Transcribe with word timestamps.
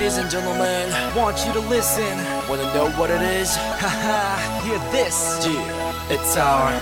Ladies 0.00 0.16
and 0.16 0.30
gentlemen, 0.30 0.88
want 1.14 1.36
you 1.44 1.52
to 1.52 1.60
listen. 1.68 2.16
Wanna 2.48 2.72
know 2.72 2.88
what 2.98 3.10
it 3.10 3.20
is? 3.20 3.54
Haha, 3.76 4.40
it's 6.08 6.38
our 6.38 6.72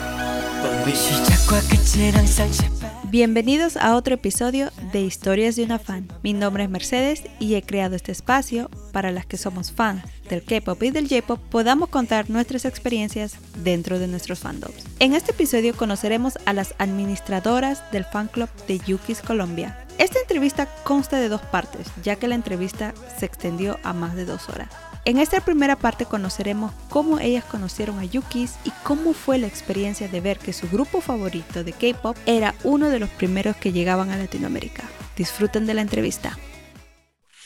Bienvenidos 3.10 3.76
a 3.76 3.96
otro 3.96 4.14
episodio 4.14 4.70
de 4.92 5.00
Historias 5.02 5.56
de 5.56 5.64
una 5.64 5.80
fan. 5.80 6.06
Mi 6.22 6.32
nombre 6.32 6.62
es 6.62 6.70
Mercedes 6.70 7.24
y 7.40 7.56
he 7.56 7.62
creado 7.62 7.96
este 7.96 8.12
espacio 8.12 8.70
para 8.92 9.10
las 9.10 9.26
que 9.26 9.36
somos 9.36 9.72
fans 9.72 10.04
del 10.30 10.44
K-pop 10.44 10.80
y 10.84 10.90
del 10.90 11.08
J-pop 11.08 11.40
podamos 11.50 11.88
contar 11.88 12.30
nuestras 12.30 12.64
experiencias 12.64 13.36
dentro 13.64 13.98
de 13.98 14.06
nuestros 14.06 14.38
fandoms. 14.38 14.84
En 15.00 15.14
este 15.14 15.32
episodio 15.32 15.74
conoceremos 15.76 16.38
a 16.44 16.52
las 16.52 16.76
administradoras 16.78 17.82
del 17.90 18.04
fan 18.04 18.28
club 18.28 18.48
de 18.68 18.78
Yukis 18.78 19.22
Colombia. 19.22 19.87
Esta 19.98 20.20
entrevista 20.20 20.68
consta 20.84 21.18
de 21.18 21.28
dos 21.28 21.40
partes, 21.40 21.92
ya 22.04 22.14
que 22.14 22.28
la 22.28 22.36
entrevista 22.36 22.94
se 23.16 23.26
extendió 23.26 23.78
a 23.82 23.92
más 23.92 24.14
de 24.14 24.26
dos 24.26 24.48
horas. 24.48 24.68
En 25.04 25.18
esta 25.18 25.40
primera 25.40 25.74
parte 25.74 26.04
conoceremos 26.04 26.72
cómo 26.88 27.18
ellas 27.18 27.44
conocieron 27.44 27.98
a 27.98 28.04
Yukis 28.04 28.60
y 28.64 28.70
cómo 28.84 29.12
fue 29.12 29.38
la 29.38 29.48
experiencia 29.48 30.06
de 30.06 30.20
ver 30.20 30.38
que 30.38 30.52
su 30.52 30.68
grupo 30.68 31.00
favorito 31.00 31.64
de 31.64 31.72
K-pop 31.72 32.16
era 32.26 32.54
uno 32.62 32.90
de 32.90 33.00
los 33.00 33.10
primeros 33.10 33.56
que 33.56 33.72
llegaban 33.72 34.10
a 34.10 34.16
Latinoamérica. 34.16 34.84
Disfruten 35.16 35.66
de 35.66 35.74
la 35.74 35.80
entrevista. 35.80 36.38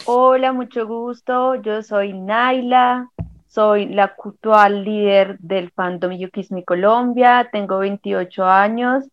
Hola, 0.04 0.52
mucho 0.52 0.86
gusto. 0.86 1.54
Yo 1.54 1.82
soy 1.82 2.12
Naila. 2.12 3.08
Soy 3.46 3.86
la 3.86 4.04
actual 4.04 4.84
líder 4.84 5.38
del 5.38 5.70
fandom 5.70 6.12
Yukis 6.12 6.52
Mi 6.52 6.64
Colombia. 6.64 7.48
Tengo 7.50 7.78
28 7.78 8.44
años 8.44 9.04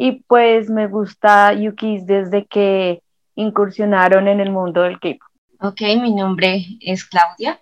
y 0.00 0.22
pues 0.28 0.70
me 0.70 0.86
gusta 0.86 1.52
Yukis 1.52 2.06
desde 2.06 2.46
que 2.46 3.02
incursionaron 3.34 4.28
en 4.28 4.38
el 4.38 4.52
mundo 4.52 4.82
del 4.82 5.00
K-pop. 5.00 5.28
Ok, 5.60 5.80
mi 6.00 6.14
nombre 6.14 6.64
es 6.80 7.04
Claudia. 7.04 7.60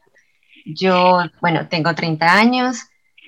Yo, 0.67 1.21
bueno, 1.41 1.67
tengo 1.69 1.95
30 1.95 2.31
años, 2.31 2.77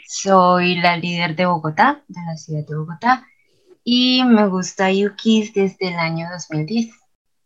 soy 0.07 0.77
la 0.77 0.99
líder 0.99 1.35
de 1.35 1.47
Bogotá, 1.47 2.05
de 2.07 2.21
la 2.27 2.37
ciudad 2.37 2.67
de 2.67 2.77
Bogotá, 2.77 3.27
y 3.83 4.23
me 4.27 4.47
gusta 4.47 4.93
Yukis 4.93 5.55
desde 5.55 5.89
el 5.89 5.95
año 5.95 6.27
2010. 6.31 6.91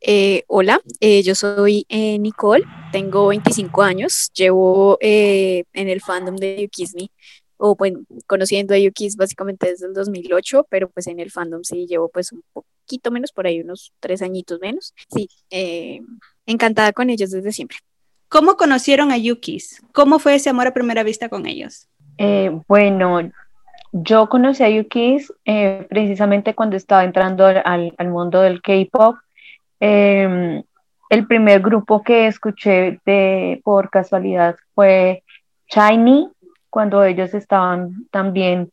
Eh, 0.00 0.42
hola, 0.48 0.80
eh, 0.98 1.22
yo 1.22 1.36
soy 1.36 1.86
eh, 1.88 2.18
Nicole, 2.18 2.64
tengo 2.90 3.28
25 3.28 3.82
años, 3.82 4.32
llevo 4.34 4.98
en 5.00 5.64
el 5.72 6.00
fandom 6.00 6.34
de 6.34 6.68
Me, 6.96 7.08
o 7.64 7.76
bueno, 7.76 8.00
conociendo 8.26 8.74
a 8.74 8.78
Yukis 8.78 9.14
básicamente 9.14 9.68
desde 9.68 9.86
el 9.86 9.94
2008, 9.94 10.66
pero 10.68 10.90
pues 10.90 11.06
en 11.06 11.20
el 11.20 11.30
fandom 11.30 11.62
sí 11.62 11.86
llevo 11.86 12.08
pues 12.08 12.32
un 12.32 12.42
poquito 12.52 13.12
menos, 13.12 13.30
por 13.30 13.46
ahí 13.46 13.60
unos 13.60 13.92
tres 14.00 14.20
añitos 14.20 14.58
menos. 14.58 14.92
Sí, 15.14 15.28
encantada 16.44 16.92
con 16.92 17.08
ellos 17.08 17.30
desde 17.30 17.52
siempre. 17.52 17.78
¿Cómo 18.28 18.56
conocieron 18.56 19.12
a 19.12 19.16
Yukis? 19.16 19.80
¿Cómo 19.92 20.18
fue 20.18 20.34
ese 20.34 20.50
amor 20.50 20.66
a 20.66 20.74
primera 20.74 21.04
vista 21.04 21.28
con 21.28 21.46
ellos? 21.46 21.86
Eh, 22.18 22.50
bueno, 22.66 23.30
yo 23.92 24.28
conocí 24.28 24.64
a 24.64 24.68
Yukis 24.68 25.32
eh, 25.44 25.86
precisamente 25.88 26.56
cuando 26.56 26.76
estaba 26.76 27.04
entrando 27.04 27.46
al, 27.46 27.92
mundo 28.08 28.40
del 28.40 28.60
K-pop. 28.60 29.18
Em, 29.78 30.64
el 31.10 31.26
primer 31.28 31.60
grupo 31.60 32.02
que 32.02 32.26
escuché 32.26 32.98
de, 33.06 33.60
por 33.62 33.88
casualidad 33.88 34.56
fue 34.74 35.22
Shiny, 35.68 36.31
cuando 36.72 37.04
ellos 37.04 37.34
estaban 37.34 38.08
también 38.10 38.72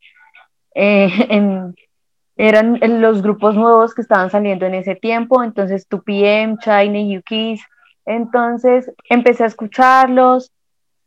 eh, 0.73 1.09
en, 1.30 1.75
eran 2.38 2.80
los 3.02 3.22
grupos 3.22 3.56
nuevos 3.56 3.94
que 3.94 4.02
estaban 4.02 4.31
saliendo 4.31 4.66
en 4.66 4.73
ese 4.73 4.95
tiempo, 4.95 5.44
entonces 5.44 5.86
2PM, 5.89 6.58
Shiny, 6.64 7.14
Yukis, 7.14 7.61
entonces 8.06 8.89
empecé 9.09 9.44
a 9.44 9.47
escucharlos 9.47 10.53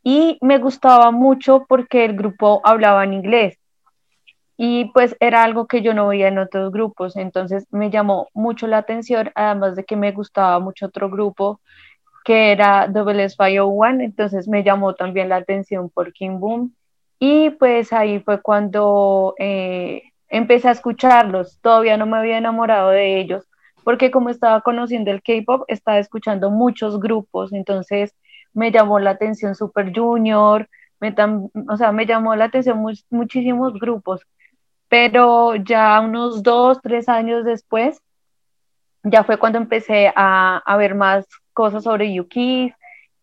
y 0.03 0.37
me 0.41 0.59
gustaba 0.59 1.09
mucho 1.09 1.65
porque 1.67 2.05
el 2.05 2.15
grupo 2.15 2.61
hablaba 2.63 3.03
en 3.03 3.13
inglés. 3.13 3.57
Y 4.55 4.91
pues 4.93 5.15
era 5.19 5.43
algo 5.43 5.65
que 5.65 5.81
yo 5.81 5.95
no 5.95 6.07
veía 6.07 6.27
en 6.27 6.37
otros 6.37 6.71
grupos, 6.71 7.15
entonces 7.17 7.65
me 7.71 7.89
llamó 7.89 8.27
mucho 8.35 8.67
la 8.67 8.77
atención, 8.77 9.31
además 9.33 9.75
de 9.75 9.83
que 9.85 9.95
me 9.95 10.11
gustaba 10.11 10.59
mucho 10.59 10.85
otro 10.85 11.09
grupo 11.09 11.59
que 12.23 12.51
era 12.51 12.87
Double 12.87 13.27
One, 13.59 14.05
entonces 14.05 14.47
me 14.47 14.63
llamó 14.63 14.93
también 14.93 15.29
la 15.29 15.37
atención 15.37 15.89
por 15.89 16.13
King 16.13 16.37
Boom 16.39 16.75
y 17.25 17.51
pues 17.51 17.93
ahí 17.93 18.19
fue 18.19 18.41
cuando 18.41 19.33
eh, 19.39 20.11
empecé 20.27 20.67
a 20.67 20.71
escucharlos, 20.71 21.57
todavía 21.61 21.95
no 21.95 22.05
me 22.05 22.17
había 22.17 22.37
enamorado 22.37 22.89
de 22.89 23.17
ellos, 23.17 23.45
porque 23.85 24.11
como 24.11 24.29
estaba 24.29 24.59
conociendo 24.59 25.09
el 25.09 25.23
K-pop, 25.23 25.63
estaba 25.69 25.99
escuchando 25.99 26.51
muchos 26.51 26.99
grupos, 26.99 27.53
entonces 27.53 28.13
me 28.53 28.71
llamó 28.73 28.99
la 28.99 29.11
atención 29.11 29.55
Super 29.55 29.97
Junior, 29.97 30.67
me 30.99 31.15
o 31.69 31.77
sea, 31.77 31.93
me 31.93 32.05
llamó 32.05 32.35
la 32.35 32.43
atención 32.43 32.85
muchísimos 33.09 33.79
grupos, 33.79 34.19
pero 34.89 35.55
ya 35.55 36.01
unos 36.01 36.43
dos, 36.43 36.81
tres 36.81 37.07
años 37.07 37.45
después, 37.45 38.01
ya 39.01 39.23
fue 39.23 39.37
cuando 39.37 39.59
empecé 39.59 40.11
a, 40.13 40.57
a 40.57 40.75
ver 40.75 40.93
más 40.93 41.25
cosas 41.53 41.85
sobre 41.85 42.13
Yuki 42.13 42.73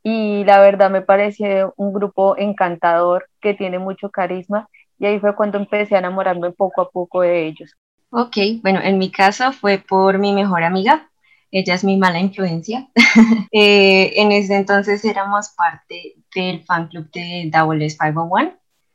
y 0.03 0.45
la 0.45 0.61
verdad 0.61 0.91
me 0.91 1.03
pareció 1.03 1.75
un 1.77 1.93
grupo 1.93 2.37
encantador 2.39 3.29
que 3.41 3.55
tiene 3.55 3.79
mucho 3.79 4.11
carisma 4.11 4.69
y 4.99 5.07
ahí 5.07 5.19
fue 5.19 5.35
cuando 5.35 5.59
empecé 5.59 5.97
a 5.97 5.99
enamorarme 5.99 6.51
poco 6.53 6.83
a 6.83 6.91
poco 6.91 7.23
de 7.23 7.47
ellos. 7.47 7.75
Ok, 8.11 8.37
bueno, 8.63 8.81
en 8.83 8.99
mi 8.99 9.11
caso 9.11 9.53
fue 9.53 9.79
por 9.79 10.19
mi 10.19 10.33
mejor 10.33 10.63
amiga. 10.65 11.09
Ella 11.53 11.75
es 11.75 11.85
mi 11.85 11.97
mala 11.97 12.21
influencia. 12.21 12.89
Eh, 13.53 14.13
en 14.21 14.31
ese 14.31 14.55
entonces 14.55 15.05
éramos 15.05 15.49
parte 15.57 16.15
del 16.33 16.63
fan 16.63 16.87
club 16.87 17.11
de 17.11 17.51
Double 17.53 17.85
S 17.85 17.97
501, 17.99 18.53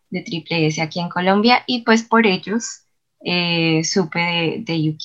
de 0.10 0.22
Triple 0.22 0.68
S 0.68 0.82
aquí 0.82 1.02
en 1.02 1.10
Colombia, 1.10 1.64
y 1.68 1.84
pues 1.84 2.04
por 2.04 2.26
ellos 2.26 2.86
eh, 3.26 3.84
supe 3.84 4.20
de, 4.20 4.64
de 4.66 4.96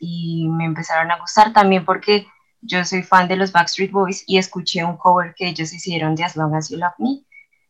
y 0.00 0.48
me 0.48 0.64
empezaron 0.64 1.12
a 1.12 1.18
gustar 1.18 1.52
también 1.52 1.84
porque 1.84 2.26
yo 2.60 2.84
soy 2.84 3.02
fan 3.02 3.28
de 3.28 3.36
los 3.36 3.52
Backstreet 3.52 3.90
Boys 3.90 4.24
y 4.26 4.38
escuché 4.38 4.84
un 4.84 4.96
cover 4.96 5.34
que 5.34 5.48
ellos 5.48 5.72
hicieron 5.72 6.14
de 6.14 6.24
As 6.24 6.36
Long 6.36 6.54
As 6.54 6.68
You 6.68 6.78
Love 6.78 6.98
Me. 6.98 7.24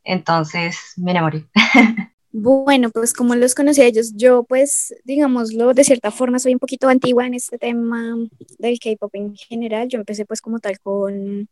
Entonces 0.04 0.78
me 0.96 1.10
enamoré. 1.10 1.46
Bueno, 2.30 2.90
pues 2.90 3.14
como 3.14 3.34
los 3.34 3.54
conocí 3.54 3.80
a 3.80 3.86
ellos, 3.86 4.12
yo 4.14 4.44
pues, 4.44 4.94
digámoslo, 5.04 5.72
de 5.72 5.82
cierta 5.82 6.10
forma 6.10 6.38
soy 6.38 6.52
un 6.52 6.58
poquito 6.58 6.88
antigua 6.88 7.26
en 7.26 7.32
este 7.32 7.56
tema 7.56 8.16
del 8.58 8.78
K-pop 8.78 9.14
en 9.14 9.34
general. 9.34 9.88
Yo 9.88 9.98
empecé 9.98 10.26
pues 10.26 10.42
como 10.42 10.58
tal 10.58 10.78
con, 10.78 11.48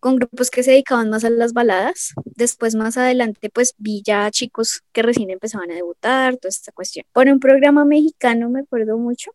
con 0.00 0.16
grupos 0.16 0.50
que 0.50 0.64
se 0.64 0.72
dedicaban 0.72 1.08
más 1.08 1.24
a 1.24 1.30
las 1.30 1.52
baladas. 1.52 2.14
Después 2.24 2.74
más 2.74 2.96
adelante 2.98 3.48
pues 3.48 3.74
vi 3.78 4.02
ya 4.04 4.28
chicos 4.32 4.82
que 4.92 5.02
recién 5.02 5.30
empezaban 5.30 5.70
a 5.70 5.74
debutar, 5.74 6.36
toda 6.36 6.50
esta 6.50 6.72
cuestión. 6.72 7.06
Por 7.12 7.28
un 7.28 7.38
programa 7.38 7.84
mexicano 7.84 8.50
me 8.50 8.60
acuerdo 8.60 8.98
mucho. 8.98 9.30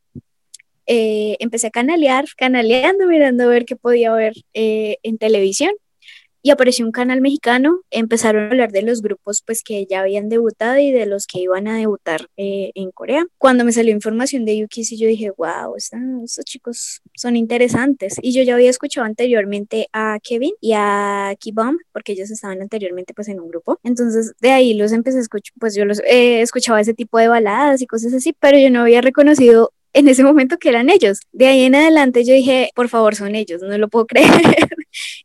Eh, 0.87 1.37
empecé 1.39 1.67
a 1.67 1.71
canalear, 1.71 2.25
canaleando, 2.37 3.07
mirando 3.07 3.43
a 3.45 3.47
ver 3.47 3.65
qué 3.65 3.75
podía 3.75 4.13
ver 4.13 4.33
eh, 4.53 4.97
en 5.03 5.17
televisión 5.17 5.71
y 6.45 6.51
apareció 6.51 6.85
un 6.85 6.91
canal 6.91 7.21
mexicano, 7.21 7.79
empezaron 7.89 8.43
a 8.43 8.47
hablar 8.47 8.71
de 8.73 8.81
los 8.81 9.01
grupos 9.01 9.41
pues 9.45 9.63
que 9.63 9.85
ya 9.85 10.01
habían 10.01 10.27
debutado 10.27 10.77
y 10.77 10.91
de 10.91 11.05
los 11.05 11.25
que 11.25 11.39
iban 11.39 11.69
a 11.69 11.77
debutar 11.77 12.27
eh, 12.35 12.71
en 12.75 12.91
Corea. 12.91 13.25
Cuando 13.37 13.63
me 13.63 13.71
salió 13.71 13.93
información 13.93 14.43
de 14.43 14.57
Yuki, 14.57 14.83
yo 14.97 15.07
dije, 15.07 15.31
wow, 15.37 15.75
estos 15.77 16.43
chicos 16.43 17.01
son 17.15 17.37
interesantes. 17.37 18.17
Y 18.21 18.33
yo 18.33 18.43
ya 18.43 18.55
había 18.55 18.69
escuchado 18.69 19.05
anteriormente 19.05 19.87
a 19.93 20.19
Kevin 20.21 20.53
y 20.59 20.73
a 20.75 21.33
Kibom, 21.39 21.77
porque 21.93 22.11
ellos 22.11 22.29
estaban 22.29 22.61
anteriormente 22.61 23.13
pues 23.13 23.29
en 23.29 23.39
un 23.39 23.47
grupo. 23.47 23.79
Entonces 23.81 24.33
de 24.41 24.51
ahí 24.51 24.73
los 24.73 24.91
empecé 24.91 25.19
a 25.19 25.21
escuchar, 25.21 25.53
pues 25.61 25.75
yo 25.75 25.85
los 25.85 25.99
eh, 26.01 26.41
escuchaba 26.41 26.81
ese 26.81 26.93
tipo 26.93 27.19
de 27.19 27.29
baladas 27.29 27.81
y 27.81 27.87
cosas 27.87 28.13
así, 28.13 28.35
pero 28.37 28.57
yo 28.59 28.69
no 28.69 28.81
había 28.81 28.99
reconocido 28.99 29.71
en 29.93 30.07
ese 30.07 30.23
momento 30.23 30.57
que 30.57 30.69
eran 30.69 30.89
ellos. 30.89 31.19
De 31.31 31.47
ahí 31.47 31.63
en 31.63 31.75
adelante 31.75 32.25
yo 32.25 32.33
dije, 32.33 32.71
por 32.75 32.89
favor, 32.89 33.15
son 33.15 33.35
ellos, 33.35 33.61
no 33.61 33.77
lo 33.77 33.87
puedo 33.87 34.05
creer. 34.07 34.31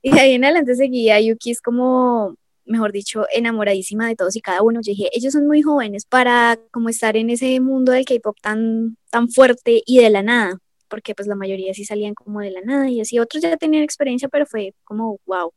y 0.03 0.11
de 0.13 0.21
ahí 0.21 0.35
en 0.35 0.45
adelante 0.45 0.75
seguía 0.77 1.21
Yuki 1.21 1.51
es 1.51 1.61
como, 1.63 2.37
mejor 2.65 2.93
dicho, 2.93 3.27
enamoradísima 3.33 4.07
de 4.07 4.17
todos 4.17 4.37
y 4.37 4.41
cada 4.41 4.63
uno. 4.63 4.81
Yo 4.83 4.91
dije, 4.93 5.09
ellos 5.13 5.33
son 5.33 5.47
muy 5.47 5.63
jóvenes 5.63 6.05
para 6.07 6.59
como 6.71 6.89
estar 6.89 7.17
en 7.17 7.31
ese 7.31 7.59
mundo 7.61 7.93
del 7.93 8.05
K-pop 8.05 8.37
tan, 8.43 8.97
tan 9.11 9.31
fuerte 9.31 9.83
y 9.87 9.99
de 9.99 10.11
la 10.11 10.23
nada, 10.23 10.59
porque 10.89 11.15
pues 11.15 11.29
la 11.29 11.35
mayoría 11.35 11.75
sí 11.75 11.85
salían 11.85 12.15
como 12.15 12.41
de 12.41 12.51
la 12.51 12.61
nada 12.63 12.91
y 12.91 13.01
así, 13.01 13.19
otros 13.19 13.43
ya 13.43 13.57
tenían 13.57 13.83
experiencia, 13.83 14.29
pero 14.29 14.47
fue 14.47 14.75
como, 14.85 15.19
wow. 15.27 15.53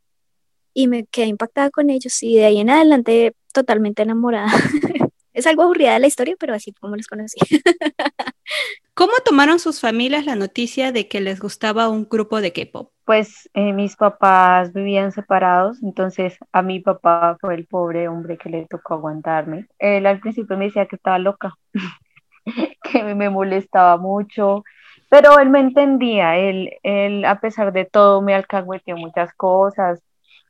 Y 0.73 0.87
me 0.87 1.05
quedé 1.05 1.27
impactada 1.27 1.69
con 1.69 1.89
ellos 1.89 2.23
y 2.23 2.35
de 2.37 2.45
ahí 2.45 2.59
en 2.59 2.69
adelante 2.69 3.33
totalmente 3.53 4.03
enamorada. 4.03 4.47
es 5.33 5.47
algo 5.47 5.63
aburrida 5.63 5.97
la 5.99 6.07
historia, 6.07 6.35
pero 6.39 6.53
así 6.53 6.73
como 6.73 6.95
los 6.95 7.07
conocí. 7.07 7.37
¿Cómo 8.93 9.13
tomaron 9.23 9.59
sus 9.59 9.79
familias 9.79 10.25
la 10.25 10.35
noticia 10.35 10.91
de 10.91 11.07
que 11.07 11.21
les 11.21 11.39
gustaba 11.39 11.89
un 11.89 12.07
grupo 12.09 12.41
de 12.41 12.51
K-pop? 12.51 12.91
Pues 13.05 13.49
eh, 13.53 13.73
mis 13.73 13.95
papás 13.95 14.73
vivían 14.73 15.11
separados, 15.11 15.81
entonces 15.81 16.37
a 16.51 16.61
mi 16.61 16.79
papá 16.79 17.37
fue 17.39 17.55
el 17.55 17.65
pobre 17.65 18.07
hombre 18.07 18.37
que 18.37 18.49
le 18.49 18.65
tocó 18.67 18.95
aguantarme. 18.95 19.67
Él 19.79 20.05
al 20.05 20.19
principio 20.19 20.57
me 20.57 20.65
decía 20.65 20.85
que 20.85 20.97
estaba 20.97 21.19
loca, 21.19 21.55
que 22.83 23.03
me 23.15 23.29
molestaba 23.29 23.97
mucho, 23.97 24.63
pero 25.09 25.39
él 25.39 25.49
me 25.49 25.59
entendía, 25.59 26.37
él, 26.37 26.71
él 26.83 27.25
a 27.25 27.39
pesar 27.39 27.73
de 27.73 27.85
todo 27.85 28.21
me 28.21 28.35
alcahueteó 28.35 28.97
muchas 28.97 29.33
cosas, 29.33 30.01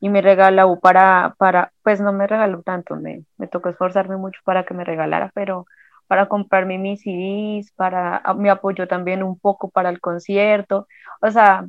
y 0.02 0.10
me 0.10 0.22
regaló 0.22 0.80
para, 0.80 1.36
para, 1.38 1.72
pues 1.84 2.02
no 2.02 2.12
me 2.12 2.28
regaló 2.28 2.64
tanto, 2.64 2.96
me, 2.98 3.24
me 3.38 3.48
tocó 3.48 3.70
esforzarme 3.70 4.18
mucho 4.18 4.42
para 4.44 4.66
que 4.66 4.74
me 4.74 4.84
regalara, 4.84 5.32
pero 5.34 5.66
para 6.08 6.28
comprarme 6.28 6.78
mis 6.78 7.02
CDs, 7.02 7.72
para, 7.76 8.22
me 8.36 8.50
apoyó 8.50 8.88
también 8.88 9.24
un 9.24 9.40
poco 9.40 9.70
para 9.70 9.90
el 9.90 10.02
concierto, 10.02 10.88
o 11.22 11.32
sea, 11.32 11.66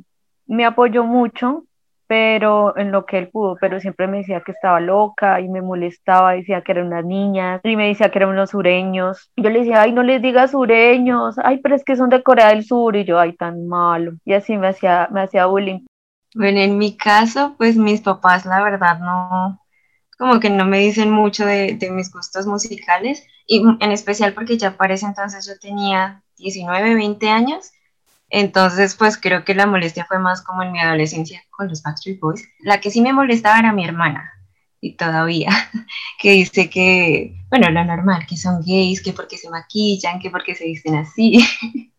me 0.47 0.65
apoyó 0.65 1.03
mucho, 1.05 1.63
pero 2.07 2.77
en 2.77 2.91
lo 2.91 3.05
que 3.05 3.19
él 3.19 3.29
pudo, 3.29 3.55
pero 3.61 3.79
siempre 3.79 4.07
me 4.07 4.17
decía 4.17 4.41
que 4.41 4.51
estaba 4.51 4.79
loca 4.79 5.39
y 5.39 5.47
me 5.47 5.61
molestaba, 5.61 6.33
decía 6.33 6.61
que 6.61 6.73
eran 6.73 6.87
unas 6.87 7.05
niñas 7.05 7.61
y 7.63 7.75
me 7.75 7.87
decía 7.87 8.09
que 8.09 8.19
eran 8.19 8.29
unos 8.29 8.49
sureños. 8.51 9.31
Yo 9.37 9.49
le 9.49 9.59
decía, 9.59 9.81
ay, 9.81 9.93
no 9.93 10.03
les 10.03 10.21
digas 10.21 10.51
sureños, 10.51 11.37
ay, 11.43 11.59
pero 11.59 11.75
es 11.75 11.83
que 11.83 11.95
son 11.95 12.09
de 12.09 12.21
Corea 12.21 12.49
del 12.49 12.65
Sur 12.65 12.95
y 12.95 13.05
yo, 13.05 13.19
ay, 13.19 13.33
tan 13.33 13.67
malo. 13.67 14.13
Y 14.25 14.33
así 14.33 14.57
me 14.57 14.67
hacía, 14.67 15.07
me 15.11 15.21
hacía 15.21 15.45
bullying. 15.45 15.85
Bueno, 16.35 16.59
en 16.59 16.77
mi 16.77 16.97
caso, 16.97 17.55
pues 17.57 17.75
mis 17.75 18.01
papás, 18.01 18.45
la 18.45 18.61
verdad, 18.63 18.99
no, 18.99 19.61
como 20.17 20.39
que 20.39 20.49
no 20.49 20.65
me 20.65 20.79
dicen 20.79 21.11
mucho 21.11 21.45
de, 21.45 21.77
mis 21.91 22.11
gustos 22.11 22.47
musicales, 22.47 23.25
y 23.47 23.61
en 23.79 23.91
especial 23.91 24.33
porque 24.33 24.57
ya 24.57 24.77
parece 24.77 25.05
entonces 25.05 25.45
yo 25.45 25.59
tenía 25.59 26.23
19, 26.37 26.95
20 26.95 27.29
años, 27.29 27.71
entonces 28.29 28.95
pues 28.95 29.17
creo 29.17 29.45
que 29.45 29.53
la 29.53 29.67
molestia 29.67 30.05
fue 30.05 30.17
más 30.17 30.41
como 30.41 30.63
en 30.63 30.71
mi 30.71 30.79
adolescencia 30.79 31.43
con 31.51 31.67
los 31.67 31.83
Backstreet 31.83 32.19
Boys. 32.19 32.43
La 32.59 32.79
que 32.81 32.89
sí 32.89 33.01
me 33.01 33.13
molestaba 33.13 33.59
era 33.59 33.73
mi 33.73 33.85
hermana, 33.85 34.31
y 34.81 34.95
todavía, 34.95 35.49
que 36.19 36.31
dice 36.31 36.69
que, 36.69 37.35
bueno, 37.49 37.69
lo 37.69 37.83
normal, 37.85 38.25
que 38.27 38.37
son 38.37 38.61
gays, 38.65 39.01
que 39.03 39.13
porque 39.13 39.37
se 39.37 39.49
maquillan, 39.49 40.19
que 40.19 40.31
porque 40.31 40.55
se 40.55 40.65
visten 40.65 40.95
así. 40.95 41.45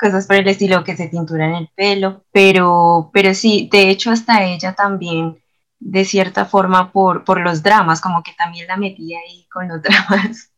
cosas 0.00 0.26
por 0.26 0.36
el 0.36 0.48
estilo 0.48 0.84
que 0.84 0.96
se 0.96 1.08
tinturan 1.08 1.54
el 1.54 1.68
pelo, 1.74 2.24
pero, 2.32 3.10
pero 3.12 3.34
sí, 3.34 3.68
de 3.70 3.90
hecho 3.90 4.10
hasta 4.10 4.44
ella 4.44 4.74
también, 4.74 5.42
de 5.78 6.04
cierta 6.04 6.44
forma, 6.44 6.92
por, 6.92 7.24
por 7.24 7.40
los 7.40 7.62
dramas, 7.62 8.00
como 8.00 8.22
que 8.22 8.32
también 8.32 8.66
la 8.66 8.76
metía 8.76 9.18
ahí 9.18 9.46
con 9.52 9.68
los 9.68 9.82
dramas. 9.82 10.50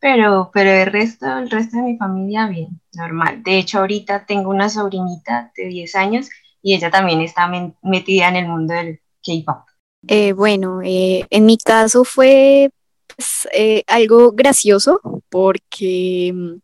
Pero, 0.00 0.50
pero 0.52 0.70
el 0.70 0.86
resto, 0.86 1.38
el 1.38 1.48
resto 1.48 1.76
de 1.76 1.84
mi 1.84 1.96
familia, 1.96 2.48
bien, 2.48 2.80
normal. 2.92 3.42
De 3.44 3.58
hecho, 3.58 3.78
ahorita 3.78 4.26
tengo 4.26 4.50
una 4.50 4.68
sobrinita 4.68 5.52
de 5.56 5.66
10 5.66 5.94
años 5.94 6.28
y 6.60 6.74
ella 6.74 6.90
también 6.90 7.20
está 7.20 7.48
metida 7.82 8.28
en 8.28 8.36
el 8.36 8.48
mundo 8.48 8.74
del 8.74 9.00
K-pop. 9.24 9.64
Eh, 10.08 10.32
bueno, 10.32 10.80
eh, 10.82 11.24
en 11.30 11.46
mi 11.46 11.56
caso 11.56 12.04
fue 12.04 12.70
pues, 13.14 13.48
eh, 13.52 13.84
algo 13.86 14.32
gracioso 14.32 15.00
porque 15.28 16.32
mm, 16.34 16.60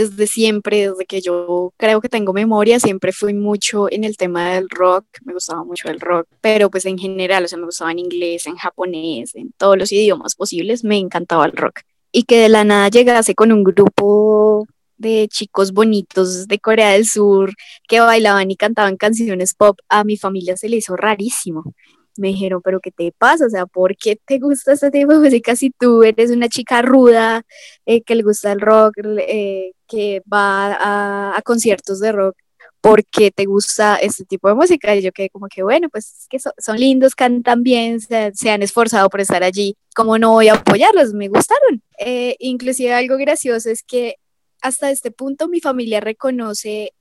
desde 0.00 0.26
siempre, 0.26 0.88
desde 0.88 1.04
que 1.04 1.20
yo 1.20 1.74
creo 1.76 2.00
que 2.00 2.08
tengo 2.08 2.32
memoria, 2.32 2.80
siempre 2.80 3.12
fui 3.12 3.34
mucho 3.34 3.90
en 3.90 4.04
el 4.04 4.16
tema 4.16 4.54
del 4.54 4.70
rock, 4.70 5.04
me 5.24 5.34
gustaba 5.34 5.62
mucho 5.62 5.88
el 5.88 6.00
rock, 6.00 6.26
pero 6.40 6.70
pues 6.70 6.86
en 6.86 6.96
general, 6.96 7.44
o 7.44 7.48
sea, 7.48 7.58
me 7.58 7.66
gustaba 7.66 7.92
en 7.92 7.98
inglés, 7.98 8.46
en 8.46 8.56
japonés, 8.56 9.34
en 9.34 9.52
todos 9.52 9.76
los 9.76 9.92
idiomas 9.92 10.34
posibles, 10.34 10.84
me 10.84 10.96
encantaba 10.96 11.44
el 11.44 11.52
rock. 11.52 11.80
Y 12.12 12.24
que 12.24 12.38
de 12.38 12.48
la 12.48 12.64
nada 12.64 12.88
llegase 12.88 13.34
con 13.34 13.52
un 13.52 13.62
grupo 13.62 14.66
de 14.96 15.28
chicos 15.28 15.72
bonitos 15.72 16.48
de 16.48 16.58
Corea 16.58 16.90
del 16.90 17.06
Sur 17.06 17.54
que 17.86 18.00
bailaban 18.00 18.50
y 18.50 18.56
cantaban 18.56 18.96
canciones 18.96 19.54
pop, 19.54 19.78
a 19.88 20.04
mi 20.04 20.16
familia 20.16 20.56
se 20.56 20.68
le 20.68 20.76
hizo 20.76 20.96
rarísimo 20.96 21.74
me 22.16 22.28
dijeron, 22.28 22.60
pero 22.62 22.80
¿qué 22.80 22.90
te 22.90 23.12
pasa? 23.16 23.46
O 23.46 23.50
sea, 23.50 23.66
¿por 23.66 23.96
qué 23.96 24.16
te 24.24 24.38
gusta 24.38 24.72
este 24.72 24.90
tipo 24.90 25.12
de 25.12 25.18
música 25.20 25.56
si 25.56 25.70
tú 25.70 26.02
eres 26.02 26.30
una 26.30 26.48
chica 26.48 26.82
ruda, 26.82 27.42
eh, 27.86 28.02
que 28.02 28.14
le 28.14 28.22
gusta 28.22 28.52
el 28.52 28.60
rock, 28.60 28.94
eh, 29.26 29.72
que 29.86 30.22
va 30.32 31.34
a, 31.36 31.42
conciertos 31.42 32.00
de 32.00 32.12
rock? 32.12 32.36
¿Por 32.80 33.04
qué 33.04 33.30
te 33.30 33.44
gusta 33.44 33.96
este 33.96 34.24
tipo 34.24 34.48
de 34.48 34.54
música? 34.54 34.94
Y 34.96 35.02
yo 35.02 35.12
quedé 35.12 35.28
como 35.30 35.48
que, 35.48 35.62
bueno, 35.62 35.88
pues 35.90 36.26
que 36.30 36.38
son, 36.38 36.76
lindos, 36.76 37.14
cantan 37.14 37.62
bien, 37.62 38.00
se, 38.00 38.50
han 38.50 38.62
esforzado 38.62 39.10
por 39.10 39.20
estar 39.20 39.42
allí. 39.42 39.76
¿Cómo 39.94 40.18
no 40.18 40.32
voy 40.32 40.48
a 40.48 40.54
apoyarlos? 40.54 41.12
Me 41.12 41.28
gustaron. 41.28 41.82
Eh, 41.98 42.36
inclusive 42.38 42.94
algo 42.94 43.16
gracioso 43.18 43.70
es 43.70 43.82
que 43.82 44.16
hasta 44.62 44.90
este 44.90 45.10
punto 45.10 45.48
mi 45.48 45.60
familia 45.60 46.00
reconoce 46.00 46.92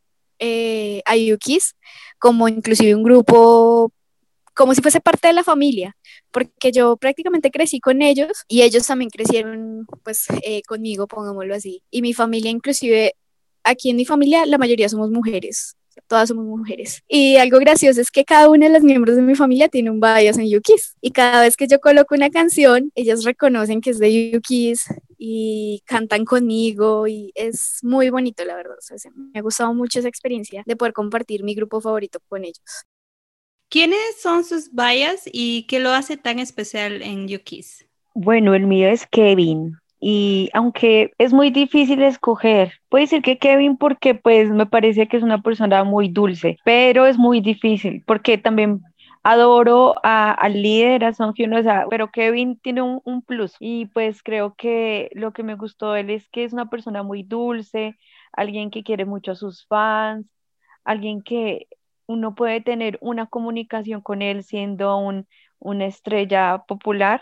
a 1.05 1.15
Yukis 1.17 1.75
como 2.17 2.47
inclusive 2.47 2.95
un 2.95 3.03
grupo 3.03 3.91
como 4.59 4.75
si 4.75 4.81
fuese 4.81 4.99
parte 4.99 5.29
de 5.29 5.33
la 5.33 5.45
familia, 5.45 5.95
porque 6.31 6.73
yo 6.73 6.97
prácticamente 6.97 7.49
crecí 7.49 7.79
con 7.79 8.01
ellos 8.01 8.43
y 8.49 8.63
ellos 8.63 8.85
también 8.85 9.09
crecieron 9.09 9.87
pues 10.03 10.25
eh, 10.43 10.63
conmigo, 10.63 11.07
pongámoslo 11.07 11.55
así. 11.55 11.81
Y 11.89 12.01
mi 12.01 12.13
familia 12.13 12.51
inclusive, 12.51 13.13
aquí 13.63 13.89
en 13.89 13.95
mi 13.95 14.03
familia 14.03 14.45
la 14.45 14.57
mayoría 14.57 14.89
somos 14.89 15.11
mujeres, 15.11 15.77
todas 16.07 16.27
somos 16.27 16.43
mujeres. 16.43 17.03
Y 17.07 17.37
algo 17.37 17.57
gracioso 17.59 18.01
es 18.01 18.11
que 18.11 18.25
cada 18.25 18.49
uno 18.49 18.65
de 18.65 18.73
los 18.73 18.83
miembros 18.83 19.15
de 19.15 19.21
mi 19.21 19.33
familia 19.33 19.69
tiene 19.69 19.91
un 19.91 20.01
bias 20.01 20.37
en 20.37 20.49
Yukis. 20.49 20.97
Y 20.99 21.11
cada 21.11 21.39
vez 21.39 21.55
que 21.55 21.67
yo 21.67 21.79
coloco 21.79 22.13
una 22.13 22.29
canción, 22.29 22.91
ellas 22.95 23.23
reconocen 23.23 23.79
que 23.79 23.91
es 23.91 23.99
de 23.99 24.31
Yukis 24.31 24.87
y 25.17 25.83
cantan 25.85 26.25
conmigo 26.25 27.07
y 27.07 27.31
es 27.33 27.79
muy 27.81 28.09
bonito, 28.09 28.43
la 28.43 28.57
verdad. 28.57 28.75
me 29.15 29.39
ha 29.39 29.41
gustado 29.41 29.73
mucho 29.73 29.99
esa 29.99 30.09
experiencia 30.09 30.63
de 30.65 30.75
poder 30.75 30.91
compartir 30.91 31.45
mi 31.45 31.55
grupo 31.55 31.79
favorito 31.79 32.19
con 32.27 32.43
ellos. 32.43 32.85
¿Quiénes 33.69 34.19
son 34.19 34.43
sus 34.43 34.73
bias 34.73 35.29
y 35.31 35.67
qué 35.67 35.79
lo 35.79 35.91
hace 35.91 36.17
tan 36.17 36.39
especial 36.39 37.03
en 37.03 37.27
Yukis? 37.27 37.87
Bueno, 38.15 38.55
el 38.55 38.65
mío 38.65 38.89
es 38.89 39.05
Kevin. 39.05 39.77
Y 39.99 40.49
aunque 40.53 41.13
es 41.19 41.33
muy 41.33 41.51
difícil 41.51 42.01
escoger, 42.01 42.73
puede 42.89 43.03
decir 43.03 43.21
que 43.21 43.37
Kevin 43.37 43.77
porque 43.77 44.15
pues 44.15 44.49
me 44.49 44.65
parece 44.65 45.07
que 45.07 45.17
es 45.17 45.23
una 45.23 45.43
persona 45.43 45.83
muy 45.83 46.09
dulce, 46.09 46.57
pero 46.63 47.05
es 47.05 47.19
muy 47.19 47.41
difícil 47.41 48.03
porque 48.07 48.39
también 48.39 48.81
adoro 49.21 49.93
al 50.01 50.53
líder, 50.53 51.03
a 51.03 51.13
Song 51.13 51.35
Hyun, 51.35 51.53
pero 51.91 52.09
Kevin 52.09 52.57
tiene 52.59 52.81
un, 52.81 53.01
un, 53.03 53.21
plus 53.21 53.55
y 53.59 53.85
pues 53.87 54.23
creo 54.23 54.55
que 54.55 55.09
lo 55.13 55.31
que 55.33 55.43
me 55.43 55.55
gustó 55.55 55.91
de 55.91 56.01
él 56.01 56.09
es 56.09 56.27
que 56.29 56.45
es 56.45 56.53
una 56.53 56.69
persona 56.69 57.03
muy 57.03 57.21
dulce, 57.21 57.97
alguien 58.31 58.71
que 58.71 58.83
quiere 58.83 59.05
mucho 59.05 59.33
a 59.33 59.35
sus 59.35 59.67
fans, 59.67 60.25
alguien 60.85 61.21
que 61.21 61.67
uno 62.09 62.33
puede 62.33 62.59
tener 62.59 62.97
una 63.01 63.27
comunicación 63.27 64.01
con 64.01 64.23
él 64.23 64.43
siendo 64.43 64.97
un, 64.97 65.27
una 65.59 65.85
estrella 65.85 66.63
popular. 66.67 67.21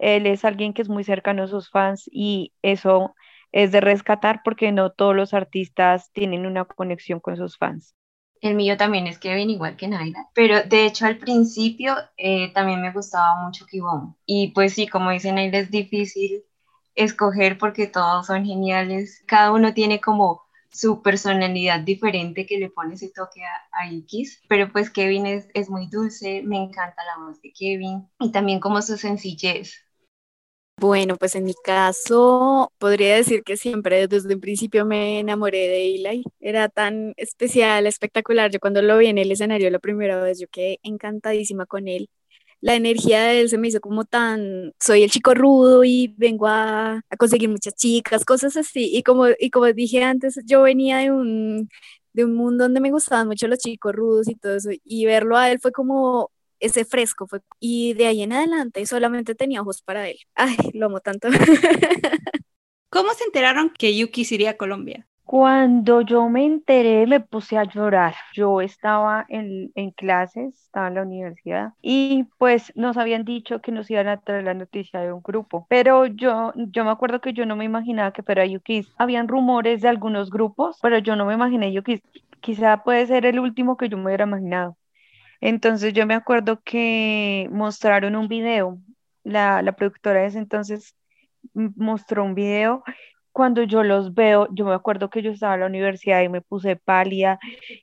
Él 0.00 0.26
es 0.26 0.44
alguien 0.44 0.74
que 0.74 0.82
es 0.82 0.88
muy 0.88 1.04
cercano 1.04 1.44
a 1.44 1.46
sus 1.46 1.70
fans 1.70 2.10
y 2.10 2.52
eso 2.60 3.14
es 3.52 3.70
de 3.70 3.80
rescatar 3.80 4.40
porque 4.44 4.72
no 4.72 4.90
todos 4.90 5.14
los 5.14 5.34
artistas 5.34 6.10
tienen 6.10 6.46
una 6.46 6.64
conexión 6.64 7.20
con 7.20 7.36
sus 7.36 7.56
fans. 7.56 7.94
El 8.40 8.56
mío 8.56 8.76
también 8.76 9.06
es 9.06 9.20
Kevin, 9.20 9.50
igual 9.50 9.76
que 9.76 9.86
Naila, 9.86 10.28
pero 10.34 10.64
de 10.64 10.84
hecho 10.84 11.06
al 11.06 11.18
principio 11.18 11.94
eh, 12.16 12.52
también 12.52 12.82
me 12.82 12.92
gustaba 12.92 13.40
mucho 13.40 13.66
Kibon. 13.66 14.16
Y 14.26 14.48
pues 14.48 14.74
sí, 14.74 14.88
como 14.88 15.10
dice 15.10 15.30
Naila, 15.30 15.58
es 15.58 15.70
difícil 15.70 16.42
escoger 16.96 17.56
porque 17.56 17.86
todos 17.86 18.26
son 18.26 18.44
geniales. 18.44 19.22
Cada 19.28 19.52
uno 19.52 19.72
tiene 19.74 20.00
como 20.00 20.43
su 20.74 21.02
personalidad 21.02 21.80
diferente 21.80 22.46
que 22.46 22.58
le 22.58 22.68
pone 22.68 22.94
ese 22.94 23.10
toque 23.10 23.42
a, 23.44 23.88
X, 23.90 24.42
pero 24.48 24.70
pues 24.72 24.90
Kevin 24.90 25.26
es, 25.26 25.46
es, 25.54 25.70
muy 25.70 25.86
dulce, 25.88 26.42
me 26.42 26.56
encanta 26.56 27.02
la 27.04 27.24
voz 27.24 27.40
de 27.40 27.52
Kevin 27.52 28.08
y 28.18 28.32
también 28.32 28.58
como 28.58 28.82
su 28.82 28.96
sencillez. 28.96 29.84
Bueno, 30.80 31.16
pues 31.16 31.36
en 31.36 31.44
mi 31.44 31.54
caso 31.64 32.72
podría 32.78 33.14
decir 33.14 33.44
que 33.44 33.56
siempre 33.56 34.08
desde 34.08 34.34
un 34.34 34.40
principio 34.40 34.84
me 34.84 35.20
enamoré 35.20 35.68
de 35.68 35.94
Eli. 35.94 36.24
Era 36.40 36.68
tan 36.68 37.14
especial, 37.16 37.86
espectacular. 37.86 38.50
Yo 38.50 38.58
cuando 38.58 38.82
lo 38.82 38.98
vi 38.98 39.06
en 39.06 39.18
el 39.18 39.30
escenario 39.30 39.70
la 39.70 39.78
primera 39.78 40.20
vez, 40.20 40.40
yo 40.40 40.48
quedé 40.48 40.80
encantadísima 40.82 41.66
con 41.66 41.86
él 41.86 42.10
la 42.64 42.76
energía 42.76 43.20
de 43.24 43.42
él 43.42 43.50
se 43.50 43.58
me 43.58 43.68
hizo 43.68 43.78
como 43.78 44.06
tan, 44.06 44.72
soy 44.80 45.02
el 45.02 45.10
chico 45.10 45.34
rudo 45.34 45.84
y 45.84 46.14
vengo 46.16 46.46
a, 46.46 47.02
conseguir 47.18 47.50
muchas 47.50 47.74
chicas, 47.74 48.24
cosas 48.24 48.56
así. 48.56 48.88
Y 48.96 49.02
como, 49.02 49.26
y 49.38 49.50
como 49.50 49.66
dije 49.66 50.02
antes, 50.02 50.40
yo 50.46 50.62
venía 50.62 50.96
de 50.96 51.10
un, 51.10 51.68
de 52.14 52.24
un 52.24 52.34
mundo 52.34 52.64
donde 52.64 52.80
me 52.80 52.90
gustaban 52.90 53.26
mucho 53.28 53.48
los 53.48 53.58
chicos 53.58 53.92
rudos 53.94 54.28
y 54.28 54.34
todo 54.36 54.56
eso. 54.56 54.70
Y 54.82 55.04
verlo 55.04 55.36
a 55.36 55.50
él 55.50 55.60
fue 55.60 55.72
como 55.72 56.30
ese 56.58 56.86
fresco. 56.86 57.26
Fue, 57.26 57.40
y 57.60 57.92
de 57.92 58.06
ahí 58.06 58.22
en 58.22 58.32
adelante 58.32 58.86
solamente 58.86 59.34
tenía 59.34 59.60
ojos 59.60 59.82
para 59.82 60.08
él. 60.08 60.16
Ay, 60.34 60.56
lo 60.72 60.86
amo 60.86 61.00
tanto. 61.00 61.28
¿Cómo 62.88 63.12
se 63.12 63.24
enteraron 63.24 63.74
que 63.78 63.94
Yuki 63.94 64.26
iría 64.30 64.52
a 64.52 64.56
Colombia? 64.56 65.06
Cuando 65.24 66.02
yo 66.02 66.28
me 66.28 66.44
enteré, 66.44 67.06
me 67.06 67.18
puse 67.18 67.56
a 67.56 67.64
llorar. 67.64 68.14
Yo 68.34 68.60
estaba 68.60 69.24
en, 69.28 69.72
en, 69.74 69.90
clases, 69.90 70.54
estaba 70.64 70.88
en 70.88 70.94
la 70.94 71.02
universidad 71.02 71.72
y 71.80 72.24
pues 72.38 72.72
nos 72.76 72.98
habían 72.98 73.24
dicho 73.24 73.60
que 73.60 73.72
nos 73.72 73.90
iban 73.90 74.06
a 74.06 74.20
traer 74.20 74.44
la 74.44 74.54
noticia 74.54 75.00
de 75.00 75.12
un 75.12 75.22
grupo, 75.22 75.66
pero 75.70 76.06
yo, 76.06 76.52
yo 76.54 76.84
me 76.84 76.90
acuerdo 76.90 77.20
que 77.22 77.32
yo 77.32 77.46
no 77.46 77.56
me 77.56 77.64
imaginaba 77.64 78.12
que 78.12 78.22
fuera 78.22 78.44
Yukis. 78.44 78.92
Habían 78.98 79.26
rumores 79.26 79.80
de 79.80 79.88
algunos 79.88 80.30
grupos, 80.30 80.78
pero 80.82 80.98
yo 80.98 81.16
no 81.16 81.24
me 81.24 81.34
imaginé 81.34 81.72
Yukis. 81.72 82.02
Quizá 82.40 82.82
puede 82.84 83.06
ser 83.06 83.24
el 83.24 83.40
último 83.40 83.78
que 83.78 83.88
yo 83.88 83.96
me 83.96 84.04
hubiera 84.04 84.24
imaginado. 84.24 84.76
Entonces 85.40 85.94
yo 85.94 86.06
me 86.06 86.14
acuerdo 86.14 86.60
que 86.62 87.48
mostraron 87.50 88.14
un 88.14 88.28
video, 88.28 88.78
la, 89.24 89.62
la 89.62 89.72
productora 89.72 90.20
de 90.20 90.26
ese 90.26 90.38
entonces 90.38 90.94
mostró 91.54 92.24
un 92.24 92.34
video 92.34 92.82
cuando 93.34 93.64
yo 93.64 93.84
los 93.84 94.14
veo, 94.14 94.48
yo 94.54 94.64
me 94.66 94.74
acuerdo 94.74 95.10
que 95.10 95.22
yo 95.22 95.32
estaba 95.32 95.54
en 95.56 95.60
la 95.62 95.66
universidad 95.66 96.22
y 96.22 96.30
me 96.30 96.42
puse 96.42 96.76
pálida 96.76 97.40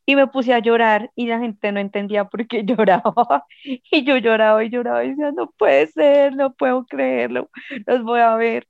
y 0.07 0.15
me 0.15 0.27
puse 0.27 0.53
a 0.53 0.59
llorar 0.59 1.11
y 1.15 1.27
la 1.27 1.39
gente 1.39 1.71
no 1.73 1.79
entendía 1.81 2.25
por 2.25 2.47
qué 2.47 2.63
lloraba. 2.65 3.45
Y 3.63 4.05
yo 4.05 4.17
lloraba 4.17 4.63
y 4.63 4.69
lloraba 4.71 5.05
y 5.05 5.11
decía, 5.11 5.31
no 5.33 5.51
puede 5.51 5.87
ser, 5.87 6.35
no 6.35 6.53
puedo 6.55 6.85
creerlo, 6.87 7.49
los 7.87 8.03
voy 8.03 8.21
a 8.21 8.35
ver. 8.35 8.67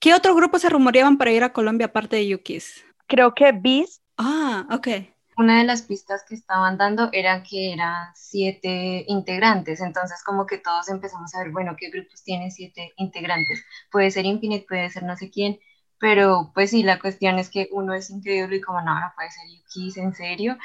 ¿Qué 0.00 0.14
otro 0.14 0.34
grupo 0.34 0.58
se 0.58 0.68
rumoreaban 0.68 1.16
para 1.18 1.32
ir 1.32 1.44
a 1.44 1.52
Colombia 1.52 1.86
aparte 1.86 2.16
de 2.16 2.28
Yukis? 2.28 2.84
Creo 3.06 3.34
que 3.34 3.52
Beast. 3.52 4.02
Ah, 4.18 4.66
ok. 4.70 4.88
Una 5.36 5.58
de 5.58 5.64
las 5.64 5.82
pistas 5.82 6.24
que 6.28 6.34
estaban 6.34 6.78
dando 6.78 7.08
era 7.12 7.42
que 7.42 7.72
eran 7.72 8.08
siete 8.14 9.04
integrantes, 9.08 9.80
entonces 9.80 10.22
como 10.24 10.46
que 10.46 10.58
todos 10.58 10.88
empezamos 10.90 11.34
a 11.34 11.40
ver, 11.40 11.50
bueno, 11.52 11.74
¿qué 11.78 11.90
grupos 11.90 12.22
tienen 12.22 12.50
siete 12.50 12.92
integrantes? 12.96 13.64
Puede 13.90 14.10
ser 14.10 14.26
Infinite, 14.26 14.66
puede 14.68 14.90
ser 14.90 15.04
no 15.04 15.16
sé 15.16 15.30
quién, 15.30 15.58
pero 16.02 16.50
pues 16.52 16.70
sí, 16.70 16.82
la 16.82 16.98
cuestión 16.98 17.38
es 17.38 17.48
que 17.48 17.68
uno 17.70 17.94
es 17.94 18.10
increíble 18.10 18.56
y 18.56 18.60
como 18.60 18.80
no, 18.80 18.92
no 18.98 19.12
puede 19.14 19.30
ser 19.30 19.44
Yukis, 19.48 19.96
en 19.98 20.12
serio, 20.12 20.58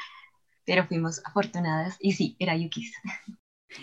pero 0.66 0.84
fuimos 0.84 1.24
afortunadas 1.24 1.96
y 2.00 2.10
sí, 2.10 2.34
era 2.40 2.56
Yukis. 2.56 2.92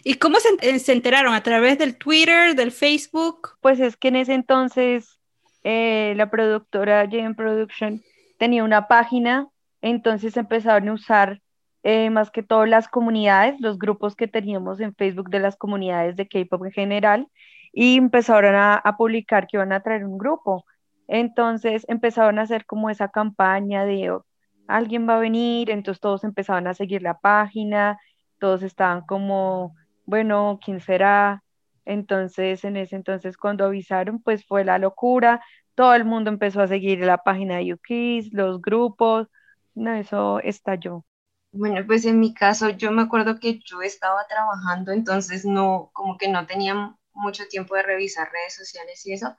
¿Y 0.03 0.15
cómo 0.15 0.37
se, 0.41 0.49
eh, 0.59 0.79
se 0.79 0.91
enteraron? 0.91 1.33
¿A 1.33 1.43
través 1.43 1.77
del 1.77 1.95
Twitter, 1.95 2.55
del 2.55 2.73
Facebook? 2.73 3.51
Pues 3.61 3.79
es 3.79 3.95
que 3.95 4.09
en 4.09 4.17
ese 4.17 4.33
entonces 4.33 5.17
eh, 5.63 6.13
la 6.17 6.29
productora 6.29 7.05
JM 7.05 7.35
Production 7.35 8.03
tenía 8.37 8.65
una 8.65 8.89
página, 8.89 9.47
entonces 9.81 10.35
empezaron 10.35 10.89
a 10.89 10.93
usar 10.93 11.41
eh, 11.83 12.09
más 12.09 12.31
que 12.31 12.43
todo 12.43 12.65
las 12.65 12.89
comunidades, 12.89 13.61
los 13.61 13.79
grupos 13.79 14.17
que 14.17 14.27
teníamos 14.27 14.81
en 14.81 14.93
Facebook 14.93 15.29
de 15.29 15.39
las 15.39 15.55
comunidades 15.55 16.17
de 16.17 16.27
K-pop 16.27 16.65
en 16.65 16.71
general, 16.73 17.27
y 17.71 17.95
empezaron 17.95 18.55
a, 18.55 18.73
a 18.73 18.97
publicar 18.97 19.47
que 19.47 19.55
iban 19.55 19.71
a 19.71 19.79
traer 19.79 20.03
un 20.03 20.17
grupo. 20.17 20.65
Entonces 21.07 21.85
empezaron 21.87 22.39
a 22.39 22.43
hacer 22.43 22.65
como 22.65 22.89
esa 22.89 23.09
campaña 23.09 23.85
de 23.85 24.11
oh, 24.11 24.25
alguien 24.67 25.07
va 25.07 25.17
a 25.17 25.19
venir, 25.19 25.69
entonces 25.69 26.01
todos 26.01 26.23
empezaban 26.23 26.67
a 26.67 26.73
seguir 26.73 27.01
la 27.01 27.19
página, 27.19 27.97
todos 28.39 28.63
estaban 28.63 29.01
como, 29.05 29.75
bueno, 30.05 30.59
¿quién 30.63 30.79
será? 30.81 31.43
Entonces, 31.85 32.63
en 32.63 32.77
ese 32.77 32.95
entonces 32.95 33.37
cuando 33.37 33.65
avisaron, 33.65 34.21
pues 34.21 34.45
fue 34.45 34.63
la 34.65 34.79
locura, 34.79 35.41
todo 35.75 35.93
el 35.93 36.05
mundo 36.05 36.29
empezó 36.31 36.61
a 36.61 36.67
seguir 36.67 36.99
la 36.99 37.17
página 37.19 37.57
de 37.57 37.67
Yukis, 37.67 38.33
los 38.33 38.61
grupos, 38.61 39.27
no, 39.75 39.93
eso 39.93 40.39
estalló. 40.39 41.05
Bueno, 41.51 41.85
pues 41.87 42.05
en 42.05 42.19
mi 42.19 42.33
caso 42.33 42.69
yo 42.69 42.91
me 42.91 43.03
acuerdo 43.03 43.39
que 43.39 43.59
yo 43.59 43.81
estaba 43.81 44.25
trabajando, 44.27 44.91
entonces 44.91 45.45
no, 45.45 45.89
como 45.93 46.17
que 46.17 46.27
no 46.27 46.45
tenía 46.45 46.95
mucho 47.13 47.47
tiempo 47.47 47.75
de 47.75 47.83
revisar 47.83 48.29
redes 48.31 48.55
sociales 48.55 49.05
y 49.05 49.13
eso, 49.13 49.35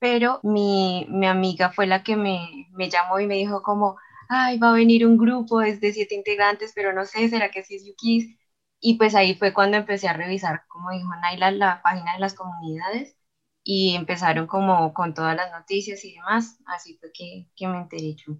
pero 0.00 0.40
mi, 0.42 1.06
mi 1.10 1.26
amiga 1.26 1.70
fue 1.72 1.86
la 1.86 2.02
que 2.02 2.16
me, 2.16 2.66
me, 2.72 2.90
llamó 2.90 3.20
y 3.20 3.26
me 3.26 3.36
dijo 3.36 3.62
como, 3.62 3.98
ay, 4.28 4.58
va 4.58 4.70
a 4.70 4.74
venir 4.74 5.06
un 5.06 5.18
grupo 5.18 5.60
es 5.60 5.80
de 5.80 5.92
siete 5.92 6.14
integrantes, 6.16 6.72
pero 6.74 6.92
no 6.92 7.04
sé, 7.06 7.28
¿será 7.28 7.50
que 7.50 7.62
sí 7.62 7.76
es 7.76 7.84
Yukis? 7.86 8.36
Y 8.80 8.96
pues 8.96 9.14
ahí 9.14 9.34
fue 9.34 9.52
cuando 9.52 9.76
empecé 9.76 10.08
a 10.08 10.14
revisar, 10.14 10.64
como 10.68 10.90
dijo 10.90 11.10
Naila, 11.20 11.50
la 11.52 11.82
página 11.82 12.14
de 12.14 12.20
las 12.20 12.34
comunidades 12.34 13.14
y 13.62 13.94
empezaron 13.94 14.46
como 14.46 14.94
con 14.94 15.12
todas 15.12 15.36
las 15.36 15.52
noticias 15.52 16.02
y 16.04 16.14
demás, 16.14 16.58
así 16.66 16.96
fue 16.98 17.12
que, 17.12 17.46
que 17.54 17.68
me 17.68 17.78
enteré 17.78 18.14
yo. 18.14 18.38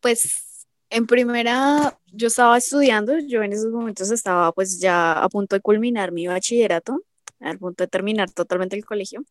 Pues 0.00 0.66
en 0.90 1.06
primera, 1.06 1.98
yo 2.12 2.26
estaba 2.26 2.58
estudiando, 2.58 3.18
yo 3.18 3.42
en 3.42 3.54
esos 3.54 3.72
momentos 3.72 4.10
estaba 4.10 4.52
pues 4.52 4.78
ya 4.78 5.14
a 5.14 5.28
punto 5.30 5.56
de 5.56 5.62
culminar 5.62 6.12
mi 6.12 6.26
bachillerato, 6.26 7.00
al 7.40 7.58
punto 7.58 7.84
de 7.84 7.88
terminar 7.88 8.30
totalmente 8.30 8.76
el 8.76 8.84
colegio 8.84 9.24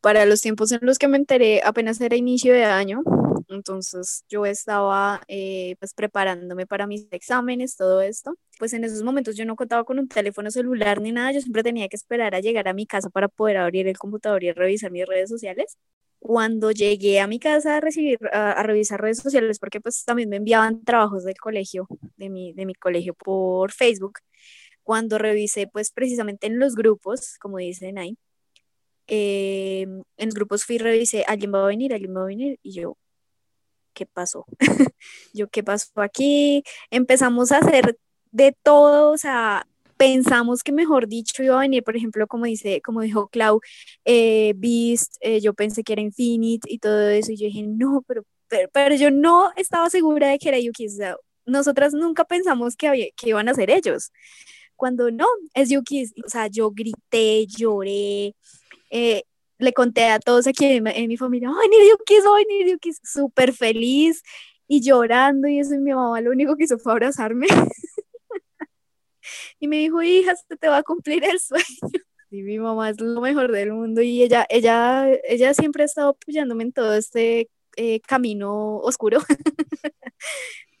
para 0.00 0.24
los 0.26 0.40
tiempos 0.40 0.72
en 0.72 0.80
los 0.82 0.98
que 0.98 1.08
me 1.08 1.16
enteré, 1.16 1.60
apenas 1.64 2.00
era 2.00 2.16
inicio 2.16 2.52
de 2.52 2.64
año, 2.64 3.02
entonces 3.48 4.24
yo 4.28 4.46
estaba 4.46 5.22
eh, 5.28 5.76
pues 5.78 5.94
preparándome 5.94 6.66
para 6.66 6.86
mis 6.86 7.06
exámenes, 7.10 7.76
todo 7.76 8.00
esto. 8.00 8.36
Pues 8.58 8.72
en 8.72 8.84
esos 8.84 9.02
momentos 9.02 9.36
yo 9.36 9.44
no 9.44 9.56
contaba 9.56 9.84
con 9.84 9.98
un 9.98 10.08
teléfono 10.08 10.50
celular 10.50 11.00
ni 11.00 11.12
nada, 11.12 11.32
yo 11.32 11.40
siempre 11.40 11.62
tenía 11.62 11.88
que 11.88 11.96
esperar 11.96 12.34
a 12.34 12.40
llegar 12.40 12.68
a 12.68 12.74
mi 12.74 12.86
casa 12.86 13.10
para 13.10 13.28
poder 13.28 13.58
abrir 13.58 13.88
el 13.88 13.98
computador 13.98 14.44
y 14.44 14.52
revisar 14.52 14.90
mis 14.90 15.06
redes 15.06 15.28
sociales. 15.30 15.76
Cuando 16.18 16.70
llegué 16.70 17.20
a 17.20 17.26
mi 17.26 17.38
casa 17.38 17.76
a, 17.78 17.80
recibir, 17.80 18.18
a, 18.32 18.62
revisar 18.62 19.00
redes 19.00 19.18
sociales, 19.18 19.58
porque 19.58 19.80
pues 19.80 20.04
también 20.04 20.28
me 20.28 20.36
enviaban 20.36 20.84
trabajos 20.84 21.24
del 21.24 21.36
colegio, 21.36 21.88
de 22.16 22.28
mi, 22.28 22.52
de 22.52 22.66
mi 22.66 22.74
colegio 22.74 23.14
por 23.14 23.72
Facebook, 23.72 24.18
cuando 24.82 25.18
revisé 25.18 25.66
pues 25.66 25.92
precisamente 25.92 26.46
en 26.46 26.58
los 26.58 26.74
grupos, 26.74 27.38
como 27.38 27.58
dicen 27.58 27.98
ahí, 27.98 28.18
eh, 29.10 29.86
en 30.16 30.30
grupos 30.30 30.64
fui 30.64 30.76
y 30.76 30.78
revisé, 30.78 31.24
alguien 31.26 31.52
va 31.52 31.64
a 31.64 31.66
venir, 31.66 31.92
alguien 31.92 32.16
va 32.16 32.22
a 32.22 32.26
venir, 32.26 32.58
y 32.62 32.72
yo, 32.72 32.96
¿qué 33.92 34.06
pasó? 34.06 34.46
yo, 35.34 35.48
¿qué 35.48 35.64
pasó 35.64 35.90
aquí? 36.00 36.62
Empezamos 36.90 37.50
a 37.52 37.58
hacer 37.58 37.98
de 38.30 38.56
todo, 38.62 39.10
o 39.10 39.18
sea, 39.18 39.66
pensamos 39.96 40.62
que 40.62 40.72
mejor 40.72 41.08
dicho 41.08 41.42
iba 41.42 41.56
a 41.56 41.60
venir, 41.60 41.82
por 41.82 41.96
ejemplo, 41.96 42.26
como 42.28 42.46
dice, 42.46 42.80
como 42.82 43.00
dijo 43.02 43.28
Clau, 43.28 43.60
eh, 44.04 44.54
Beast, 44.56 45.16
eh, 45.20 45.40
yo 45.40 45.54
pensé 45.54 45.82
que 45.82 45.94
era 45.94 46.02
Infinite 46.02 46.72
y 46.72 46.78
todo 46.78 47.08
eso, 47.08 47.32
y 47.32 47.36
yo 47.36 47.46
dije, 47.46 47.64
no, 47.64 48.04
pero, 48.06 48.22
pero, 48.72 48.94
yo 48.94 49.10
no 49.10 49.50
estaba 49.56 49.90
segura 49.90 50.28
de 50.28 50.38
que 50.38 50.50
era 50.50 50.60
Yuki, 50.60 50.86
o 50.86 50.90
sea, 50.90 51.16
nosotras 51.46 51.94
nunca 51.94 52.24
pensamos 52.24 52.76
que, 52.76 52.86
había, 52.88 53.06
que 53.16 53.30
iban 53.30 53.48
a 53.48 53.54
ser 53.54 53.70
ellos, 53.70 54.12
cuando 54.76 55.10
no, 55.10 55.26
es 55.54 55.68
Yuki, 55.68 56.10
o 56.24 56.28
sea, 56.28 56.46
yo 56.46 56.70
grité, 56.70 57.46
lloré, 57.46 58.36
eh, 58.90 59.24
le 59.58 59.72
conté 59.72 60.06
a 60.06 60.18
todos 60.18 60.46
aquí 60.46 60.66
en, 60.66 61.08
mi 61.08 61.16
familia, 61.16 61.50
¡ay, 61.50 61.68
Niriukis, 61.68 62.24
ay, 62.36 62.44
Niriukis! 62.48 63.00
Súper 63.04 63.52
feliz 63.52 64.22
y 64.66 64.80
llorando 64.82 65.48
y 65.48 65.60
eso, 65.60 65.74
y 65.74 65.78
mi 65.78 65.92
mamá 65.92 66.20
lo 66.20 66.30
único 66.30 66.56
que 66.56 66.64
hizo 66.64 66.78
fue 66.78 66.92
abrazarme. 66.92 67.46
y 69.60 69.68
me 69.68 69.76
dijo, 69.78 70.02
hija, 70.02 70.34
se 70.36 70.56
te 70.56 70.68
va 70.68 70.78
a 70.78 70.82
cumplir 70.82 71.24
el 71.24 71.40
sueño. 71.40 71.64
Y 72.32 72.42
mi 72.42 72.60
mamá 72.60 72.90
es 72.90 73.00
lo 73.00 73.20
mejor 73.20 73.50
del 73.50 73.72
mundo 73.72 74.02
y 74.02 74.22
ella, 74.22 74.46
ella, 74.50 75.08
ella 75.24 75.52
siempre 75.52 75.82
ha 75.82 75.86
estado 75.86 76.10
apoyándome 76.10 76.62
en 76.62 76.72
todo 76.72 76.94
este 76.94 77.50
eh, 77.76 77.98
camino 78.06 78.76
oscuro. 78.76 79.18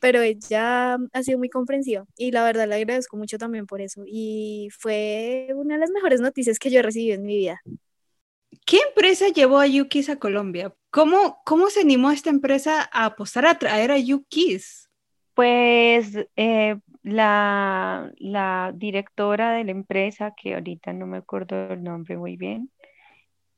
pero 0.00 0.22
ella 0.22 0.94
ha 1.12 1.22
sido 1.22 1.38
muy 1.38 1.50
comprensiva 1.50 2.06
y 2.16 2.32
la 2.32 2.44
verdad 2.44 2.66
le 2.66 2.76
agradezco 2.76 3.16
mucho 3.16 3.38
también 3.38 3.66
por 3.66 3.80
eso 3.80 4.02
y 4.06 4.68
fue 4.78 5.48
una 5.54 5.74
de 5.74 5.80
las 5.80 5.90
mejores 5.90 6.20
noticias 6.20 6.58
que 6.58 6.70
yo 6.70 6.80
he 6.80 6.82
recibido 6.82 7.16
en 7.16 7.22
mi 7.22 7.36
vida. 7.36 7.60
¿Qué 8.70 8.78
empresa 8.86 9.26
llevó 9.26 9.58
a 9.58 9.66
Yukis 9.66 10.10
a 10.10 10.20
Colombia? 10.20 10.72
¿Cómo, 10.92 11.42
¿Cómo 11.44 11.70
se 11.70 11.80
animó 11.80 12.12
esta 12.12 12.30
empresa 12.30 12.88
a 12.92 13.06
apostar 13.06 13.44
a 13.44 13.58
traer 13.58 13.90
a 13.90 13.98
Yukis? 13.98 14.88
Pues 15.34 16.16
eh, 16.36 16.78
la, 17.02 18.12
la 18.18 18.70
directora 18.72 19.50
de 19.54 19.64
la 19.64 19.72
empresa, 19.72 20.34
que 20.40 20.54
ahorita 20.54 20.92
no 20.92 21.08
me 21.08 21.16
acuerdo 21.16 21.72
el 21.72 21.82
nombre 21.82 22.16
muy 22.16 22.36
bien, 22.36 22.70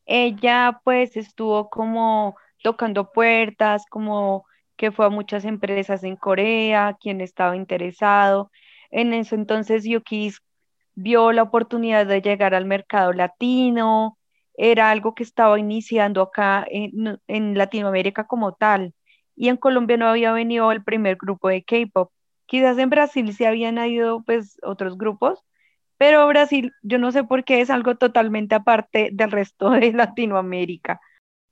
ella 0.06 0.80
pues 0.82 1.14
estuvo 1.18 1.68
como 1.68 2.34
tocando 2.62 3.12
puertas, 3.12 3.84
como 3.90 4.46
que 4.76 4.92
fue 4.92 5.04
a 5.04 5.10
muchas 5.10 5.44
empresas 5.44 6.04
en 6.04 6.16
Corea, 6.16 6.96
quien 6.98 7.20
estaba 7.20 7.54
interesado. 7.54 8.50
En 8.90 9.12
eso 9.12 9.34
entonces 9.34 9.84
Yukis 9.84 10.40
vio 10.94 11.32
la 11.32 11.42
oportunidad 11.42 12.06
de 12.06 12.22
llegar 12.22 12.54
al 12.54 12.64
mercado 12.64 13.12
latino, 13.12 14.16
era 14.54 14.90
algo 14.90 15.14
que 15.14 15.22
estaba 15.22 15.58
iniciando 15.58 16.22
acá 16.22 16.66
en, 16.68 17.58
Latinoamérica 17.58 18.26
como 18.26 18.54
tal. 18.54 18.94
Y 19.36 19.48
en 19.48 19.56
Colombia 19.56 19.96
no 19.96 20.08
había 20.08 20.32
venido 20.32 20.72
el 20.72 20.84
primer 20.84 21.16
grupo 21.16 21.48
de 21.48 21.64
K-pop. 21.64 22.12
Quizás 22.46 22.78
en 22.78 22.90
Brasil 22.90 23.32
sí 23.34 23.44
habían 23.44 23.78
ido 23.78 24.22
pues 24.24 24.58
otros 24.62 24.98
grupos, 24.98 25.42
pero 25.96 26.26
Brasil 26.28 26.72
yo 26.82 26.98
no 26.98 27.12
sé 27.12 27.24
por 27.24 27.44
qué 27.44 27.60
es 27.60 27.70
algo 27.70 27.96
totalmente 27.96 28.54
aparte 28.54 29.10
del 29.12 29.30
resto 29.30 29.70
de 29.70 29.92
Latinoamérica. 29.92 31.00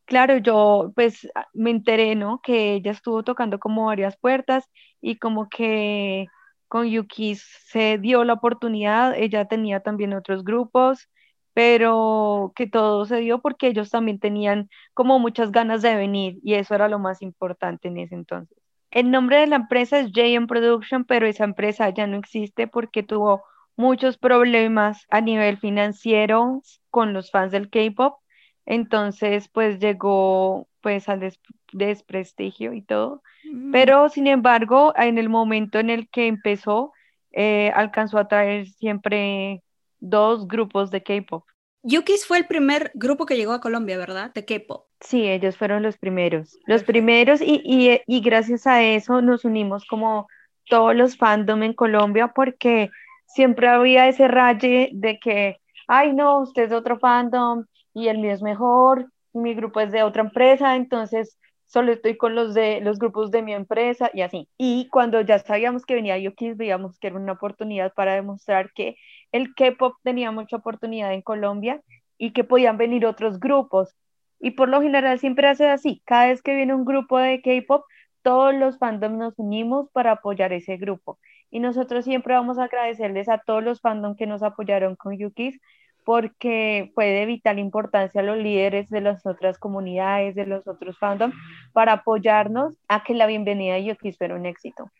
Claro, 0.04 0.38
yo 0.38 0.92
pues 0.96 1.28
me 1.54 1.70
enteré, 1.70 2.16
¿no? 2.16 2.40
Que 2.42 2.74
ella 2.74 2.90
estuvo 2.92 3.22
tocando 3.22 3.58
como 3.60 3.86
varias 3.86 4.16
puertas 4.18 4.68
y 5.00 5.18
como 5.18 5.48
que 5.48 6.26
con 6.68 6.86
Yuki 6.88 7.36
se 7.36 7.98
dio 7.98 8.24
la 8.24 8.34
oportunidad, 8.34 9.14
ella 9.16 9.46
tenía 9.46 9.80
también 9.80 10.14
otros 10.14 10.44
grupos 10.44 11.08
pero 11.52 12.52
que 12.54 12.66
todo 12.66 13.04
se 13.06 13.18
dio 13.18 13.40
porque 13.40 13.68
ellos 13.68 13.90
también 13.90 14.18
tenían 14.18 14.68
como 14.94 15.18
muchas 15.18 15.52
ganas 15.52 15.82
de 15.82 15.94
venir 15.96 16.38
y 16.42 16.54
eso 16.54 16.74
era 16.74 16.88
lo 16.88 16.98
más 16.98 17.22
importante 17.22 17.88
en 17.88 17.98
ese 17.98 18.14
entonces. 18.14 18.56
El 18.90 19.10
nombre 19.10 19.38
de 19.38 19.46
la 19.46 19.56
empresa 19.56 20.00
es 20.00 20.10
JM 20.12 20.46
Production, 20.46 21.04
pero 21.04 21.26
esa 21.26 21.44
empresa 21.44 21.90
ya 21.90 22.06
no 22.06 22.16
existe 22.18 22.66
porque 22.66 23.02
tuvo 23.02 23.44
muchos 23.76 24.18
problemas 24.18 25.06
a 25.10 25.20
nivel 25.20 25.58
financiero 25.58 26.60
con 26.90 27.12
los 27.12 27.30
fans 27.30 27.52
del 27.52 27.70
K-pop. 27.70 28.18
Entonces, 28.66 29.48
pues 29.48 29.78
llegó 29.78 30.68
pues 30.80 31.08
al 31.08 31.32
desprestigio 31.72 32.72
y 32.72 32.82
todo. 32.82 33.22
Mm. 33.44 33.70
Pero, 33.72 34.08
sin 34.08 34.26
embargo, 34.26 34.92
en 34.96 35.18
el 35.18 35.28
momento 35.28 35.78
en 35.78 35.90
el 35.90 36.08
que 36.08 36.26
empezó, 36.26 36.92
eh, 37.32 37.70
alcanzó 37.74 38.18
a 38.18 38.28
traer 38.28 38.66
siempre 38.66 39.62
dos 40.00 40.48
grupos 40.48 40.90
de 40.90 41.02
K-pop. 41.02 41.44
Yukis 41.82 42.26
fue 42.26 42.38
el 42.38 42.46
primer 42.46 42.90
grupo 42.94 43.24
que 43.24 43.36
llegó 43.36 43.52
a 43.52 43.60
Colombia, 43.60 43.96
¿verdad? 43.96 44.32
De 44.34 44.44
K-pop. 44.44 44.86
Sí, 45.00 45.28
ellos 45.28 45.56
fueron 45.56 45.82
los 45.82 45.96
primeros, 45.96 46.58
los 46.66 46.84
primeros 46.84 47.40
y, 47.40 47.62
y, 47.64 48.00
y 48.06 48.20
gracias 48.20 48.66
a 48.66 48.82
eso 48.82 49.22
nos 49.22 49.46
unimos 49.46 49.86
como 49.86 50.28
todos 50.68 50.94
los 50.94 51.16
fandom 51.16 51.62
en 51.62 51.72
Colombia 51.72 52.28
porque 52.34 52.90
siempre 53.26 53.68
había 53.68 54.08
ese 54.08 54.28
raye 54.28 54.90
de 54.92 55.18
que, 55.18 55.56
ay 55.88 56.12
no, 56.12 56.40
usted 56.40 56.64
es 56.64 56.70
de 56.70 56.76
otro 56.76 56.98
fandom 56.98 57.64
y 57.94 58.08
el 58.08 58.18
mío 58.18 58.32
es 58.32 58.42
mejor, 58.42 59.10
mi 59.32 59.54
grupo 59.54 59.80
es 59.80 59.90
de 59.90 60.02
otra 60.02 60.22
empresa, 60.22 60.76
entonces 60.76 61.38
solo 61.66 61.92
estoy 61.92 62.16
con 62.16 62.34
los 62.34 62.52
de 62.52 62.80
los 62.80 62.98
grupos 62.98 63.30
de 63.30 63.42
mi 63.42 63.54
empresa 63.54 64.10
y 64.12 64.22
así. 64.22 64.48
Y 64.58 64.88
cuando 64.88 65.20
ya 65.20 65.38
sabíamos 65.38 65.86
que 65.86 65.94
venía 65.94 66.18
Yukis, 66.18 66.56
veíamos 66.56 66.98
que 66.98 67.06
era 67.06 67.16
una 67.16 67.32
oportunidad 67.32 67.94
para 67.94 68.14
demostrar 68.14 68.72
que 68.74 68.96
el 69.32 69.54
K-pop 69.54 69.94
tenía 70.02 70.30
mucha 70.30 70.56
oportunidad 70.56 71.12
en 71.12 71.22
Colombia 71.22 71.80
y 72.18 72.32
que 72.32 72.44
podían 72.44 72.76
venir 72.76 73.06
otros 73.06 73.40
grupos. 73.40 73.96
Y 74.38 74.52
por 74.52 74.68
lo 74.68 74.80
general 74.80 75.18
siempre 75.18 75.48
hace 75.48 75.68
así, 75.68 76.02
cada 76.04 76.28
vez 76.28 76.42
que 76.42 76.54
viene 76.54 76.74
un 76.74 76.84
grupo 76.84 77.18
de 77.18 77.40
K-pop, 77.42 77.84
todos 78.22 78.54
los 78.54 78.78
fandoms 78.78 79.18
nos 79.18 79.38
unimos 79.38 79.88
para 79.92 80.12
apoyar 80.12 80.52
ese 80.52 80.76
grupo. 80.76 81.18
Y 81.50 81.60
nosotros 81.60 82.04
siempre 82.04 82.34
vamos 82.34 82.58
a 82.58 82.64
agradecerles 82.64 83.28
a 83.28 83.38
todos 83.38 83.62
los 83.62 83.80
fandoms 83.80 84.16
que 84.16 84.26
nos 84.26 84.42
apoyaron 84.42 84.96
con 84.96 85.16
Yukis, 85.16 85.58
porque 86.04 86.90
fue 86.94 87.06
de 87.06 87.26
vital 87.26 87.58
importancia 87.58 88.20
a 88.20 88.24
los 88.24 88.38
líderes 88.38 88.88
de 88.88 89.00
las 89.00 89.26
otras 89.26 89.58
comunidades, 89.58 90.34
de 90.34 90.46
los 90.46 90.66
otros 90.66 90.98
fandoms, 90.98 91.34
para 91.72 91.92
apoyarnos 91.92 92.76
a 92.88 93.02
que 93.04 93.14
la 93.14 93.26
bienvenida 93.26 93.74
de 93.74 93.84
Yukis 93.84 94.16
fuera 94.16 94.34
un 94.34 94.46
éxito. 94.46 94.90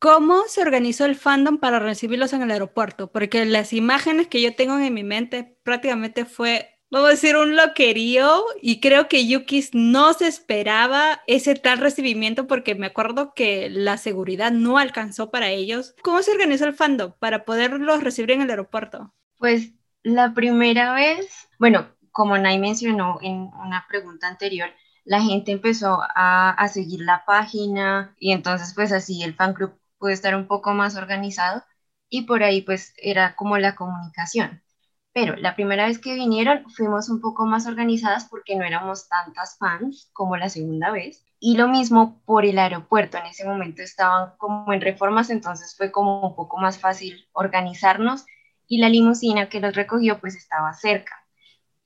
¿Cómo 0.00 0.44
se 0.48 0.62
organizó 0.62 1.04
el 1.04 1.14
fandom 1.14 1.58
para 1.58 1.78
recibirlos 1.78 2.32
en 2.32 2.40
el 2.40 2.50
aeropuerto? 2.50 3.12
Porque 3.12 3.44
las 3.44 3.74
imágenes 3.74 4.28
que 4.28 4.40
yo 4.40 4.54
tengo 4.54 4.78
en 4.78 4.94
mi 4.94 5.04
mente 5.04 5.58
prácticamente 5.62 6.24
fue, 6.24 6.80
vamos 6.90 7.08
a 7.08 7.10
decir, 7.10 7.36
un 7.36 7.54
loquerío 7.54 8.42
y 8.62 8.80
creo 8.80 9.08
que 9.08 9.26
Yukis 9.26 9.74
no 9.74 10.14
se 10.14 10.26
esperaba 10.26 11.20
ese 11.26 11.54
tal 11.54 11.76
recibimiento 11.76 12.46
porque 12.46 12.74
me 12.74 12.86
acuerdo 12.86 13.34
que 13.34 13.68
la 13.68 13.98
seguridad 13.98 14.52
no 14.52 14.78
alcanzó 14.78 15.30
para 15.30 15.50
ellos. 15.50 15.94
¿Cómo 16.02 16.22
se 16.22 16.30
organizó 16.30 16.64
el 16.64 16.72
fandom 16.72 17.12
para 17.18 17.44
poderlos 17.44 18.02
recibir 18.02 18.30
en 18.30 18.40
el 18.40 18.48
aeropuerto? 18.48 19.12
Pues 19.36 19.74
la 20.02 20.32
primera 20.32 20.94
vez, 20.94 21.28
bueno, 21.58 21.88
como 22.10 22.38
Nay 22.38 22.58
mencionó 22.58 23.18
en 23.20 23.50
una 23.62 23.84
pregunta 23.86 24.28
anterior, 24.28 24.70
la 25.04 25.20
gente 25.20 25.52
empezó 25.52 25.98
a, 26.14 26.52
a, 26.52 26.68
seguir 26.68 27.00
la 27.00 27.24
página 27.26 28.14
y 28.18 28.32
entonces 28.32 28.72
pues 28.74 28.92
así 28.92 29.22
el 29.22 29.34
fan 29.34 29.52
club 29.54 29.79
pudo 30.00 30.10
estar 30.10 30.34
un 30.34 30.48
poco 30.48 30.72
más 30.74 30.96
organizado 30.96 31.62
y 32.08 32.22
por 32.22 32.42
ahí 32.42 32.62
pues 32.62 32.94
era 32.96 33.36
como 33.36 33.58
la 33.58 33.76
comunicación. 33.76 34.62
Pero 35.12 35.36
la 35.36 35.54
primera 35.54 35.86
vez 35.86 35.98
que 35.98 36.14
vinieron 36.14 36.68
fuimos 36.70 37.08
un 37.08 37.20
poco 37.20 37.44
más 37.46 37.66
organizadas 37.66 38.26
porque 38.28 38.56
no 38.56 38.64
éramos 38.64 39.08
tantas 39.08 39.58
fans 39.58 40.10
como 40.12 40.36
la 40.36 40.48
segunda 40.48 40.90
vez. 40.90 41.24
Y 41.40 41.56
lo 41.56 41.68
mismo 41.68 42.20
por 42.26 42.44
el 42.44 42.58
aeropuerto. 42.58 43.18
En 43.18 43.26
ese 43.26 43.44
momento 43.46 43.82
estaban 43.82 44.32
como 44.38 44.72
en 44.72 44.80
reformas, 44.80 45.30
entonces 45.30 45.74
fue 45.76 45.90
como 45.90 46.28
un 46.28 46.36
poco 46.36 46.58
más 46.58 46.78
fácil 46.78 47.26
organizarnos 47.32 48.24
y 48.68 48.78
la 48.78 48.88
limusina 48.88 49.48
que 49.48 49.60
los 49.60 49.74
recogió 49.74 50.20
pues 50.20 50.36
estaba 50.36 50.72
cerca. 50.74 51.16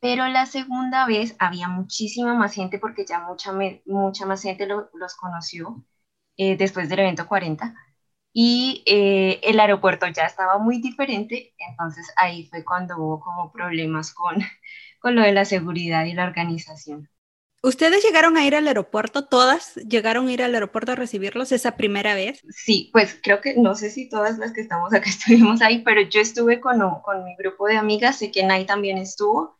Pero 0.00 0.28
la 0.28 0.46
segunda 0.46 1.06
vez 1.06 1.34
había 1.38 1.68
muchísima 1.68 2.34
más 2.34 2.54
gente 2.54 2.78
porque 2.78 3.06
ya 3.06 3.20
mucha, 3.20 3.52
mucha 3.86 4.26
más 4.26 4.42
gente 4.42 4.66
los 4.66 5.14
conoció 5.16 5.82
eh, 6.36 6.56
después 6.56 6.88
del 6.88 7.00
evento 7.00 7.26
40 7.26 7.74
y 8.34 8.82
eh, 8.84 9.40
el 9.44 9.60
aeropuerto 9.60 10.08
ya 10.08 10.24
estaba 10.24 10.58
muy 10.58 10.82
diferente, 10.82 11.54
entonces 11.70 12.12
ahí 12.16 12.46
fue 12.48 12.64
cuando 12.64 12.98
hubo 12.98 13.20
como 13.20 13.52
problemas 13.52 14.12
con, 14.12 14.36
con 15.00 15.14
lo 15.14 15.22
de 15.22 15.32
la 15.32 15.46
seguridad 15.46 16.04
y 16.04 16.14
la 16.14 16.24
organización. 16.24 17.08
¿Ustedes 17.62 18.04
llegaron 18.04 18.36
a 18.36 18.44
ir 18.44 18.54
al 18.54 18.68
aeropuerto? 18.68 19.24
¿Todas 19.24 19.76
llegaron 19.76 20.28
a 20.28 20.32
ir 20.32 20.42
al 20.42 20.52
aeropuerto 20.52 20.92
a 20.92 20.96
recibirlos 20.96 21.50
esa 21.50 21.76
primera 21.78 22.14
vez? 22.14 22.42
Sí, 22.50 22.90
pues 22.92 23.18
creo 23.22 23.40
que 23.40 23.54
no 23.56 23.74
sé 23.74 23.88
si 23.88 24.06
todas 24.06 24.36
las 24.36 24.52
que 24.52 24.60
estamos 24.60 24.92
acá 24.92 25.08
estuvimos 25.08 25.62
ahí, 25.62 25.78
pero 25.82 26.02
yo 26.02 26.20
estuve 26.20 26.60
con, 26.60 26.78
con 27.02 27.24
mi 27.24 27.34
grupo 27.36 27.66
de 27.66 27.78
amigas, 27.78 28.18
sé 28.18 28.30
que 28.30 28.44
Nay 28.44 28.66
también 28.66 28.98
estuvo, 28.98 29.56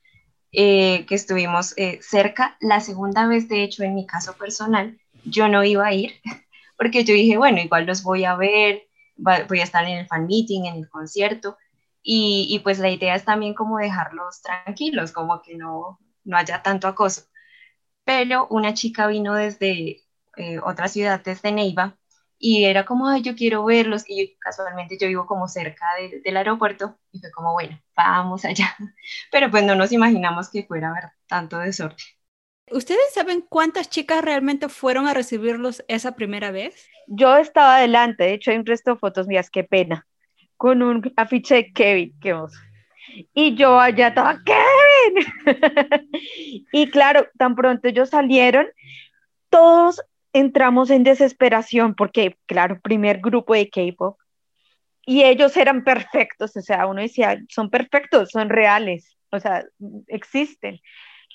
eh, 0.53 1.07
que 1.07 1.14
estuvimos 1.14 1.72
eh, 1.79 1.99
cerca. 2.03 2.59
La 2.61 2.81
segunda 2.81 3.27
vez, 3.27 3.49
de 3.49 3.62
hecho, 3.62 3.85
en 3.85 3.94
mi 3.94 4.07
caso 4.07 4.35
personal, 4.35 5.01
yo 5.25 5.49
no 5.49 5.64
iba 5.64 5.87
a 5.87 5.94
ir, 5.94 6.12
porque 6.77 7.05
yo 7.05 7.15
dije, 7.15 7.37
bueno, 7.39 7.61
igual 7.61 7.87
los 7.87 8.03
voy 8.03 8.25
a 8.25 8.37
ver, 8.37 8.83
voy 9.17 9.61
a 9.61 9.65
estar 9.65 9.85
en 9.85 9.99
el 9.99 10.07
fan 10.07 10.27
meeting, 10.27 10.65
en 10.67 10.77
el 10.77 10.89
concierto, 10.89 11.57
y, 12.03 12.47
y 12.51 12.59
pues 12.61 12.79
la 12.79 12.91
idea 12.91 13.15
es 13.15 13.25
también 13.25 13.55
como 13.55 13.79
dejarlos 13.79 14.43
tranquilos, 14.43 15.13
como 15.13 15.43
que 15.43 15.57
no, 15.57 16.01
no 16.25 16.37
haya 16.37 16.63
tanto 16.63 16.89
acoso. 16.89 17.23
Pero 18.05 18.47
una 18.51 18.75
chica 18.75 19.07
vino 19.07 19.35
desde 19.35 20.03
eh, 20.37 20.59
otra 20.63 20.89
ciudad, 20.89 21.23
desde 21.25 21.53
Neiva, 21.53 21.97
y 22.39 22.65
era 22.65 22.85
como, 22.85 23.09
ay, 23.09 23.23
yo 23.23 23.35
quiero 23.37 23.65
verlos, 23.65 24.05
y 24.09 24.37
casualmente 24.39 24.99
yo 25.01 25.07
vivo 25.09 25.27
como 25.27 25.49
cerca 25.49 25.87
del 26.25 26.37
aeropuerto, 26.37 26.99
y 27.13 27.21
fue 27.21 27.31
como, 27.33 27.53
bueno, 27.53 27.81
vamos 27.97 28.45
allá, 28.45 28.77
pero 29.33 29.51
pues 29.51 29.65
no 29.65 29.75
nos 29.77 29.93
imaginamos 29.93 30.51
que 30.51 30.65
fuera 30.67 30.89
a 30.89 30.91
haber 30.93 31.11
tanto 31.27 31.59
desorden. 31.59 31.97
¿Ustedes 32.75 33.15
saben 33.15 33.41
cuántas 33.41 33.89
chicas 33.89 34.25
realmente 34.25 34.69
fueron 34.69 35.07
a 35.07 35.15
recibirlos 35.15 35.85
esa 35.87 36.17
primera 36.17 36.51
vez? 36.51 36.89
Yo 37.07 37.37
estaba 37.37 37.77
adelante, 37.77 38.25
de 38.25 38.35
hecho 38.35 38.51
hay 38.51 38.57
un 38.57 38.67
resto 38.67 38.91
de 38.91 38.99
fotos 38.99 39.29
mías, 39.29 39.49
qué 39.49 39.63
pena, 39.63 40.09
con 40.57 40.83
un 40.83 41.13
afiche 41.15 41.55
de 41.55 41.73
Kevin, 41.73 42.19
qué 42.21 42.33
oso. 42.33 42.59
Y 43.33 43.55
yo 43.55 43.79
allá 43.79 44.09
estaba, 44.09 44.41
Kevin. 44.45 45.25
y 46.73 46.91
claro, 46.91 47.29
tan 47.39 47.55
pronto 47.55 47.87
ellos 47.87 48.11
salieron, 48.11 48.67
todos 49.51 50.03
entramos 50.33 50.91
en 50.91 51.05
desesperación 51.05 51.95
porque, 51.95 52.37
claro, 52.47 52.81
primer 52.81 53.21
grupo 53.21 53.55
de 53.55 53.71
K-pop. 53.71 54.19
Y 55.07 55.23
ellos 55.23 55.57
eran 55.57 55.85
perfectos, 55.85 56.57
o 56.57 56.61
sea, 56.61 56.89
uno 56.89 57.03
decía, 57.03 57.41
son 57.49 57.71
perfectos, 57.71 58.31
son 58.31 58.49
reales, 58.49 59.17
o 59.31 59.39
sea, 59.39 59.65
existen. 60.09 60.81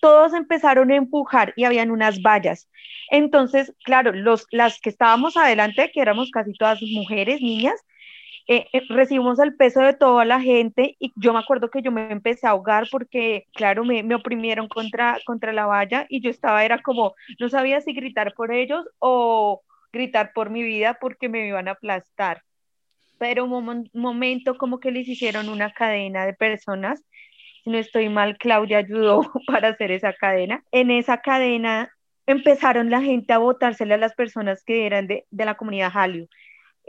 Todos 0.01 0.33
empezaron 0.33 0.91
a 0.91 0.95
empujar 0.95 1.53
y 1.55 1.65
habían 1.65 1.91
unas 1.91 2.21
vallas. 2.21 2.69
Entonces, 3.09 3.73
claro, 3.83 4.11
los, 4.11 4.47
las 4.51 4.79
que 4.79 4.89
estábamos 4.89 5.37
adelante, 5.37 5.91
que 5.93 6.01
éramos 6.01 6.31
casi 6.31 6.53
todas 6.53 6.81
mujeres, 6.81 7.41
niñas, 7.41 7.83
eh, 8.51 8.67
eh, 8.73 8.81
recibimos 8.89 9.37
el 9.37 9.55
peso 9.55 9.79
de 9.81 9.93
toda 9.93 10.25
la 10.25 10.41
gente 10.41 10.95
y 10.99 11.13
yo 11.15 11.33
me 11.33 11.39
acuerdo 11.39 11.69
que 11.69 11.83
yo 11.83 11.91
me 11.91 12.11
empecé 12.11 12.47
a 12.47 12.51
ahogar 12.51 12.87
porque, 12.89 13.45
claro, 13.53 13.85
me, 13.85 14.01
me 14.01 14.15
oprimieron 14.15 14.67
contra, 14.67 15.19
contra 15.23 15.53
la 15.53 15.67
valla 15.67 16.07
y 16.09 16.19
yo 16.21 16.31
estaba, 16.31 16.65
era 16.65 16.81
como, 16.81 17.13
no 17.39 17.49
sabía 17.49 17.79
si 17.81 17.93
gritar 17.93 18.33
por 18.33 18.51
ellos 18.51 18.87
o 18.97 19.61
gritar 19.93 20.33
por 20.33 20.49
mi 20.49 20.63
vida 20.63 20.97
porque 20.99 21.29
me 21.29 21.47
iban 21.47 21.67
a 21.67 21.71
aplastar. 21.71 22.41
Pero 23.19 23.45
un 23.45 23.89
momento 23.93 24.57
como 24.57 24.79
que 24.79 24.91
les 24.91 25.07
hicieron 25.07 25.49
una 25.49 25.71
cadena 25.71 26.25
de 26.25 26.33
personas, 26.33 27.03
si 27.63 27.69
no 27.69 27.77
estoy 27.77 28.09
mal, 28.09 28.37
Claudia 28.37 28.79
ayudó 28.79 29.21
para 29.47 29.69
hacer 29.69 29.91
esa 29.91 30.13
cadena. 30.13 30.63
En 30.71 30.91
esa 30.91 31.21
cadena 31.21 31.89
empezaron 32.25 32.89
la 32.89 33.01
gente 33.01 33.33
a 33.33 33.39
votársele 33.39 33.95
a 33.95 33.97
las 33.97 34.13
personas 34.13 34.63
que 34.63 34.85
eran 34.85 35.07
de, 35.07 35.25
de 35.31 35.45
la 35.45 35.55
comunidad 35.55 35.91
Hallyu 35.93 36.27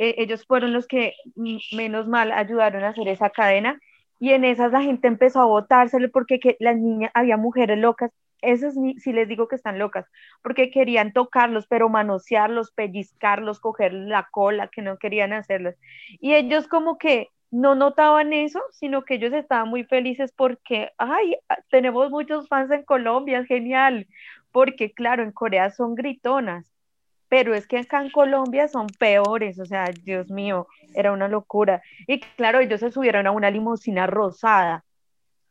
eh, 0.00 0.14
ellos 0.16 0.46
fueron 0.46 0.72
los 0.72 0.86
que 0.86 1.12
mm, 1.36 1.58
menos 1.76 2.08
mal 2.08 2.32
ayudaron 2.32 2.84
a 2.84 2.88
hacer 2.88 3.06
esa 3.08 3.28
cadena 3.28 3.78
y 4.18 4.30
en 4.32 4.44
esas 4.44 4.72
la 4.72 4.80
gente 4.80 5.08
empezó 5.08 5.40
a 5.40 5.44
votárselo 5.44 6.10
porque 6.10 6.40
que 6.40 6.56
las 6.58 6.76
niñas, 6.78 7.10
había 7.12 7.36
mujeres 7.36 7.76
locas, 7.76 8.10
esas 8.40 8.74
sí 8.74 9.12
les 9.12 9.28
digo 9.28 9.46
que 9.46 9.56
están 9.56 9.78
locas, 9.78 10.06
porque 10.42 10.70
querían 10.70 11.12
tocarlos, 11.12 11.66
pero 11.66 11.90
manosearlos, 11.90 12.72
pellizcarlos, 12.72 13.60
coger 13.60 13.92
la 13.92 14.26
cola, 14.30 14.68
que 14.68 14.80
no 14.80 14.96
querían 14.96 15.34
hacerlos. 15.34 15.74
Y 16.20 16.32
ellos 16.32 16.66
como 16.66 16.96
que 16.96 17.28
no 17.50 17.74
notaban 17.74 18.32
eso, 18.32 18.60
sino 18.72 19.02
que 19.02 19.14
ellos 19.14 19.32
estaban 19.32 19.68
muy 19.68 19.84
felices 19.84 20.32
porque, 20.36 20.92
ay, 20.98 21.36
tenemos 21.70 22.10
muchos 22.10 22.48
fans 22.48 22.70
en 22.70 22.84
Colombia, 22.84 23.40
es 23.40 23.46
genial, 23.46 24.06
porque 24.52 24.92
claro, 24.92 25.22
en 25.22 25.32
Corea 25.32 25.70
son 25.70 25.94
gritonas 25.94 26.66
pero 27.30 27.54
es 27.54 27.68
que 27.68 27.78
acá 27.78 28.02
en 28.02 28.10
Colombia 28.10 28.66
son 28.66 28.88
peores, 28.88 29.60
o 29.60 29.64
sea, 29.64 29.92
Dios 30.02 30.32
mío, 30.32 30.66
era 30.96 31.12
una 31.12 31.28
locura. 31.28 31.80
Y 32.08 32.18
claro, 32.18 32.58
ellos 32.58 32.80
se 32.80 32.90
subieron 32.90 33.24
a 33.28 33.30
una 33.30 33.52
limusina 33.52 34.08
rosada, 34.08 34.84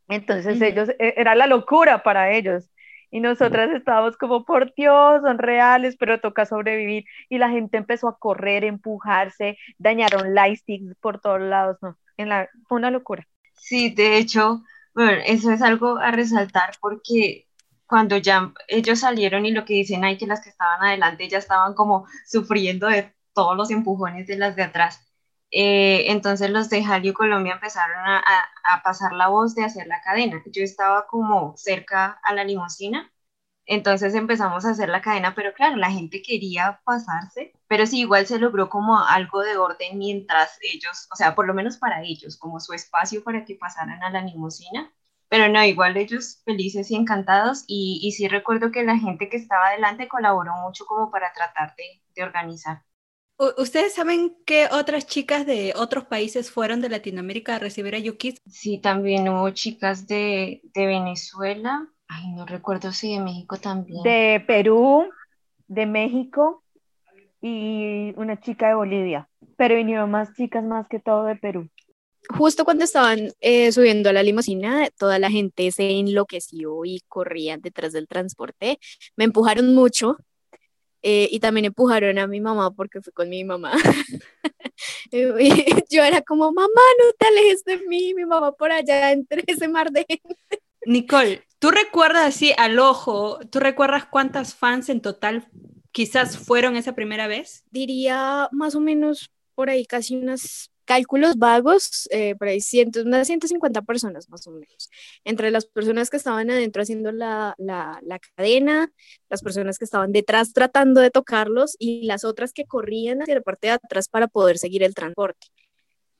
entonces 0.09 0.59
ellos, 0.61 0.89
e, 0.99 1.13
era 1.15 1.35
la 1.35 1.47
locura 1.47 2.03
para 2.03 2.31
ellos. 2.31 2.69
Y 3.11 3.19
nosotras 3.19 3.71
estábamos 3.71 4.17
como, 4.17 4.45
por 4.45 4.73
Dios, 4.75 5.21
son 5.21 5.37
reales, 5.37 5.95
pero 5.97 6.19
toca 6.19 6.45
sobrevivir. 6.45 7.05
Y 7.29 7.37
la 7.37 7.49
gente 7.49 7.77
empezó 7.77 8.07
a 8.07 8.17
correr, 8.17 8.63
empujarse, 8.63 9.57
dañaron 9.77 10.33
lightsticks 10.33 10.95
por 11.01 11.19
todos 11.19 11.41
lados, 11.41 11.77
¿no? 11.81 11.97
En 12.17 12.29
la, 12.29 12.49
fue 12.67 12.77
una 12.77 12.91
locura. 12.91 13.27
Sí, 13.53 13.89
de 13.89 14.17
hecho, 14.17 14.63
eso 15.25 15.51
es 15.51 15.61
algo 15.61 15.97
a 15.97 16.11
resaltar 16.11 16.71
porque 16.81 17.47
cuando 17.85 18.17
ya 18.17 18.53
ellos 18.67 18.99
salieron 18.99 19.45
y 19.45 19.51
lo 19.51 19.65
que 19.65 19.73
dicen 19.73 20.03
ahí 20.03 20.17
que 20.17 20.27
las 20.27 20.41
que 20.41 20.49
estaban 20.49 20.83
adelante 20.83 21.27
ya 21.27 21.39
estaban 21.39 21.73
como 21.73 22.05
sufriendo 22.25 22.87
de 22.87 23.13
todos 23.33 23.57
los 23.57 23.71
empujones 23.71 24.27
de 24.27 24.37
las 24.37 24.55
de 24.55 24.63
atrás. 24.63 25.08
Eh, 25.51 26.11
entonces 26.11 26.49
los 26.51 26.69
de 26.69 26.83
Jalio 26.83 27.13
Colombia 27.13 27.53
empezaron 27.53 27.97
a, 28.05 28.23
pasar 28.83 29.13
la 29.13 29.27
voz 29.29 29.55
de 29.55 29.63
hacer 29.63 29.87
la 29.87 30.01
cadena. 30.01 30.43
Yo 30.47 30.63
estaba 30.63 31.07
como 31.07 31.55
cerca 31.57 32.19
a 32.23 32.33
la 32.33 32.43
limusina, 32.43 33.11
entonces 33.65 34.15
empezamos 34.15 34.65
a 34.65 34.71
hacer 34.71 34.89
la 34.89 35.01
cadena, 35.01 35.35
pero 35.35 35.53
claro, 35.53 35.75
la 35.75 35.91
gente 35.91 36.21
quería 36.21 36.81
pasarse, 36.85 37.53
pero 37.67 37.85
sí, 37.85 38.01
igual 38.01 38.25
se 38.27 38.39
logró 38.39 38.69
como 38.69 38.99
algo 38.99 39.41
de 39.41 39.57
orden 39.57 39.97
mientras 39.97 40.57
ellos, 40.61 41.07
o 41.11 41.15
sea, 41.15 41.35
por 41.35 41.47
lo 41.47 41.53
menos 41.53 41.77
para 41.77 42.03
ellos, 42.03 42.37
como 42.37 42.59
su 42.59 42.73
espacio 42.73 43.23
para 43.23 43.45
que 43.45 43.55
pasaran 43.55 44.03
a 44.03 44.09
la 44.11 44.21
limusina. 44.21 44.91
Pero 45.29 45.47
no, 45.49 45.63
igual 45.63 45.97
ellos 45.97 46.41
felices 46.45 46.89
y 46.91 46.95
encantados 46.95 47.63
y, 47.67 47.99
y 48.01 48.11
sí 48.13 48.27
recuerdo 48.27 48.71
que 48.71 48.83
la 48.83 48.97
gente 48.97 49.29
que 49.29 49.37
estaba 49.37 49.67
adelante 49.67 50.07
colaboró 50.07 50.53
mucho 50.63 50.85
como 50.85 51.11
para 51.11 51.31
tratar 51.33 51.75
de 52.15 52.23
organizar. 52.23 52.83
¿Ustedes 53.57 53.93
saben 53.93 54.35
qué 54.45 54.67
otras 54.69 55.07
chicas 55.07 55.45
de 55.45 55.73
otros 55.77 56.03
países 56.03 56.51
fueron 56.51 56.81
de 56.81 56.89
Latinoamérica 56.89 57.55
a 57.55 57.59
recibir 57.59 57.95
a 57.95 57.99
Yukis? 57.99 58.41
Sí, 58.45 58.79
también 58.79 59.29
hubo 59.29 59.49
chicas 59.51 60.07
de, 60.07 60.61
de, 60.73 60.85
Venezuela. 60.85 61.87
Ay, 62.09 62.33
no 62.33 62.45
recuerdo 62.45 62.91
si 62.91 63.13
de 63.13 63.21
México 63.21 63.55
también. 63.55 64.03
De 64.03 64.43
Perú, 64.45 65.05
de 65.69 65.85
México 65.85 66.65
y 67.41 68.13
una 68.17 68.41
chica 68.41 68.67
de 68.67 68.73
Bolivia. 68.73 69.29
Pero 69.55 69.77
vinieron 69.77 70.11
más 70.11 70.33
chicas 70.33 70.65
más 70.65 70.89
que 70.89 70.99
todo 70.99 71.23
de 71.23 71.37
Perú. 71.37 71.69
Justo 72.27 72.65
cuando 72.65 72.83
estaban 72.83 73.31
eh, 73.39 73.71
subiendo 73.71 74.09
a 74.09 74.13
la 74.13 74.21
limusina, 74.21 74.89
toda 74.97 75.17
la 75.17 75.31
gente 75.31 75.71
se 75.71 75.89
enloqueció 75.97 76.83
y 76.83 77.01
corría 77.07 77.57
detrás 77.57 77.93
del 77.93 78.09
transporte. 78.09 78.79
Me 79.15 79.23
empujaron 79.23 79.73
mucho 79.73 80.17
eh, 81.01 81.27
y 81.31 81.39
también 81.39 81.65
empujaron 81.65 82.17
a 82.19 82.27
mi 82.27 82.41
mamá 82.41 82.71
porque 82.71 83.01
fue 83.01 83.13
con 83.13 83.29
mi 83.29 83.43
mamá. 83.43 83.73
yo 85.89 86.03
era 86.03 86.21
como, 86.21 86.51
mamá, 86.51 86.67
no 86.99 87.13
te 87.17 87.27
alejes 87.27 87.63
de 87.63 87.77
mí, 87.87 88.13
mi 88.13 88.25
mamá 88.25 88.51
por 88.53 88.71
allá 88.71 89.11
entre 89.11 89.43
ese 89.47 89.67
mar 89.67 89.91
de 89.91 90.05
gente. 90.07 90.61
Nicole, 90.85 91.43
¿tú 91.59 91.71
recuerdas 91.71 92.27
así 92.27 92.53
al 92.57 92.79
ojo, 92.79 93.39
tú 93.51 93.59
recuerdas 93.59 94.05
cuántas 94.05 94.55
fans 94.55 94.89
en 94.89 95.01
total 95.01 95.47
quizás 95.91 96.37
fueron 96.37 96.75
esa 96.75 96.93
primera 96.95 97.27
vez? 97.27 97.65
Diría 97.71 98.47
más 98.51 98.75
o 98.75 98.79
menos 98.79 99.31
por 99.55 99.69
ahí 99.69 99.85
casi 99.85 100.15
unas 100.15 100.71
cálculos 100.89 101.37
vagos, 101.37 102.09
eh, 102.09 102.33
por 102.33 102.47
ahí 102.47 102.61
cientos, 102.61 103.05
unas 103.05 103.27
150 103.27 103.83
personas 103.83 104.27
más 104.27 104.47
o 104.47 104.51
menos, 104.51 104.89
entre 105.23 105.51
las 105.51 105.67
personas 105.67 106.09
que 106.09 106.17
estaban 106.17 106.49
adentro 106.49 106.81
haciendo 106.81 107.11
la, 107.11 107.53
la, 107.59 107.99
la, 108.01 108.17
cadena, 108.17 108.91
las 109.29 109.43
personas 109.43 109.77
que 109.77 109.85
estaban 109.85 110.11
detrás 110.11 110.51
tratando 110.51 110.99
de 110.99 111.11
tocarlos 111.11 111.75
y 111.77 112.07
las 112.07 112.23
otras 112.23 112.53
que 112.53 112.65
corrían 112.65 113.21
hacia 113.21 113.35
la 113.35 113.41
parte 113.41 113.67
de 113.67 113.73
atrás 113.73 114.09
para 114.09 114.27
poder 114.27 114.57
seguir 114.57 114.81
el 114.81 114.95
transporte. 114.95 115.45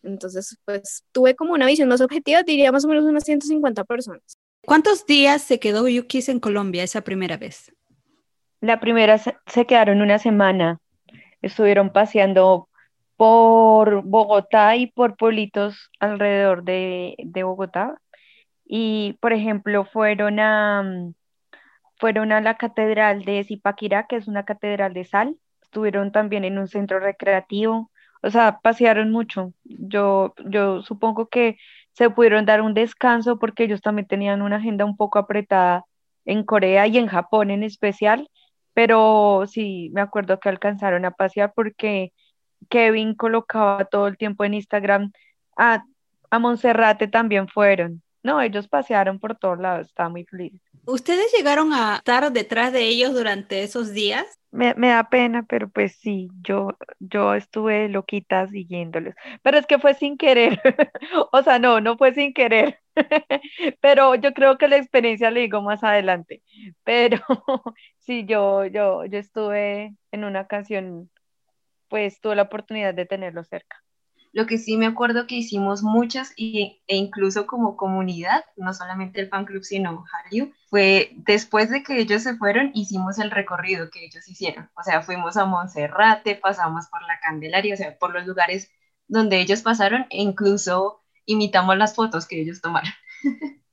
Entonces, 0.04 0.56
pues 0.66 1.04
tuve 1.12 1.36
como 1.36 1.54
una 1.54 1.66
visión 1.66 1.90
más 1.90 2.02
objetiva, 2.02 2.44
diría 2.44 2.72
más 2.72 2.86
o 2.86 2.90
menos 2.90 3.06
unas 3.06 3.24
150 3.24 3.86
personas. 3.86 4.38
¿Cuántos 4.64 5.08
días 5.08 5.42
se 5.42 5.60
quedó 5.60 5.88
Yukis 5.88 6.30
en 6.30 6.40
Colombia 6.40 6.84
esa 6.84 7.02
primera 7.02 7.38
vez? 7.38 7.74
La 8.62 8.80
primera 8.80 9.18
se, 9.18 9.36
se 9.48 9.66
quedaron 9.66 10.04
una 10.04 10.20
semana. 10.20 10.80
Estuvieron 11.42 11.92
paseando 11.92 12.69
por 13.20 14.04
Bogotá 14.04 14.78
y 14.78 14.88
por 14.88 15.18
pueblitos 15.18 15.92
alrededor 16.00 16.64
de, 16.64 17.16
de, 17.20 17.44
Bogotá. 17.44 18.00
Y, 18.66 19.18
por 19.22 19.34
ejemplo, 19.34 19.84
fueron 19.84 20.40
a, 20.40 21.12
fueron 21.98 22.32
a 22.32 22.40
la 22.40 22.56
catedral 22.58 23.26
de 23.26 23.44
Zipaquirá, 23.44 24.08
que 24.08 24.16
es 24.16 24.30
una 24.30 24.46
catedral 24.46 24.94
de 24.94 25.04
sal. 25.04 25.36
Estuvieron 25.62 26.14
también 26.14 26.46
en 26.46 26.58
un 26.60 26.70
centro 26.70 27.00
recreativo. 27.02 27.92
O 28.24 28.30
sea, 28.30 28.60
pasearon 28.64 29.12
mucho. 29.12 29.54
Yo, 29.66 30.34
yo 30.46 30.82
supongo 30.82 31.28
que 31.28 31.58
se 31.92 32.10
pudieron 32.10 32.46
dar 32.46 32.62
un 32.62 32.74
descanso 32.74 33.38
porque 33.38 33.66
ellos 33.66 33.82
también 33.82 34.08
tenían 34.08 34.42
una 34.42 34.58
agenda 34.58 34.86
un 34.86 34.96
poco 34.96 35.20
apretada 35.20 35.84
en 36.26 36.46
Corea 36.46 36.88
y 36.88 36.98
en 36.98 37.08
Japón 37.08 37.52
en 37.52 37.64
especial. 37.64 38.30
Pero 38.74 39.44
sí, 39.48 39.92
me 39.94 40.00
acuerdo 40.00 40.40
que 40.40 40.48
alcanzaron 40.48 41.04
a 41.04 41.12
pasear 41.12 41.52
porque 41.54 42.14
Kevin 42.70 43.16
colocaba 43.16 43.86
todo 43.86 44.08
el 44.08 44.18
tiempo 44.18 44.44
en 44.44 44.56
Instagram. 44.56 45.12
A, 45.58 45.86
a 46.30 46.40
Monserrate 46.40 47.08
también 47.08 47.48
fueron. 47.48 48.02
No, 48.22 48.42
ellos 48.42 48.68
pasearon 48.68 49.20
por 49.20 49.38
todos 49.38 49.60
lados, 49.60 49.88
estaba 49.88 50.10
muy 50.10 50.26
feliz. 50.26 50.54
¿Ustedes 50.86 51.32
llegaron 51.36 51.72
a 51.74 51.98
estar 51.98 52.32
detrás 52.32 52.74
de 52.74 52.88
ellos 52.88 53.14
durante 53.14 53.64
esos 53.64 53.94
días? 53.94 54.26
Me, 54.52 54.74
me, 54.74 54.90
da 54.90 55.08
pena, 55.10 55.44
pero 55.48 55.70
pues 55.70 55.96
sí, 55.98 56.30
yo, 56.42 56.70
yo 57.00 57.36
estuve 57.36 57.88
loquita 57.88 58.48
siguiéndolos. 58.48 59.14
Pero 59.44 59.60
es 59.60 59.68
que 59.68 59.78
fue 59.78 59.94
sin 59.94 60.18
querer. 60.18 60.60
o 61.32 61.44
sea, 61.44 61.60
no, 61.60 61.80
no 61.80 61.98
fue 61.98 62.14
sin 62.14 62.34
querer. 62.34 62.80
pero 63.82 64.16
yo 64.16 64.34
creo 64.34 64.58
que 64.58 64.68
la 64.68 64.78
experiencia 64.78 65.30
le 65.32 65.42
digo 65.42 65.62
más 65.62 65.84
adelante. 65.84 66.42
Pero 66.84 67.20
sí, 68.00 68.26
yo, 68.26 68.66
yo, 68.66 69.06
yo 69.06 69.20
estuve 69.20 69.96
en 70.12 70.24
una 70.24 70.42
ocasión 70.42 71.12
pues 71.90 72.22
tuve 72.22 72.36
la 72.36 72.44
oportunidad 72.44 72.94
de 72.94 73.06
tenerlo 73.06 73.44
cerca. 73.44 73.84
Lo 74.32 74.46
que 74.46 74.60
sí 74.60 74.78
me 74.78 74.86
acuerdo 74.86 75.26
que 75.26 75.36
hicimos 75.36 75.82
muchas 75.82 76.34
y, 76.36 76.82
e 76.88 76.96
incluso 76.96 77.48
como 77.48 77.76
comunidad, 77.76 78.44
no 78.58 78.74
solamente 78.76 79.20
el 79.20 79.30
fan 79.30 79.46
club, 79.46 79.64
sino 79.64 80.06
Hallyu, 80.06 80.54
fue 80.70 81.12
después 81.16 81.72
de 81.72 81.82
que 81.82 82.00
ellos 82.00 82.22
se 82.24 82.36
fueron, 82.36 82.72
hicimos 82.76 83.18
el 83.18 83.32
recorrido 83.32 83.90
que 83.90 84.06
ellos 84.06 84.28
hicieron. 84.30 84.70
O 84.76 84.84
sea, 84.84 85.02
fuimos 85.02 85.36
a 85.36 85.46
Monserrate, 85.46 86.36
pasamos 86.36 86.88
por 86.88 87.02
la 87.02 87.20
Candelaria, 87.20 87.74
o 87.74 87.78
sea, 87.78 87.98
por 87.98 88.14
los 88.14 88.28
lugares 88.28 88.72
donde 89.08 89.40
ellos 89.40 89.64
pasaron 89.64 90.06
e 90.12 90.22
incluso 90.22 91.02
imitamos 91.26 91.76
las 91.78 91.96
fotos 91.96 92.28
que 92.28 92.40
ellos 92.40 92.62
tomaron. 92.62 92.92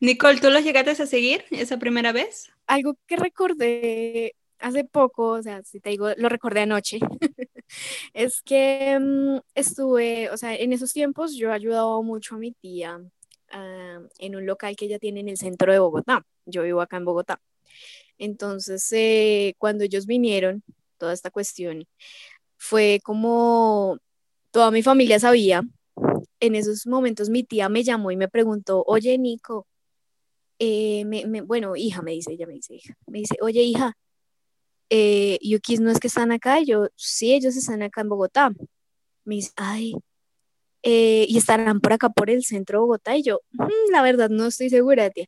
Nicole, 0.00 0.40
¿tú 0.40 0.48
los 0.48 0.64
llegaste 0.64 1.02
a 1.02 1.06
seguir 1.06 1.44
esa 1.50 1.78
primera 1.78 2.12
vez? 2.12 2.50
Algo 2.66 2.96
que 3.06 3.16
recordé 3.16 4.34
hace 4.60 4.84
poco, 4.84 5.28
o 5.30 5.42
sea, 5.42 5.62
si 5.62 5.80
te 5.80 5.90
digo, 5.90 6.08
lo 6.16 6.28
recordé 6.28 6.60
anoche, 6.60 6.98
es 8.14 8.42
que 8.42 8.98
mm, 8.98 9.38
estuve, 9.54 10.30
o 10.30 10.36
sea, 10.36 10.54
en 10.54 10.72
esos 10.72 10.92
tiempos 10.92 11.34
yo 11.36 11.50
he 11.50 11.54
ayudado 11.54 12.02
mucho 12.02 12.34
a 12.36 12.38
mi 12.38 12.52
tía 12.52 12.98
uh, 12.98 14.08
en 14.18 14.36
un 14.36 14.46
local 14.46 14.76
que 14.76 14.86
ella 14.86 14.98
tiene 14.98 15.20
en 15.20 15.28
el 15.28 15.36
centro 15.36 15.72
de 15.72 15.78
Bogotá. 15.78 16.24
Yo 16.46 16.62
vivo 16.62 16.80
acá 16.80 16.96
en 16.96 17.04
Bogotá. 17.04 17.40
Entonces, 18.18 18.86
eh, 18.92 19.54
cuando 19.58 19.84
ellos 19.84 20.06
vinieron, 20.06 20.62
toda 20.98 21.12
esta 21.14 21.30
cuestión, 21.30 21.86
fue 22.58 23.00
como 23.04 23.98
toda 24.50 24.70
mi 24.70 24.82
familia 24.82 25.18
sabía. 25.18 25.62
En 26.40 26.54
esos 26.54 26.86
momentos 26.86 27.30
mi 27.30 27.44
tía 27.44 27.68
me 27.68 27.82
llamó 27.84 28.10
y 28.10 28.16
me 28.16 28.28
preguntó, 28.28 28.84
oye, 28.86 29.16
Nico, 29.18 29.66
eh, 30.58 31.04
me, 31.06 31.42
bueno, 31.42 31.76
hija, 31.76 32.02
me 32.02 32.12
dice, 32.12 32.32
ella 32.32 32.46
me 32.46 32.54
dice, 32.54 32.74
hija, 32.74 32.94
me 33.06 33.20
dice, 33.20 33.36
oye, 33.40 33.62
hija, 33.62 33.96
eh, 34.90 35.38
Yukis 35.42 35.80
no 35.80 35.90
es 35.90 36.00
que 36.00 36.08
están 36.08 36.32
acá, 36.32 36.60
yo, 36.60 36.88
sí, 36.96 37.32
ellos 37.32 37.56
están 37.56 37.82
acá 37.82 38.02
en 38.02 38.08
Bogotá. 38.08 38.50
Me 39.24 39.36
dice, 39.36 39.52
ay, 39.56 39.94
eh, 40.82 41.26
y 41.28 41.38
estarán 41.38 41.80
por 41.80 41.92
acá 41.92 42.10
por 42.10 42.30
el 42.30 42.44
centro 42.44 42.78
de 42.78 42.80
Bogotá. 42.82 43.16
Y 43.16 43.22
yo, 43.22 43.40
mm, 43.52 43.92
la 43.92 44.02
verdad, 44.02 44.30
no 44.30 44.46
estoy 44.46 44.70
segura, 44.70 45.10
tía. 45.10 45.26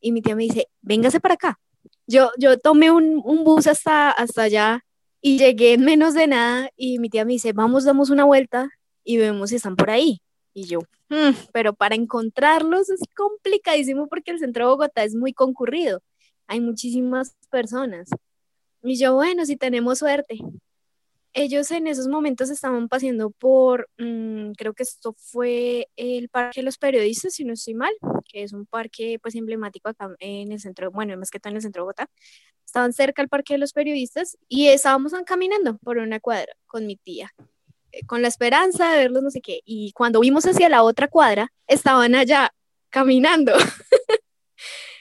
Y 0.00 0.12
mi 0.12 0.22
tía 0.22 0.36
me 0.36 0.44
dice, 0.44 0.68
véngase 0.82 1.20
para 1.20 1.34
acá. 1.34 1.58
Yo, 2.06 2.30
yo 2.38 2.58
tomé 2.58 2.90
un, 2.90 3.22
un 3.24 3.44
bus 3.44 3.66
hasta, 3.66 4.10
hasta 4.10 4.42
allá 4.42 4.84
y 5.20 5.38
llegué 5.38 5.74
en 5.74 5.84
menos 5.84 6.14
de 6.14 6.26
nada. 6.28 6.70
Y 6.76 6.98
mi 6.98 7.10
tía 7.10 7.24
me 7.24 7.32
dice, 7.34 7.52
vamos, 7.52 7.84
damos 7.84 8.10
una 8.10 8.24
vuelta 8.24 8.68
y 9.04 9.18
vemos 9.18 9.50
si 9.50 9.56
están 9.56 9.76
por 9.76 9.90
ahí. 9.90 10.20
Y 10.54 10.64
yo, 10.64 10.80
mm, 11.10 11.50
pero 11.52 11.74
para 11.74 11.94
encontrarlos 11.94 12.90
es 12.90 13.00
complicadísimo 13.16 14.08
porque 14.08 14.30
el 14.30 14.38
centro 14.38 14.66
de 14.66 14.70
Bogotá 14.70 15.04
es 15.04 15.14
muy 15.14 15.32
concurrido. 15.32 16.00
Hay 16.46 16.60
muchísimas 16.60 17.36
personas. 17.50 18.08
Y 18.86 18.96
yo, 18.98 19.14
bueno, 19.14 19.44
si 19.44 19.56
tenemos 19.56 19.98
suerte. 19.98 20.38
Ellos 21.32 21.72
en 21.72 21.88
esos 21.88 22.06
momentos 22.06 22.50
estaban 22.50 22.88
paseando 22.88 23.30
por, 23.30 23.88
mm, 23.98 24.52
creo 24.52 24.74
que 24.74 24.84
esto 24.84 25.12
fue 25.18 25.88
el 25.96 26.28
Parque 26.28 26.60
de 26.60 26.64
los 26.64 26.78
Periodistas, 26.78 27.34
si 27.34 27.44
no 27.44 27.52
estoy 27.54 27.74
mal, 27.74 27.92
que 28.30 28.44
es 28.44 28.52
un 28.52 28.64
parque 28.64 29.18
pues 29.20 29.34
emblemático 29.34 29.88
acá 29.88 30.14
en 30.20 30.52
el 30.52 30.60
centro, 30.60 30.92
bueno, 30.92 31.16
más 31.16 31.30
que 31.30 31.40
todo 31.40 31.50
en 31.50 31.56
el 31.56 31.62
centro 31.62 31.80
de 31.80 31.84
Bogotá. 31.84 32.08
Estaban 32.64 32.92
cerca 32.92 33.22
al 33.22 33.28
Parque 33.28 33.54
de 33.54 33.58
los 33.58 33.72
Periodistas 33.72 34.38
y 34.48 34.68
estábamos 34.68 35.12
caminando 35.26 35.78
por 35.78 35.98
una 35.98 36.20
cuadra 36.20 36.52
con 36.66 36.86
mi 36.86 36.94
tía, 36.96 37.34
eh, 37.90 38.06
con 38.06 38.22
la 38.22 38.28
esperanza 38.28 38.92
de 38.92 38.98
verlos 38.98 39.22
no 39.24 39.30
sé 39.30 39.40
qué. 39.40 39.62
Y 39.64 39.90
cuando 39.94 40.20
vimos 40.20 40.46
hacia 40.46 40.68
la 40.68 40.84
otra 40.84 41.08
cuadra, 41.08 41.52
estaban 41.66 42.14
allá 42.14 42.54
caminando. 42.90 43.52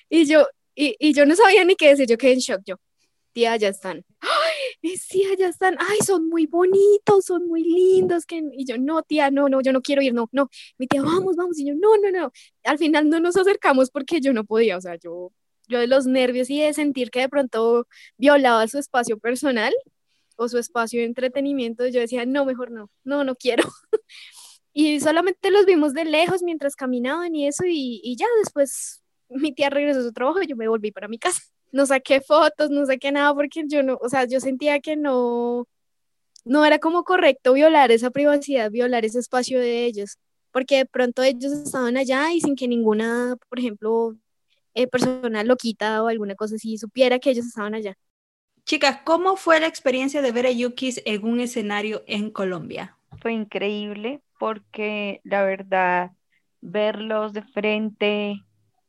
y 0.10 0.26
yo, 0.26 0.48
y, 0.74 0.96
y 1.00 1.14
yo 1.14 1.28
no 1.28 1.36
sabía 1.36 1.64
ni 1.64 1.76
qué 1.76 1.90
decir, 1.90 2.08
yo 2.08 2.18
quedé 2.18 2.34
en 2.34 2.40
shock, 2.40 2.62
yo, 2.66 2.78
tía, 3.36 3.58
ya 3.58 3.68
están. 3.68 4.04
¡Ay! 4.22 4.96
Tía, 5.10 5.36
ya 5.38 5.50
están. 5.50 5.76
Ay, 5.80 6.00
son 6.06 6.28
muy 6.30 6.48
bonitos, 6.48 7.26
son 7.26 7.48
muy 7.48 7.64
lindos. 7.64 8.26
Que... 8.26 8.42
Y 8.54 8.66
yo, 8.66 8.78
no, 8.78 9.04
tía, 9.04 9.30
no, 9.30 9.50
no, 9.50 9.62
yo 9.62 9.74
no 9.74 9.82
quiero 9.82 10.02
ir, 10.02 10.14
no, 10.14 10.30
no. 10.32 10.50
Mi 10.78 10.88
tía, 10.88 11.02
vamos, 11.02 11.36
vamos. 11.36 11.60
Y 11.60 11.68
yo, 11.68 11.74
no, 11.76 11.98
no, 11.98 12.12
no. 12.12 12.32
Al 12.64 12.78
final 12.78 13.10
no 13.10 13.20
nos 13.20 13.36
acercamos 13.36 13.92
porque 13.92 14.22
yo 14.22 14.34
no 14.34 14.46
podía, 14.46 14.78
o 14.78 14.82
sea, 14.82 14.96
yo, 14.96 15.32
yo 15.68 15.80
de 15.80 15.88
los 15.88 16.08
nervios 16.08 16.50
y 16.50 16.62
de 16.62 16.74
sentir 16.74 17.12
que 17.12 17.20
de 17.22 17.30
pronto 17.30 17.88
violaba 18.18 18.68
su 18.68 18.80
espacio 18.80 19.20
personal 19.20 19.74
o 20.38 20.48
su 20.48 20.58
espacio 20.58 21.02
de 21.02 21.08
entretenimiento, 21.08 21.88
yo 21.88 22.00
decía, 22.00 22.26
no, 22.26 22.46
mejor 22.46 22.72
no, 22.72 22.90
no, 23.04 23.24
no 23.24 23.36
quiero. 23.36 23.64
Y 24.78 25.00
solamente 25.00 25.52
los 25.52 25.66
vimos 25.66 25.94
de 25.94 26.04
lejos 26.04 26.44
mientras 26.44 26.76
caminaban 26.76 27.34
y 27.34 27.48
eso, 27.48 27.64
y, 27.66 28.02
y 28.04 28.18
ya 28.18 28.26
después 28.40 29.02
mi 29.30 29.54
tía 29.54 29.70
regresó 29.70 30.02
a 30.02 30.04
su 30.04 30.12
trabajo 30.12 30.42
y 30.42 30.48
yo 30.48 30.58
me 30.58 30.68
volví 30.68 30.92
para 30.92 31.08
mi 31.08 31.18
casa. 31.18 31.42
No 31.76 31.86
saqué 31.86 32.22
fotos, 32.22 32.70
no 32.70 32.86
saqué 32.86 33.12
nada 33.12 33.34
porque 33.34 33.64
yo 33.68 33.84
no, 33.84 33.98
o 34.02 34.08
sea, 34.08 34.24
yo 34.26 34.40
sentía 34.40 34.80
que 34.80 34.96
no, 34.96 35.68
no 36.46 36.64
era 36.64 36.80
como 36.80 37.04
correcto 37.04 37.52
violar 37.52 37.92
esa 37.92 38.12
privacidad, 38.12 38.72
violar 38.72 39.04
ese 39.04 39.20
espacio 39.20 39.60
de 39.60 39.84
ellos, 39.84 40.18
porque 40.52 40.78
de 40.78 40.86
pronto 40.86 41.22
ellos 41.22 41.52
estaban 41.52 41.98
allá 41.98 42.32
y 42.32 42.40
sin 42.40 42.56
que 42.56 42.70
ninguna, 42.70 43.36
por 43.50 43.60
ejemplo, 43.60 44.16
eh, 44.74 44.88
persona 44.88 45.44
loquita 45.44 46.02
o 46.02 46.08
alguna 46.08 46.36
cosa 46.36 46.56
así 46.56 46.78
supiera 46.78 47.20
que 47.20 47.32
ellos 47.32 47.46
estaban 47.46 47.76
allá. 47.76 47.98
Chicas, 48.64 49.02
¿cómo 49.04 49.36
fue 49.36 49.60
la 49.60 49.68
experiencia 49.68 50.22
de 50.22 50.32
ver 50.32 50.48
a 50.48 50.52
Yukis 50.52 51.02
en 51.06 51.26
un 51.26 51.42
escenario 51.42 52.04
en 52.08 52.32
Colombia? 52.32 52.98
Fue 53.22 53.34
increíble 53.34 54.22
porque 54.40 55.20
la 55.26 55.44
verdad, 55.44 56.12
verlos 56.62 57.34
de 57.34 57.44
frente, 57.44 58.42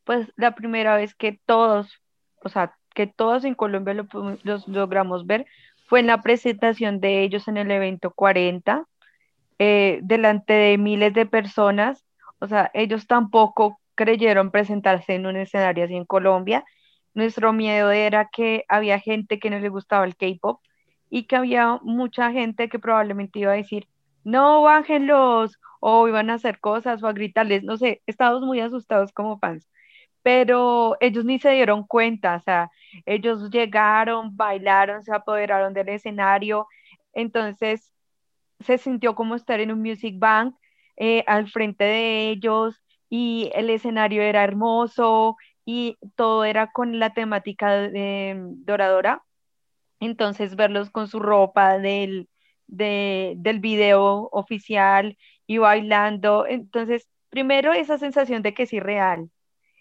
pues 0.05 0.29
la 0.37 0.55
primera 0.55 0.96
vez 0.96 1.14
que 1.16 1.40
todos, 1.46 2.01
o 2.47 2.49
sea, 2.49 2.75
que 2.95 3.07
todos 3.07 3.45
en 3.45 3.55
Colombia 3.55 3.95
lo, 3.95 4.07
los 4.43 4.67
logramos 4.69 5.27
ver 5.27 5.47
fue 5.87 6.01
en 6.01 6.07
la 6.07 6.23
presentación 6.23 7.01
de 7.01 7.23
ellos 7.23 7.49
en 7.49 7.59
el 7.59 7.71
evento 7.71 8.11
40, 8.11 8.87
eh, 9.59 10.01
delante 10.03 10.53
de 10.55 10.79
miles 10.79 11.15
de 11.15 11.27
personas. 11.27 12.05
O 12.41 12.47
sea, 12.49 12.71
ellos 12.75 13.07
tampoco 13.07 13.81
creyeron 13.95 14.51
presentarse 14.51 15.15
en 15.15 15.27
un 15.27 15.37
escenario 15.37 15.85
así 15.85 15.95
en 15.95 16.05
Colombia 16.05 16.65
nuestro 17.17 17.53
miedo 17.55 17.91
era 17.93 18.29
que 18.31 18.65
había 18.69 19.01
gente 19.01 19.39
que 19.41 19.51
no 19.51 19.59
le 19.59 19.71
gustaba 19.71 20.05
el 20.05 20.17
K-pop 20.17 20.61
y 21.11 21.25
que 21.25 21.37
había 21.37 21.81
mucha 21.83 22.31
gente 22.31 22.69
que 22.69 22.79
probablemente 22.79 23.39
iba 23.39 23.53
a 23.53 23.57
decir, 23.57 23.89
no, 24.23 24.63
bájenlos, 24.63 25.59
o 25.81 26.09
iban 26.09 26.29
a 26.29 26.35
hacer 26.35 26.61
cosas 26.61 27.03
o 27.03 27.09
a 27.09 27.15
gritarles, 27.15 27.65
no 27.65 27.79
sé, 27.79 28.03
estábamos 28.07 28.43
muy 28.43 28.61
asustados 28.61 29.13
como 29.13 29.39
fans, 29.39 29.67
pero 30.27 30.97
ellos 30.99 31.25
ni 31.25 31.39
se 31.39 31.53
dieron 31.53 31.87
cuenta, 31.87 32.35
o 32.37 32.41
sea, 32.41 32.73
ellos 33.07 33.49
llegaron, 33.49 34.37
bailaron, 34.37 35.05
se 35.05 35.15
apoderaron 35.15 35.73
del 35.73 35.89
escenario, 35.91 36.67
entonces 37.12 37.93
se 38.59 38.79
sintió 38.79 39.15
como 39.15 39.37
estar 39.37 39.61
en 39.61 39.71
un 39.71 39.83
music 39.83 40.19
bank 40.19 40.57
eh, 40.97 41.23
al 41.29 41.49
frente 41.49 41.85
de 41.85 42.31
ellos 42.31 42.83
y 43.09 43.53
el 43.55 43.71
escenario 43.71 44.21
era 44.23 44.43
hermoso 44.43 45.37
y 45.65 45.97
todo 46.17 46.45
era 46.45 46.73
con 46.73 46.99
la 46.99 47.15
temática 47.15 47.73
de, 47.89 48.37
Doradora. 48.65 49.23
Entonces 50.01 50.57
verlos 50.57 50.91
con 50.91 51.09
su 51.09 51.21
ropa 51.21 51.79
del, 51.79 52.29
del 52.67 53.61
video 53.61 54.29
oficial 54.33 55.17
y 55.47 55.59
bailando. 55.59 56.47
Entonces, 56.49 57.09
primero 57.31 57.73
esa 57.73 57.99
sensación 57.99 58.43
de 58.43 58.55
que 58.55 58.65
es 58.65 58.73
irreal. 58.73 59.31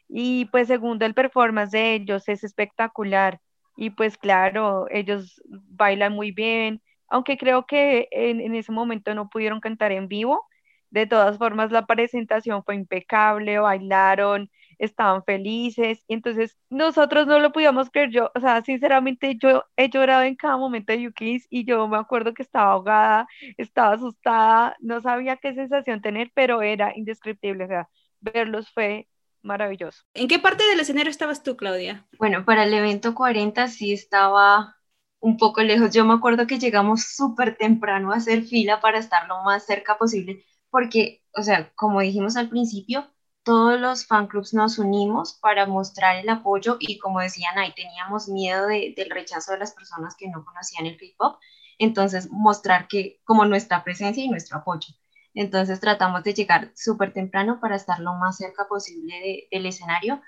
Y 0.07 0.45
pues 0.45 0.67
segundo, 0.67 1.05
el 1.05 1.13
performance 1.13 1.71
de 1.71 1.95
ellos 1.95 2.27
es 2.29 2.43
espectacular. 2.43 3.39
Y 3.77 3.89
pues 3.91 4.17
claro, 4.17 4.87
ellos 4.89 5.41
bailan 5.45 6.13
muy 6.13 6.31
bien, 6.31 6.81
aunque 7.09 7.37
creo 7.37 7.65
que 7.65 8.07
en, 8.11 8.39
en 8.41 8.55
ese 8.55 8.71
momento 8.71 9.13
no 9.15 9.29
pudieron 9.29 9.59
cantar 9.59 9.91
en 9.91 10.07
vivo. 10.07 10.45
De 10.89 11.07
todas 11.07 11.37
formas, 11.37 11.71
la 11.71 11.85
presentación 11.85 12.63
fue 12.63 12.75
impecable, 12.75 13.59
bailaron, 13.59 14.49
estaban 14.79 15.23
felices, 15.25 16.03
y 16.07 16.13
entonces 16.13 16.57
nosotros 16.69 17.27
no 17.27 17.39
lo 17.39 17.51
podíamos 17.51 17.89
creer, 17.89 18.11
yo, 18.11 18.31
o 18.33 18.39
sea, 18.39 18.61
sinceramente 18.61 19.35
yo 19.37 19.63
he 19.75 19.89
llorado 19.89 20.23
en 20.23 20.35
cada 20.35 20.57
momento 20.57 20.93
de 20.93 21.01
Yukis 21.01 21.47
y 21.49 21.65
yo 21.65 21.87
me 21.87 21.97
acuerdo 21.97 22.33
que 22.33 22.43
estaba 22.43 22.71
ahogada, 22.73 23.27
estaba 23.57 23.93
asustada, 23.95 24.75
no 24.79 25.01
sabía 25.01 25.37
qué 25.37 25.53
sensación 25.53 26.01
tener, 26.01 26.31
pero 26.33 26.61
era 26.61 26.93
indescriptible, 26.95 27.65
o 27.65 27.67
sea, 27.67 27.89
verlos 28.21 28.71
fue 28.73 29.07
maravilloso. 29.45 30.03
¿En 30.13 30.27
qué 30.27 30.39
parte 30.39 30.65
del 30.65 30.79
escenario 30.79 31.12
estabas 31.12 31.43
tú, 31.43 31.55
Claudia? 31.55 32.08
Bueno, 32.17 32.43
para 32.43 32.63
el 32.63 32.73
evento 32.73 33.15
40 33.15 33.67
sí 33.67 33.93
estaba 33.93 34.75
un 35.19 35.38
poco 35.38 35.62
lejos. 35.62 35.93
Yo 35.93 36.05
me 36.05 36.13
acuerdo 36.13 36.47
que 36.47 36.60
llegamos 36.60 37.03
súper 37.15 37.58
temprano 37.58 38.12
a 38.12 38.17
hacer 38.17 38.43
fila 38.43 38.81
para 38.81 38.99
estar 38.99 39.27
lo 39.27 39.43
más 39.43 39.65
cerca 39.65 39.97
posible, 39.97 40.45
porque, 40.69 41.23
o 41.34 41.43
sea, 41.43 41.71
como 41.75 42.01
dijimos 42.01 42.36
al 42.36 42.49
principio, 42.49 43.10
todos 43.43 43.79
los 43.79 44.08
fan 44.08 44.27
clubs 44.27 44.53
nos 44.53 44.79
unimos 44.79 45.34
para 45.39 45.67
mostrar 45.67 46.17
el 46.17 46.29
apoyo 46.29 46.77
y 46.79 46.97
como 46.97 47.19
decían 47.19 47.58
ahí, 47.58 47.73
teníamos 47.75 48.27
miedo 48.27 48.67
del 48.67 49.10
rechazo 49.12 49.51
de 49.51 49.60
las 49.60 49.73
personas 49.73 50.15
que 50.17 50.27
no 50.27 50.43
conocían 50.43 50.88
el 50.88 50.97
K-pop, 50.97 51.39
entonces 51.77 52.29
mostrar 52.31 52.88
que 52.88 53.21
como 53.23 53.45
nuestra 53.45 53.84
presencia 53.84 54.23
y 54.23 54.29
nuestro 54.29 54.58
apoyo. 54.58 54.88
Entonces 55.36 55.80
tratamos 55.80 56.24
de 56.24 56.34
llegar 56.34 56.71
súper 56.76 57.13
temprano 57.13 57.60
para 57.60 57.76
estar 57.76 58.00
lo 58.00 58.15
más 58.15 58.38
cerca 58.38 58.67
posible 58.67 59.48
del 59.52 59.65
escenario, 59.65 60.21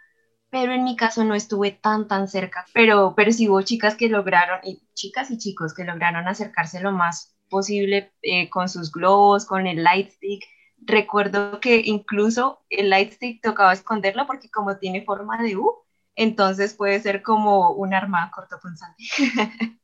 pero 0.49 0.73
en 0.73 0.83
mi 0.83 0.95
caso 0.95 1.23
no 1.23 1.33
estuve 1.33 1.71
tan 1.71 2.07
tan 2.07 2.27
cerca, 2.27 2.65
pero, 2.73 3.13
pero 3.15 3.31
sí 3.31 3.49
hubo 3.49 3.61
chicas 3.63 3.95
que 3.95 4.09
lograron, 4.09 4.59
y 4.63 4.81
chicas 4.93 5.31
y 5.31 5.37
chicos 5.37 5.73
que 5.73 5.83
lograron 5.85 6.27
acercarse 6.27 6.79
lo 6.81 6.91
más 6.91 7.35
posible 7.49 8.11
eh, 8.21 8.49
con 8.49 8.69
sus 8.69 8.91
globos, 8.91 9.45
con 9.45 9.67
el 9.67 9.83
light 9.83 10.11
stick, 10.11 10.43
recuerdo 10.85 11.59
que 11.59 11.81
incluso 11.85 12.63
el 12.69 12.89
lightstick 12.89 13.41
tocaba 13.41 13.73
esconderlo 13.73 14.25
porque 14.27 14.49
como 14.49 14.77
tiene 14.77 15.03
forma 15.03 15.41
de 15.41 15.57
U, 15.57 15.83
entonces 16.15 16.73
puede 16.73 16.99
ser 16.99 17.21
como 17.21 17.71
un 17.71 17.93
arma 17.93 18.31
cortopunzante. 18.31 19.03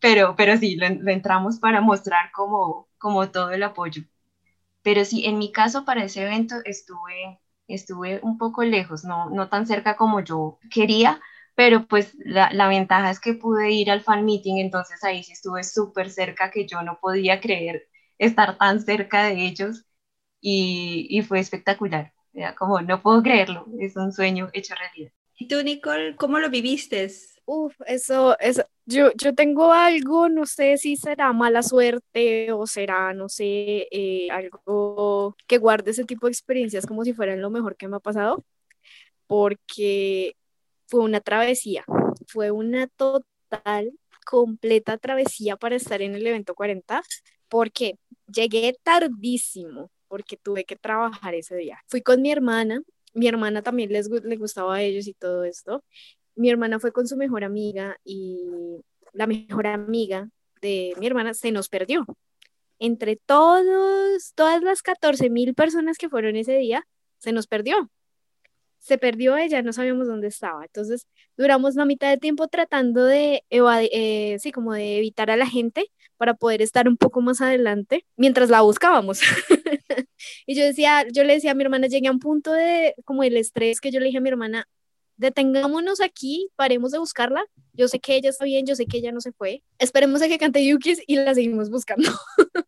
pero, 0.00 0.34
pero 0.36 0.56
sí, 0.56 0.76
lo, 0.76 0.86
entramos 1.10 1.58
para 1.58 1.80
mostrar 1.80 2.30
como, 2.32 2.88
como 2.98 3.30
todo 3.30 3.50
el 3.50 3.62
apoyo. 3.62 4.02
Pero 4.82 5.04
sí, 5.04 5.26
en 5.26 5.38
mi 5.38 5.52
caso 5.52 5.84
para 5.84 6.04
ese 6.04 6.22
evento 6.22 6.56
estuve, 6.64 7.40
estuve 7.68 8.20
un 8.22 8.38
poco 8.38 8.64
lejos, 8.64 9.04
no, 9.04 9.30
no 9.30 9.48
tan 9.48 9.66
cerca 9.66 9.96
como 9.96 10.20
yo 10.20 10.58
quería, 10.72 11.20
pero 11.54 11.86
pues 11.86 12.14
la, 12.18 12.50
la, 12.52 12.68
ventaja 12.68 13.10
es 13.10 13.20
que 13.20 13.34
pude 13.34 13.70
ir 13.70 13.90
al 13.90 14.00
fan 14.00 14.24
meeting, 14.24 14.56
entonces 14.58 15.04
ahí 15.04 15.22
sí 15.22 15.32
estuve 15.32 15.62
súper 15.64 16.10
cerca 16.10 16.50
que 16.50 16.66
yo 16.66 16.82
no 16.82 16.98
podía 17.00 17.40
creer 17.40 17.88
estar 18.18 18.56
tan 18.58 18.80
cerca 18.80 19.24
de 19.24 19.46
ellos 19.46 19.86
y, 20.40 21.22
fue 21.28 21.40
espectacular. 21.40 22.12
como, 22.58 22.80
no 22.80 23.02
puedo 23.02 23.22
creerlo, 23.22 23.66
es 23.78 23.96
un 23.96 24.12
sueño 24.12 24.50
hecho 24.52 24.74
realidad. 24.74 25.12
¿Y 25.38 25.48
tú, 25.48 25.62
Nicole, 25.62 26.16
cómo 26.16 26.38
lo 26.38 26.50
viviste? 26.50 27.10
Uf, 27.52 27.74
eso, 27.86 28.38
eso 28.38 28.62
yo, 28.86 29.10
yo 29.16 29.34
tengo 29.34 29.72
algo, 29.72 30.28
no 30.28 30.46
sé 30.46 30.76
si 30.78 30.94
será 30.96 31.32
mala 31.32 31.64
suerte 31.64 32.52
o 32.52 32.64
será, 32.64 33.12
no 33.12 33.28
sé, 33.28 33.88
eh, 33.90 34.28
algo 34.30 35.34
que 35.48 35.58
guarde 35.58 35.90
ese 35.90 36.04
tipo 36.04 36.26
de 36.28 36.32
experiencias 36.32 36.86
como 36.86 37.04
si 37.04 37.12
fueran 37.12 37.40
lo 37.40 37.50
mejor 37.50 37.74
que 37.76 37.88
me 37.88 37.96
ha 37.96 38.00
pasado, 38.00 38.44
porque 39.26 40.36
fue 40.86 41.00
una 41.00 41.20
travesía, 41.20 41.84
fue 42.28 42.52
una 42.52 42.86
total, 42.88 43.92
completa 44.26 44.96
travesía 44.98 45.56
para 45.56 45.76
estar 45.76 46.02
en 46.02 46.14
el 46.14 46.26
evento 46.26 46.54
40, 46.54 47.02
porque 47.48 47.96
llegué 48.32 48.76
tardísimo, 48.82 49.90
porque 50.08 50.36
tuve 50.36 50.64
que 50.64 50.76
trabajar 50.76 51.34
ese 51.34 51.56
día. 51.56 51.80
Fui 51.88 52.02
con 52.02 52.22
mi 52.22 52.30
hermana, 52.32 52.82
mi 53.14 53.26
hermana 53.28 53.62
también 53.62 53.92
les, 53.92 54.08
le 54.08 54.36
gustaba 54.36 54.76
a 54.76 54.82
ellos 54.82 55.06
y 55.08 55.14
todo 55.14 55.44
esto. 55.44 55.82
Mi 56.40 56.48
hermana 56.48 56.80
fue 56.80 56.90
con 56.90 57.06
su 57.06 57.18
mejor 57.18 57.44
amiga 57.44 57.98
y 58.02 58.40
la 59.12 59.26
mejor 59.26 59.66
amiga 59.66 60.30
de 60.62 60.94
mi 60.98 61.06
hermana 61.06 61.34
se 61.34 61.52
nos 61.52 61.68
perdió. 61.68 62.06
Entre 62.78 63.16
todos, 63.16 64.32
todas 64.34 64.62
las 64.62 64.80
14 64.80 65.28
mil 65.28 65.54
personas 65.54 65.98
que 65.98 66.08
fueron 66.08 66.36
ese 66.36 66.56
día, 66.56 66.86
se 67.18 67.32
nos 67.32 67.46
perdió. 67.46 67.90
Se 68.78 68.96
perdió 68.96 69.36
ella, 69.36 69.60
no 69.60 69.74
sabíamos 69.74 70.06
dónde 70.06 70.28
estaba. 70.28 70.64
Entonces, 70.64 71.06
duramos 71.36 71.74
la 71.74 71.84
mitad 71.84 72.08
de 72.08 72.16
tiempo 72.16 72.48
tratando 72.48 73.04
de, 73.04 73.44
eh, 73.50 74.38
sí, 74.38 74.50
como 74.50 74.72
de 74.72 74.96
evitar 74.96 75.30
a 75.30 75.36
la 75.36 75.46
gente 75.46 75.88
para 76.16 76.32
poder 76.32 76.62
estar 76.62 76.88
un 76.88 76.96
poco 76.96 77.20
más 77.20 77.42
adelante 77.42 78.06
mientras 78.16 78.48
la 78.48 78.62
buscábamos. 78.62 79.20
y 80.46 80.54
yo 80.54 80.64
decía, 80.64 81.06
yo 81.12 81.22
le 81.22 81.34
decía 81.34 81.50
a 81.50 81.54
mi 81.54 81.64
hermana, 81.64 81.86
llegué 81.86 82.08
a 82.08 82.12
un 82.12 82.18
punto 82.18 82.50
de 82.54 82.94
como 83.04 83.24
el 83.24 83.36
estrés 83.36 83.78
que 83.82 83.90
yo 83.90 84.00
le 84.00 84.06
dije 84.06 84.16
a 84.16 84.22
mi 84.22 84.30
hermana, 84.30 84.66
detengámonos 85.20 86.00
aquí, 86.00 86.48
paremos 86.56 86.92
de 86.92 86.98
buscarla. 86.98 87.44
Yo 87.74 87.88
sé 87.88 88.00
que 88.00 88.16
ella 88.16 88.30
está 88.30 88.46
bien, 88.46 88.66
yo 88.66 88.74
sé 88.74 88.86
que 88.86 88.98
ella 88.98 89.12
no 89.12 89.20
se 89.20 89.32
fue. 89.32 89.62
Esperemos 89.78 90.22
a 90.22 90.28
que 90.28 90.38
cante 90.38 90.64
Yukis 90.64 91.02
y 91.06 91.16
la 91.16 91.34
seguimos 91.34 91.70
buscando. 91.70 92.10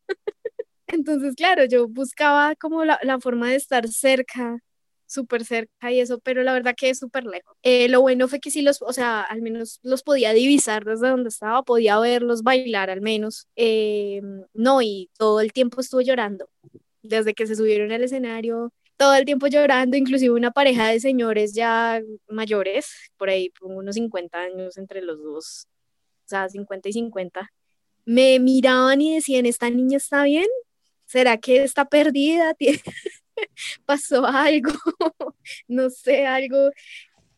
Entonces, 0.86 1.34
claro, 1.34 1.64
yo 1.64 1.88
buscaba 1.88 2.54
como 2.56 2.84
la, 2.84 2.98
la 3.02 3.18
forma 3.18 3.48
de 3.48 3.56
estar 3.56 3.88
cerca 3.88 4.58
súper 5.06 5.44
cerca 5.44 5.92
y 5.92 6.00
eso, 6.00 6.18
pero 6.20 6.42
la 6.42 6.52
verdad 6.52 6.74
que 6.76 6.90
es 6.90 6.98
súper 6.98 7.24
lejos. 7.24 7.56
Eh, 7.62 7.88
lo 7.88 8.00
bueno 8.00 8.28
fue 8.28 8.40
que 8.40 8.50
sí 8.50 8.62
los, 8.62 8.82
o 8.82 8.92
sea, 8.92 9.22
al 9.22 9.42
menos 9.42 9.78
los 9.82 10.02
podía 10.02 10.32
divisar 10.32 10.84
desde 10.84 11.08
donde 11.08 11.28
estaba, 11.28 11.62
podía 11.62 11.98
verlos 11.98 12.42
bailar 12.42 12.90
al 12.90 13.00
menos. 13.00 13.46
Eh, 13.56 14.22
no, 14.54 14.82
y 14.82 15.10
todo 15.18 15.40
el 15.40 15.52
tiempo 15.52 15.80
estuvo 15.80 16.00
llorando, 16.00 16.48
desde 17.02 17.34
que 17.34 17.46
se 17.46 17.56
subieron 17.56 17.92
al 17.92 18.02
escenario, 18.02 18.72
todo 19.02 19.14
el 19.16 19.24
tiempo 19.24 19.48
llorando, 19.48 19.96
inclusive 19.96 20.32
una 20.32 20.52
pareja 20.52 20.88
de 20.88 21.00
señores 21.00 21.54
ya 21.54 22.00
mayores, 22.28 22.86
por 23.16 23.30
ahí 23.30 23.50
unos 23.60 23.96
50 23.96 24.38
años 24.38 24.76
entre 24.78 25.02
los 25.02 25.20
dos, 25.20 25.66
o 26.24 26.28
sea, 26.28 26.48
50 26.48 26.88
y 26.88 26.92
50, 26.92 27.50
me 28.04 28.38
miraban 28.38 29.00
y 29.00 29.16
decían, 29.16 29.46
¿esta 29.46 29.70
niña 29.70 29.96
está 29.96 30.22
bien? 30.22 30.46
¿será 31.12 31.36
que 31.36 31.62
está 31.64 31.84
perdida? 31.84 32.54
¿Pasó 33.86 34.24
algo? 34.24 34.72
no 35.68 35.90
sé, 35.90 36.26
algo. 36.26 36.70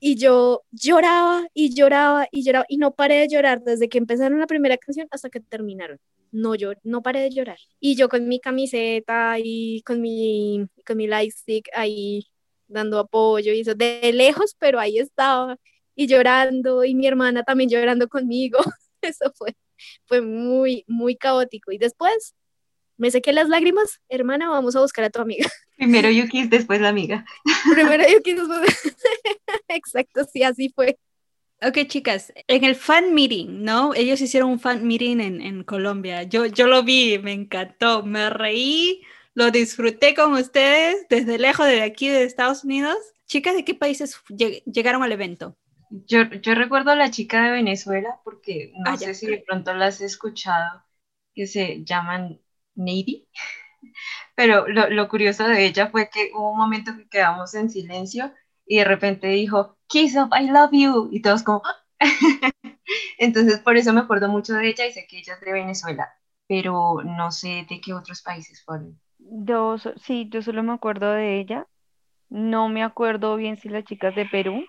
Y 0.00 0.16
yo 0.16 0.64
lloraba 0.70 1.46
y 1.55 1.74
lloraba 1.74 2.29
y 2.31 2.44
lloraba 2.44 2.66
y 2.68 2.77
no 2.77 2.94
paré 2.94 3.20
de 3.20 3.29
llorar 3.29 3.62
desde 3.62 3.88
que 3.88 3.98
empezaron 3.98 4.38
la 4.38 4.46
primera 4.46 4.77
canción 4.77 5.09
hasta 5.11 5.31
que 5.31 5.40
terminaron. 5.40 5.98
No, 6.34 6.56
yo 6.56 6.72
no 6.82 7.00
paré 7.00 7.20
de 7.20 7.30
llorar. 7.30 7.58
Y 7.78 7.94
yo 7.94 8.08
con 8.08 8.26
mi 8.26 8.40
camiseta 8.40 9.36
y 9.38 9.82
con 9.82 10.00
mi, 10.00 10.66
con 10.84 10.96
mi 10.96 11.06
lightstick 11.06 11.68
ahí 11.74 12.26
dando 12.66 12.98
apoyo 12.98 13.52
y 13.52 13.60
eso 13.60 13.76
de 13.76 14.12
lejos, 14.12 14.56
pero 14.58 14.80
ahí 14.80 14.98
estaba 14.98 15.56
y 15.94 16.08
llorando 16.08 16.84
y 16.84 16.96
mi 16.96 17.06
hermana 17.06 17.44
también 17.44 17.70
llorando 17.70 18.08
conmigo. 18.08 18.58
Eso 19.00 19.32
fue, 19.36 19.54
fue 20.06 20.22
muy, 20.22 20.84
muy 20.88 21.14
caótico. 21.14 21.70
Y 21.70 21.78
después 21.78 22.34
me 22.96 23.12
sequé 23.12 23.32
las 23.32 23.48
lágrimas, 23.48 24.00
hermana, 24.08 24.48
vamos 24.48 24.74
a 24.74 24.80
buscar 24.80 25.04
a 25.04 25.10
tu 25.10 25.20
amiga. 25.20 25.48
Primero 25.76 26.10
Yuki, 26.10 26.48
después 26.48 26.80
la 26.80 26.88
amiga. 26.88 27.24
Primero 27.72 28.02
Yuki, 28.08 28.32
después. 28.32 28.94
Exacto, 29.68 30.24
sí, 30.32 30.42
así 30.42 30.72
fue. 30.74 30.98
Ok, 31.62 31.86
chicas, 31.86 32.32
en 32.46 32.64
el 32.64 32.74
fan 32.74 33.14
meeting, 33.14 33.62
¿no? 33.62 33.94
Ellos 33.94 34.20
hicieron 34.20 34.50
un 34.50 34.60
fan 34.60 34.86
meeting 34.86 35.20
en, 35.20 35.40
en 35.40 35.64
Colombia. 35.64 36.24
Yo, 36.24 36.46
yo 36.46 36.66
lo 36.66 36.82
vi, 36.82 37.18
me 37.18 37.32
encantó, 37.32 38.02
me 38.02 38.28
reí, 38.28 39.02
lo 39.34 39.50
disfruté 39.50 40.14
con 40.14 40.34
ustedes 40.34 41.06
desde 41.08 41.38
lejos, 41.38 41.66
desde 41.66 41.82
aquí, 41.82 42.08
de 42.08 42.24
Estados 42.24 42.64
Unidos. 42.64 42.96
Chicas, 43.26 43.54
¿de 43.54 43.64
qué 43.64 43.74
países 43.74 44.20
llegaron 44.66 45.02
al 45.02 45.12
evento? 45.12 45.56
Yo, 45.90 46.24
yo 46.24 46.54
recuerdo 46.54 46.90
a 46.90 46.96
la 46.96 47.10
chica 47.10 47.44
de 47.44 47.52
Venezuela, 47.52 48.20
porque 48.24 48.72
no 48.76 48.92
ah, 48.92 48.98
sé 48.98 49.14
si 49.14 49.26
de 49.26 49.38
pronto 49.38 49.72
las 49.74 50.00
he 50.00 50.04
escuchado, 50.04 50.82
que 51.34 51.46
se 51.46 51.84
llaman 51.84 52.40
Navy. 52.74 53.28
Pero 54.34 54.66
lo, 54.68 54.90
lo, 54.90 55.08
curioso 55.08 55.46
de 55.46 55.64
ella 55.66 55.88
fue 55.88 56.10
que 56.10 56.30
hubo 56.34 56.50
un 56.50 56.58
momento 56.58 56.96
que 56.96 57.08
quedamos 57.08 57.54
en 57.54 57.70
silencio 57.70 58.32
y 58.66 58.79
de 58.79 58.85
repente 58.85 59.29
dijo, 59.29 59.77
Kiss 59.87 60.16
up, 60.16 60.31
I 60.38 60.50
love 60.50 60.70
you. 60.72 61.09
Y 61.12 61.22
todos 61.22 61.42
como... 61.42 61.62
Entonces 63.18 63.61
por 63.61 63.77
eso 63.77 63.92
me 63.92 64.00
acuerdo 64.00 64.29
mucho 64.29 64.55
de 64.55 64.68
ella 64.68 64.87
y 64.87 64.92
sé 64.92 65.07
que 65.09 65.18
ella 65.18 65.35
es 65.35 65.40
de 65.40 65.53
Venezuela, 65.53 66.09
pero 66.46 67.03
no 67.05 67.31
sé 67.31 67.66
de 67.68 67.81
qué 67.81 67.94
otros 67.94 68.22
países 68.22 68.62
fueron. 68.64 69.00
Yo, 69.18 69.77
sí, 69.96 70.29
yo 70.31 70.42
solo 70.42 70.62
me 70.62 70.72
acuerdo 70.72 71.12
de 71.12 71.40
ella. 71.40 71.66
No 72.29 72.68
me 72.68 72.83
acuerdo 72.83 73.37
bien 73.37 73.57
si 73.57 73.68
las 73.68 73.85
chicas 73.85 74.14
de 74.14 74.27
Perú. 74.27 74.64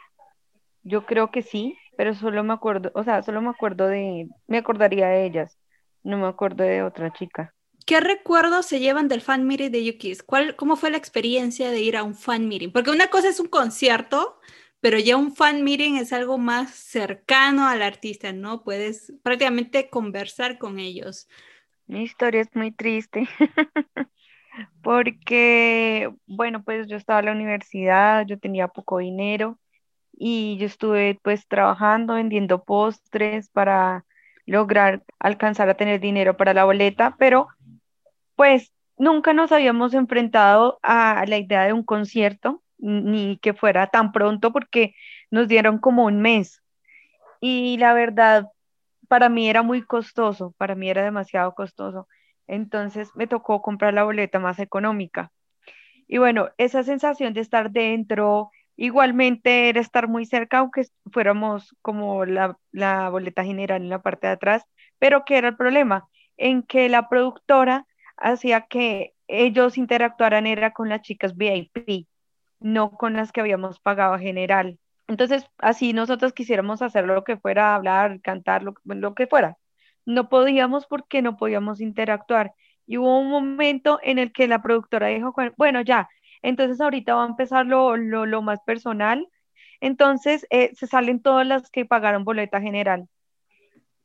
Yo 0.84 1.06
creo 1.06 1.32
que 1.32 1.42
sí, 1.42 1.78
pero 1.98 2.14
solo 2.14 2.44
me 2.44 2.54
acuerdo, 2.54 2.92
o 2.94 3.04
sea, 3.04 3.24
solo 3.24 3.42
me 3.42 3.50
acuerdo 3.50 3.88
de, 3.88 4.28
me 4.48 4.60
acordaría 4.60 5.08
de 5.08 5.26
ellas. 5.26 5.58
No 6.04 6.18
me 6.18 6.28
acuerdo 6.28 6.64
de 6.64 6.84
otra 6.84 7.12
chica. 7.12 7.54
¿Qué 7.86 8.00
recuerdos 8.00 8.66
se 8.66 8.80
llevan 8.80 9.08
del 9.08 9.22
fan 9.22 9.46
meeting 9.46 9.70
de 9.70 9.86
Yukis? 9.86 10.24
¿Cuál, 10.24 10.56
¿Cómo 10.56 10.76
fue 10.76 10.90
la 10.90 10.98
experiencia 10.98 11.70
de 11.70 11.82
ir 11.82 11.98
a 11.98 12.04
un 12.04 12.16
fan 12.16 12.48
meeting? 12.48 12.72
Porque 12.72 12.90
una 12.90 13.08
cosa 13.08 13.30
es 13.30 13.40
un 13.40 13.48
concierto, 13.48 14.40
pero 14.80 14.98
ya 14.98 15.18
un 15.18 15.36
fan 15.36 15.64
meeting 15.64 15.96
es 15.96 16.12
algo 16.12 16.40
más 16.40 16.72
cercano 16.72 17.68
al 17.68 17.84
artista, 17.84 18.34
¿no? 18.34 18.64
Puedes 18.64 19.14
prácticamente 19.24 19.90
conversar 19.90 20.58
con 20.58 20.80
ellos. 20.80 21.28
Mi 21.86 22.04
historia 22.04 22.42
es 22.42 22.56
muy 22.56 22.72
triste. 22.72 23.30
porque, 24.82 26.12
bueno, 26.28 26.64
pues 26.64 26.88
yo 26.88 26.98
estaba 26.98 27.20
en 27.20 27.26
la 27.26 27.32
universidad, 27.34 28.26
yo 28.26 28.40
tenía 28.40 28.68
poco 28.68 29.00
dinero 29.00 29.60
y 30.14 30.58
yo 30.58 30.66
estuve 30.66 31.20
pues 31.24 31.48
trabajando, 31.48 32.16
vendiendo 32.16 32.64
postres 32.64 33.50
para 33.50 34.06
lograr 34.46 35.04
alcanzar 35.20 35.70
a 35.70 35.78
tener 35.78 36.00
dinero 36.00 36.38
para 36.38 36.54
la 36.54 36.66
boleta, 36.66 37.16
pero 37.18 37.48
pues 38.36 38.74
nunca 38.98 39.34
nos 39.34 39.52
habíamos 39.52 39.94
enfrentado 39.94 40.80
a 40.84 41.26
la 41.28 41.38
idea 41.38 41.64
de 41.66 41.74
un 41.74 41.84
concierto, 41.84 42.64
ni 42.78 43.38
que 43.38 43.54
fuera 43.54 43.88
tan 43.88 44.12
pronto 44.12 44.52
porque 44.52 44.96
nos 45.32 45.48
dieron 45.48 45.80
como 45.80 46.06
un 46.06 46.22
mes. 46.22 46.62
Y 47.42 47.78
la 47.78 47.94
verdad, 47.94 48.50
para 49.08 49.30
mí 49.30 49.50
era 49.50 49.64
muy 49.64 49.84
costoso, 49.84 50.54
para 50.58 50.76
mí 50.76 50.90
era 50.90 51.04
demasiado 51.04 51.54
costoso 51.56 52.08
entonces 52.48 53.10
me 53.16 53.28
tocó 53.28 53.62
comprar 53.62 53.94
la 53.94 54.04
boleta 54.04 54.40
más 54.40 54.60
económica. 54.60 55.32
Y 56.08 56.18
bueno, 56.20 56.50
esa 56.58 56.84
sensación 56.84 57.34
de 57.34 57.42
estar 57.42 57.72
dentro, 57.72 58.52
igualmente 58.76 59.70
era 59.70 59.82
estar 59.82 60.08
muy 60.08 60.26
cerca, 60.26 60.60
aunque 60.60 60.88
fuéramos 61.12 61.76
como 61.82 62.26
la, 62.26 62.58
la 62.72 63.10
boleta 63.10 63.44
general 63.44 63.82
en 63.82 63.90
la 63.90 64.02
parte 64.02 64.28
de 64.28 64.34
atrás, 64.34 64.64
pero 65.00 65.26
¿qué 65.26 65.38
era 65.38 65.50
el 65.50 65.58
problema? 65.58 66.08
En 66.38 66.64
que 66.64 66.90
la 66.90 67.10
productora 67.10 67.88
hacía 68.18 68.62
que 68.68 69.14
ellos 69.28 69.78
interactuaran 69.78 70.48
era 70.48 70.72
con 70.74 70.90
las 70.90 71.02
chicas 71.02 71.36
VIP, 71.36 72.08
no 72.60 72.92
con 72.92 73.14
las 73.14 73.32
que 73.32 73.42
habíamos 73.42 73.80
pagado 73.80 74.18
general. 74.20 74.80
Entonces, 75.08 75.46
así 75.60 75.94
nosotros 75.94 76.34
quisiéramos 76.34 76.82
hacer 76.82 77.06
lo 77.06 77.24
que 77.24 77.38
fuera, 77.38 77.76
hablar, 77.76 78.22
cantar, 78.22 78.64
lo, 78.64 78.76
lo 78.86 79.16
que 79.16 79.28
fuera 79.28 79.58
no 80.06 80.30
podíamos 80.30 80.86
porque 80.88 81.22
no 81.22 81.38
podíamos 81.38 81.82
interactuar. 81.82 82.54
Y 82.88 82.98
hubo 82.98 83.20
un 83.20 83.30
momento 83.30 84.00
en 84.04 84.20
el 84.20 84.32
que 84.32 84.48
la 84.48 84.62
productora 84.62 85.08
dijo, 85.08 85.34
bueno, 85.58 85.82
ya, 85.82 86.10
entonces 86.42 86.80
ahorita 86.80 87.16
va 87.16 87.24
a 87.24 87.28
empezar 87.28 87.66
lo, 87.66 88.42
más 88.42 88.60
personal. 88.66 89.28
Entonces 89.82 90.48
eh, 90.52 90.72
se 90.76 90.88
salen 90.88 91.22
todas 91.22 91.46
las 91.48 91.70
que 91.72 91.86
pagaron 91.86 92.24
boleta 92.24 92.62
general. 92.62 93.08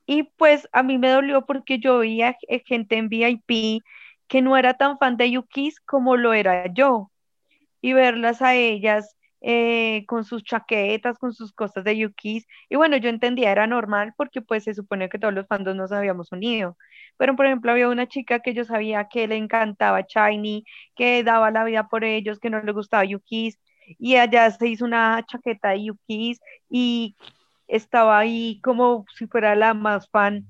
Y 0.07 0.25
pues 0.25 0.69
a 0.73 0.83
mí 0.83 0.99
me 0.99 1.11
dolió 1.11 1.47
porque 1.47 1.79
yo 1.79 1.99
veía 1.99 2.37
gente 2.67 2.97
en 2.97 3.09
VIP 3.09 3.83
que 4.31 4.43
no 4.43 4.57
era 4.57 4.75
tan 4.75 4.99
fan 4.99 5.17
de 5.17 5.33
Yukis 5.33 5.81
como 5.81 6.17
lo 6.17 6.33
era 6.35 6.73
yo. 6.73 7.11
Y 7.83 7.95
verlas 7.95 8.43
a 8.43 8.55
ellas 8.55 9.17
eh, 9.41 10.05
con 10.07 10.25
sus 10.25 10.45
chaquetas, 10.45 11.19
con 11.19 11.33
sus 11.35 11.53
cosas 11.53 11.85
de 11.85 11.99
Yukis. 11.99 12.47
Y 12.69 12.77
bueno, 12.77 12.97
yo 12.99 13.09
entendía, 13.11 13.51
era 13.53 13.67
normal 13.67 14.15
porque 14.17 14.41
pues 14.43 14.65
se 14.65 14.75
supone 14.75 15.09
que 15.09 15.19
todos 15.19 15.35
los 15.35 15.49
fandoms 15.49 15.77
nos 15.77 15.93
habíamos 15.93 16.31
unido. 16.33 16.77
Pero 17.17 17.37
por 17.37 17.47
ejemplo, 17.47 17.73
había 17.73 17.89
una 17.89 18.07
chica 18.09 18.41
que 18.41 18.55
yo 18.55 18.65
sabía 18.65 19.09
que 19.09 19.27
le 19.29 19.37
encantaba 19.37 20.03
Shiny, 20.03 20.65
que 20.95 21.25
daba 21.25 21.51
la 21.51 21.65
vida 21.65 21.89
por 21.89 22.05
ellos, 22.05 22.39
que 22.39 22.51
no 22.51 22.63
le 22.63 22.73
gustaba 22.73 23.05
Yukis. 23.05 23.59
Y 23.99 24.17
allá 24.17 24.51
se 24.53 24.69
hizo 24.69 24.85
una 24.85 25.25
chaqueta 25.27 25.71
de 25.71 25.87
Yukis 25.87 26.41
y 26.69 27.17
estaba 27.67 28.19
ahí 28.19 28.61
como 28.63 29.05
si 29.17 29.27
fuera 29.27 29.57
la 29.57 29.75
más 29.75 30.09
fan 30.11 30.47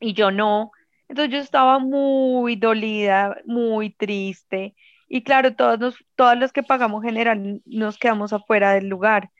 y 0.00 0.12
yo 0.12 0.30
no. 0.30 0.70
Entonces 1.08 1.32
yo 1.32 1.38
estaba 1.38 1.78
muy 1.78 2.56
dolida, 2.56 3.36
muy 3.44 3.90
triste. 3.90 4.74
Y 5.08 5.22
claro, 5.22 5.54
todos, 5.54 5.78
nos, 5.78 5.96
todos 6.16 6.36
los 6.36 6.52
que 6.52 6.62
pagamos 6.62 7.02
general 7.04 7.60
nos 7.64 7.98
quedamos 7.98 8.32
afuera 8.32 8.72
del 8.72 8.88
lugar. 8.88 9.30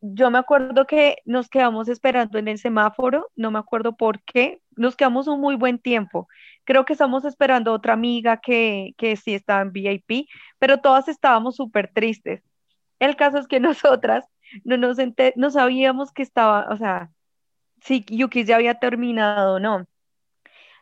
Yo 0.00 0.30
me 0.30 0.38
acuerdo 0.38 0.86
que 0.86 1.18
nos 1.24 1.48
quedamos 1.48 1.88
esperando 1.88 2.38
en 2.38 2.48
el 2.48 2.58
semáforo, 2.58 3.28
no 3.34 3.50
me 3.50 3.58
acuerdo 3.58 3.96
por 3.96 4.22
qué, 4.22 4.60
nos 4.76 4.94
quedamos 4.96 5.26
un 5.26 5.40
muy 5.40 5.56
buen 5.56 5.78
tiempo. 5.80 6.28
Creo 6.64 6.84
que 6.84 6.92
estamos 6.92 7.24
esperando 7.24 7.72
otra 7.72 7.94
amiga 7.94 8.38
que, 8.40 8.94
que 8.96 9.16
sí 9.16 9.34
estaba 9.34 9.62
en 9.62 9.72
VIP, 9.72 10.28
pero 10.58 10.78
todas 10.80 11.08
estábamos 11.08 11.56
súper 11.56 11.90
tristes. 11.92 12.42
El 13.00 13.16
caso 13.16 13.38
es 13.38 13.48
que 13.48 13.60
nosotras 13.60 14.24
no 14.64 14.76
nos 14.76 14.98
no 15.36 15.50
sabíamos 15.50 16.12
que 16.12 16.22
estaba, 16.22 16.68
o 16.70 16.76
sea, 16.76 17.10
si 17.82 18.04
Yuki 18.08 18.44
ya 18.44 18.56
había 18.56 18.78
terminado 18.78 19.60
no. 19.60 19.86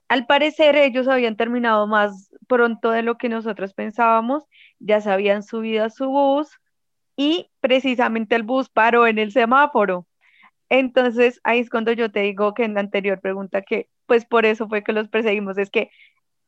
Al 0.09 0.27
parecer 0.27 0.77
ellos 0.77 1.09
habían 1.09 1.37
terminado 1.37 1.87
más 1.87 2.31
pronto 2.47 2.91
de 2.91 3.03
lo 3.03 3.17
que 3.19 3.29
nosotros 3.29 3.75
pensábamos, 3.75 4.45
ya 4.79 5.01
se 5.01 5.11
habían 5.11 5.43
subido 5.43 5.85
a 5.85 5.91
su 5.91 6.07
bus 6.09 6.49
y 7.17 7.51
precisamente 7.61 8.37
el 8.37 8.43
bus 8.45 8.69
paró 8.69 9.07
en 9.07 9.19
el 9.19 9.33
semáforo. 9.33 10.07
Entonces 10.69 11.41
ahí 11.45 11.61
es 11.61 11.71
cuando 11.71 11.93
yo 11.93 12.11
te 12.11 12.21
digo 12.21 12.55
que 12.55 12.65
en 12.65 12.75
la 12.75 12.81
anterior 12.81 13.21
pregunta 13.21 13.63
que 13.63 13.89
pues 14.07 14.25
por 14.25 14.47
eso 14.47 14.69
fue 14.69 14.85
que 14.85 14.93
los 14.93 15.09
perseguimos, 15.09 15.59
es 15.59 15.71
que 15.71 15.91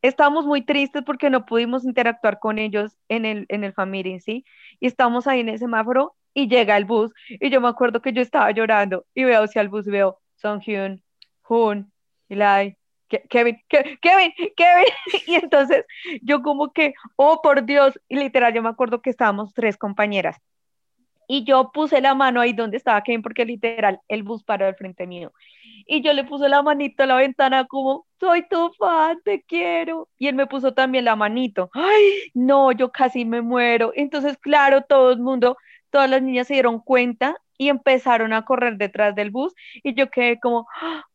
estábamos 0.01 0.45
muy 0.45 0.63
tristes 0.65 1.03
porque 1.05 1.29
no 1.29 1.45
pudimos 1.45 1.85
interactuar 1.85 2.39
con 2.39 2.59
ellos 2.59 2.97
en 3.09 3.25
el, 3.25 3.45
en 3.49 3.63
el 3.63 3.73
family, 3.73 4.19
¿sí? 4.21 4.45
Y 4.79 4.87
estamos 4.87 5.27
ahí 5.27 5.41
en 5.41 5.49
el 5.49 5.59
semáforo 5.59 6.15
y 6.33 6.47
llega 6.47 6.77
el 6.77 6.85
bus 6.85 7.11
y 7.29 7.49
yo 7.49 7.61
me 7.61 7.67
acuerdo 7.69 8.01
que 8.01 8.13
yo 8.13 8.21
estaba 8.21 8.51
llorando 8.51 9.05
y 9.13 9.25
veo 9.25 9.43
hacia 9.43 9.61
el 9.61 9.69
bus 9.69 9.85
veo 9.85 10.19
Song 10.35 10.61
Hyun, 10.61 11.03
Hoon, 11.43 11.91
Eli, 12.29 12.77
Kevin, 13.09 13.61
Kevin, 13.67 14.33
Kevin. 14.55 14.87
Y 15.27 15.35
entonces 15.35 15.85
yo 16.21 16.41
como 16.41 16.71
que, 16.71 16.93
oh 17.15 17.41
por 17.41 17.65
Dios, 17.65 17.99
y 18.07 18.17
literal 18.17 18.53
yo 18.53 18.61
me 18.61 18.69
acuerdo 18.69 19.01
que 19.01 19.09
estábamos 19.09 19.53
tres 19.53 19.77
compañeras. 19.77 20.37
Y 21.31 21.43
yo 21.43 21.71
puse 21.71 22.01
la 22.01 22.15
mano 22.15 22.41
ahí 22.41 22.53
donde 22.53 22.77
estaba 22.77 23.03
Kevin 23.03 23.21
porque 23.21 23.45
literal 23.45 23.99
el 24.07 24.23
bus 24.23 24.43
paró 24.43 24.65
al 24.65 24.75
frente 24.75 25.05
mío. 25.05 25.31
Y 25.85 26.01
yo 26.01 26.13
le 26.13 26.23
puse 26.23 26.49
la 26.49 26.63
manito 26.63 27.03
a 27.03 27.05
la 27.05 27.17
ventana 27.17 27.65
como, 27.65 28.07
soy 28.19 28.47
tu 28.47 28.71
fan, 28.73 29.19
te 29.23 29.43
quiero. 29.43 30.09
Y 30.17 30.27
él 30.27 30.35
me 30.35 30.47
puso 30.47 30.73
también 30.73 31.05
la 31.05 31.15
manito. 31.15 31.69
Ay, 31.73 32.31
no, 32.33 32.71
yo 32.71 32.91
casi 32.91 33.25
me 33.25 33.41
muero. 33.41 33.91
Entonces, 33.95 34.37
claro, 34.37 34.83
todo 34.83 35.11
el 35.11 35.19
mundo, 35.19 35.57
todas 35.91 36.09
las 36.09 36.21
niñas 36.23 36.47
se 36.47 36.55
dieron 36.55 36.79
cuenta 36.79 37.35
y 37.59 37.69
empezaron 37.69 38.33
a 38.33 38.45
correr 38.45 38.77
detrás 38.79 39.15
del 39.15 39.31
bus 39.31 39.53
y 39.83 39.95
yo 39.95 40.09
quedé 40.11 40.39
como, 40.41 40.67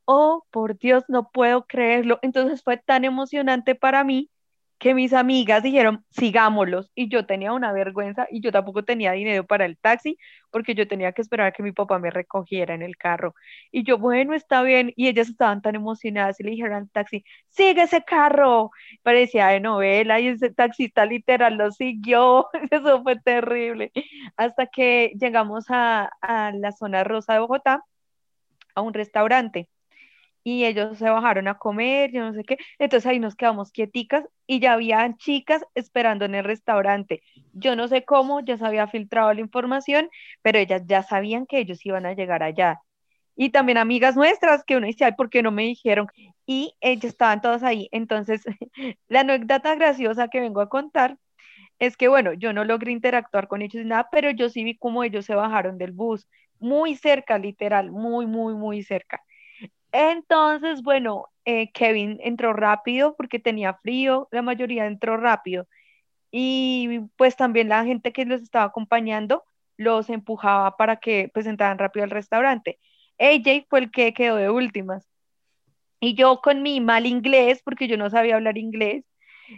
oh, 0.07 0.45
por 0.51 0.79
Dios, 0.79 1.05
no 1.09 1.31
puedo 1.31 1.67
creerlo. 1.67 2.19
Entonces 2.23 2.63
fue 2.63 2.79
tan 2.79 3.05
emocionante 3.05 3.75
para 3.75 4.05
mí 4.05 4.31
que 4.79 4.95
mis 4.95 5.13
amigas 5.13 5.63
dijeron, 5.63 6.05
sigámoslos, 6.11 6.91
y 6.95 7.09
yo 7.09 7.27
tenía 7.27 7.53
una 7.53 7.73
vergüenza 7.73 8.27
y 8.31 8.41
yo 8.41 8.53
tampoco 8.53 8.85
tenía 8.85 9.13
dinero 9.13 9.47
para 9.47 9.65
el 9.65 9.79
taxi 9.79 10.19
porque 10.51 10.75
yo 10.75 10.87
tenía 10.89 11.13
que 11.13 11.23
esperar 11.23 11.49
a 11.49 11.53
que 11.53 11.63
mi 11.63 11.73
papá 11.73 11.99
me 11.99 12.11
recogiera 12.11 12.75
en 12.75 12.83
el 12.83 12.97
carro. 12.97 13.35
Y 13.73 13.85
yo, 13.85 13.99
bueno, 13.99 14.35
está 14.35 14.63
bien, 14.63 14.93
y 14.97 15.09
ellas 15.09 15.29
estaban 15.29 15.63
tan 15.63 15.75
emocionadas 15.75 16.39
y 16.41 16.45
le 16.45 16.51
dijeron 16.53 16.75
al 16.75 16.91
taxi, 16.91 17.25
sigue 17.49 17.83
ese 17.83 18.05
carro. 18.05 18.71
Parecía 19.03 19.49
de 19.49 19.61
novela 19.61 20.21
y 20.21 20.29
ese 20.29 20.51
taxista 20.51 21.07
literal 21.07 21.57
lo 21.57 21.71
siguió, 21.73 22.49
eso 22.71 23.03
fue 23.03 23.19
terrible. 23.21 23.93
Hasta 24.37 24.67
que 24.67 25.13
llegamos 25.21 25.67
a, 25.71 26.11
a 26.21 26.53
la 26.53 26.73
zona 26.73 27.05
rosa 27.05 27.35
de 27.35 27.41
Bogotá, 27.41 27.85
a 28.75 28.81
un 28.83 28.95
restaurante 28.95 29.69
y 30.45 30.65
ellos 30.67 30.99
se 30.99 31.11
bajaron 31.11 31.49
a 31.49 31.59
comer, 31.59 32.13
yo 32.13 32.21
no 32.21 32.35
sé 32.35 32.45
qué, 32.45 32.59
entonces 32.79 33.07
ahí 33.11 33.19
nos 33.19 33.35
quedamos 33.35 33.73
quieticas 33.73 34.25
y 34.47 34.61
ya 34.61 34.75
habían 34.75 35.17
chicas 35.17 35.65
esperando 35.75 36.27
en 36.27 36.35
el 36.35 36.45
restaurante. 36.45 37.23
Yo 37.53 37.75
no 37.77 37.89
sé 37.89 38.05
cómo, 38.05 38.41
ya 38.41 38.59
se 38.59 38.67
había 38.67 38.87
filtrado 38.87 39.33
la 39.33 39.41
información, 39.41 40.09
pero 40.43 40.59
ellas 40.59 40.83
ya 40.87 41.03
sabían 41.03 41.47
que 41.47 41.59
ellos 41.59 41.85
iban 41.87 42.07
a 42.07 42.15
llegar 42.15 42.43
allá. 42.43 42.81
Y 43.37 43.51
también 43.51 43.79
amigas 43.79 44.17
nuestras 44.17 44.65
que 44.65 44.77
uno 44.77 44.87
dice, 44.87 45.05
ay, 45.05 45.13
¿por 45.17 45.31
qué 45.31 45.43
no 45.43 45.51
me 45.51 45.65
dijeron? 45.65 46.09
Y 46.47 46.75
ellas 46.81 47.05
estaban 47.07 47.41
todas 47.41 47.63
ahí. 47.63 47.89
Entonces, 47.93 48.43
la 49.09 49.21
anécdota 49.21 49.75
graciosa 49.75 50.29
que 50.29 50.41
vengo 50.41 50.61
a 50.61 50.69
contar 50.69 51.19
es 51.79 51.97
que, 51.97 52.09
bueno, 52.09 52.33
yo 52.35 52.53
no 52.53 52.65
logré 52.65 52.93
interactuar 52.93 53.49
con 53.49 53.63
ellos 53.63 53.85
nada, 53.87 54.09
pero 54.13 54.31
yo 54.31 54.49
sí 54.49 54.65
vi 54.65 54.77
cómo 54.79 55.05
ellos 55.05 55.27
se 55.27 55.35
bajaron 55.35 55.79
del 55.79 55.93
bus, 55.93 56.29
muy 56.61 56.97
cerca, 56.97 57.39
literal, 57.39 57.91
muy, 57.91 58.27
muy, 58.27 58.55
muy 58.55 58.83
cerca. 58.83 59.21
Entonces, 59.95 60.83
bueno, 60.83 61.27
eh, 61.45 61.71
Kevin 61.73 62.19
entró 62.21 62.53
rápido 62.53 63.15
porque 63.17 63.39
tenía 63.39 63.75
frío, 63.75 64.29
la 64.33 64.43
mayoría 64.43 64.87
entró 64.87 65.17
rápido. 65.17 65.69
Y 66.33 67.01
pues 67.17 67.37
también 67.37 67.69
la 67.69 67.85
gente 67.85 68.13
que 68.13 68.25
los 68.27 68.43
estaba 68.43 68.67
acompañando 68.67 69.45
los 69.77 70.11
empujaba 70.11 70.77
para 70.77 70.97
que 70.97 71.31
pues 71.33 71.47
entraran 71.47 71.79
rápido 71.79 72.05
al 72.05 72.11
restaurante. 72.11 72.81
AJ 73.21 73.67
fue 73.71 73.81
el 73.81 73.93
que 73.93 74.15
quedó 74.15 74.37
de 74.37 74.51
últimas. 74.51 75.07
Y 76.01 76.15
yo 76.15 76.41
con 76.43 76.63
mi 76.63 76.81
mal 76.81 77.07
inglés, 77.07 77.63
porque 77.65 77.89
yo 77.89 77.97
no 77.97 78.11
sabía 78.11 78.37
hablar 78.37 78.59
inglés, 78.59 79.05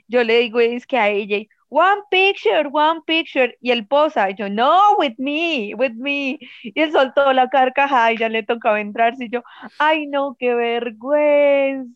yo 0.08 0.24
le 0.24 0.38
digo 0.40 0.60
es 0.60 0.86
que 0.86 0.98
a 0.98 1.04
AJ, 1.04 1.48
one 1.68 2.02
picture, 2.10 2.68
one 2.72 3.00
picture, 3.06 3.56
y 3.60 3.70
él 3.70 3.86
posa, 3.86 4.30
y 4.30 4.34
yo, 4.34 4.48
no, 4.48 4.96
with 4.98 5.14
me, 5.18 5.74
with 5.76 5.92
me, 5.94 6.38
y 6.62 6.80
él 6.80 6.92
soltó 6.92 7.32
la 7.32 7.48
carcajada 7.48 8.12
y 8.12 8.18
ya 8.18 8.28
le 8.28 8.42
tocaba 8.42 8.80
entrar, 8.80 9.14
y 9.18 9.30
yo, 9.30 9.42
ay, 9.78 10.06
no, 10.06 10.36
qué 10.38 10.54
vergüenza. 10.54 11.88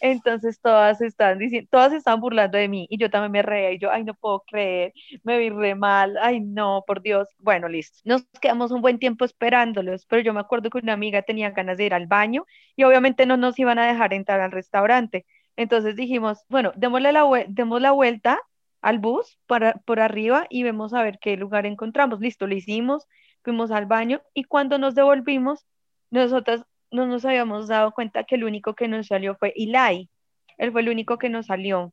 Entonces 0.00 0.60
todas 0.60 1.00
están 1.00 1.38
diciendo, 1.38 1.68
todas 1.70 1.92
están 1.92 2.20
burlando 2.20 2.58
de 2.58 2.68
mí 2.68 2.86
y 2.90 2.98
yo 2.98 3.10
también 3.10 3.32
me 3.32 3.42
reía 3.42 3.72
y 3.72 3.78
yo, 3.78 3.90
ay, 3.90 4.04
no 4.04 4.14
puedo 4.14 4.40
creer, 4.46 4.92
me 5.22 5.38
vi 5.38 5.50
re 5.50 5.74
mal, 5.74 6.16
ay, 6.22 6.40
no, 6.40 6.84
por 6.86 7.02
Dios. 7.02 7.28
Bueno, 7.38 7.68
listo. 7.68 7.98
Nos 8.04 8.24
quedamos 8.40 8.70
un 8.70 8.80
buen 8.82 8.98
tiempo 8.98 9.24
esperándolos, 9.24 10.06
pero 10.06 10.22
yo 10.22 10.32
me 10.32 10.40
acuerdo 10.40 10.70
que 10.70 10.78
una 10.78 10.94
amiga 10.94 11.22
tenía 11.22 11.50
ganas 11.50 11.76
de 11.78 11.84
ir 11.86 11.94
al 11.94 12.06
baño 12.06 12.46
y 12.76 12.84
obviamente 12.84 13.26
no 13.26 13.36
nos 13.36 13.58
iban 13.58 13.78
a 13.78 13.86
dejar 13.86 14.14
entrar 14.14 14.40
al 14.40 14.52
restaurante. 14.52 15.26
Entonces 15.56 15.96
dijimos, 15.96 16.44
bueno, 16.48 16.72
démosle 16.76 17.12
la, 17.12 17.24
demos 17.48 17.80
la 17.80 17.92
vuelta 17.92 18.40
al 18.82 18.98
bus 18.98 19.38
para, 19.46 19.74
por 19.86 20.00
arriba 20.00 20.46
y 20.50 20.62
vemos 20.62 20.92
a 20.94 21.02
ver 21.02 21.18
qué 21.20 21.36
lugar 21.36 21.66
encontramos. 21.66 22.20
Listo, 22.20 22.46
lo 22.46 22.54
hicimos, 22.54 23.06
fuimos 23.42 23.70
al 23.70 23.86
baño 23.86 24.22
y 24.34 24.44
cuando 24.44 24.78
nos 24.78 24.94
devolvimos, 24.94 25.66
nosotras 26.10 26.64
no 26.90 27.06
nos 27.06 27.24
habíamos 27.24 27.68
dado 27.68 27.92
cuenta 27.92 28.24
que 28.24 28.36
el 28.36 28.44
único 28.44 28.74
que 28.74 28.88
nos 28.88 29.08
salió 29.08 29.36
fue 29.36 29.52
Eli. 29.56 30.10
Él 30.58 30.72
fue 30.72 30.82
el 30.82 30.88
único 30.88 31.18
que 31.18 31.28
nos 31.28 31.46
salió. 31.46 31.92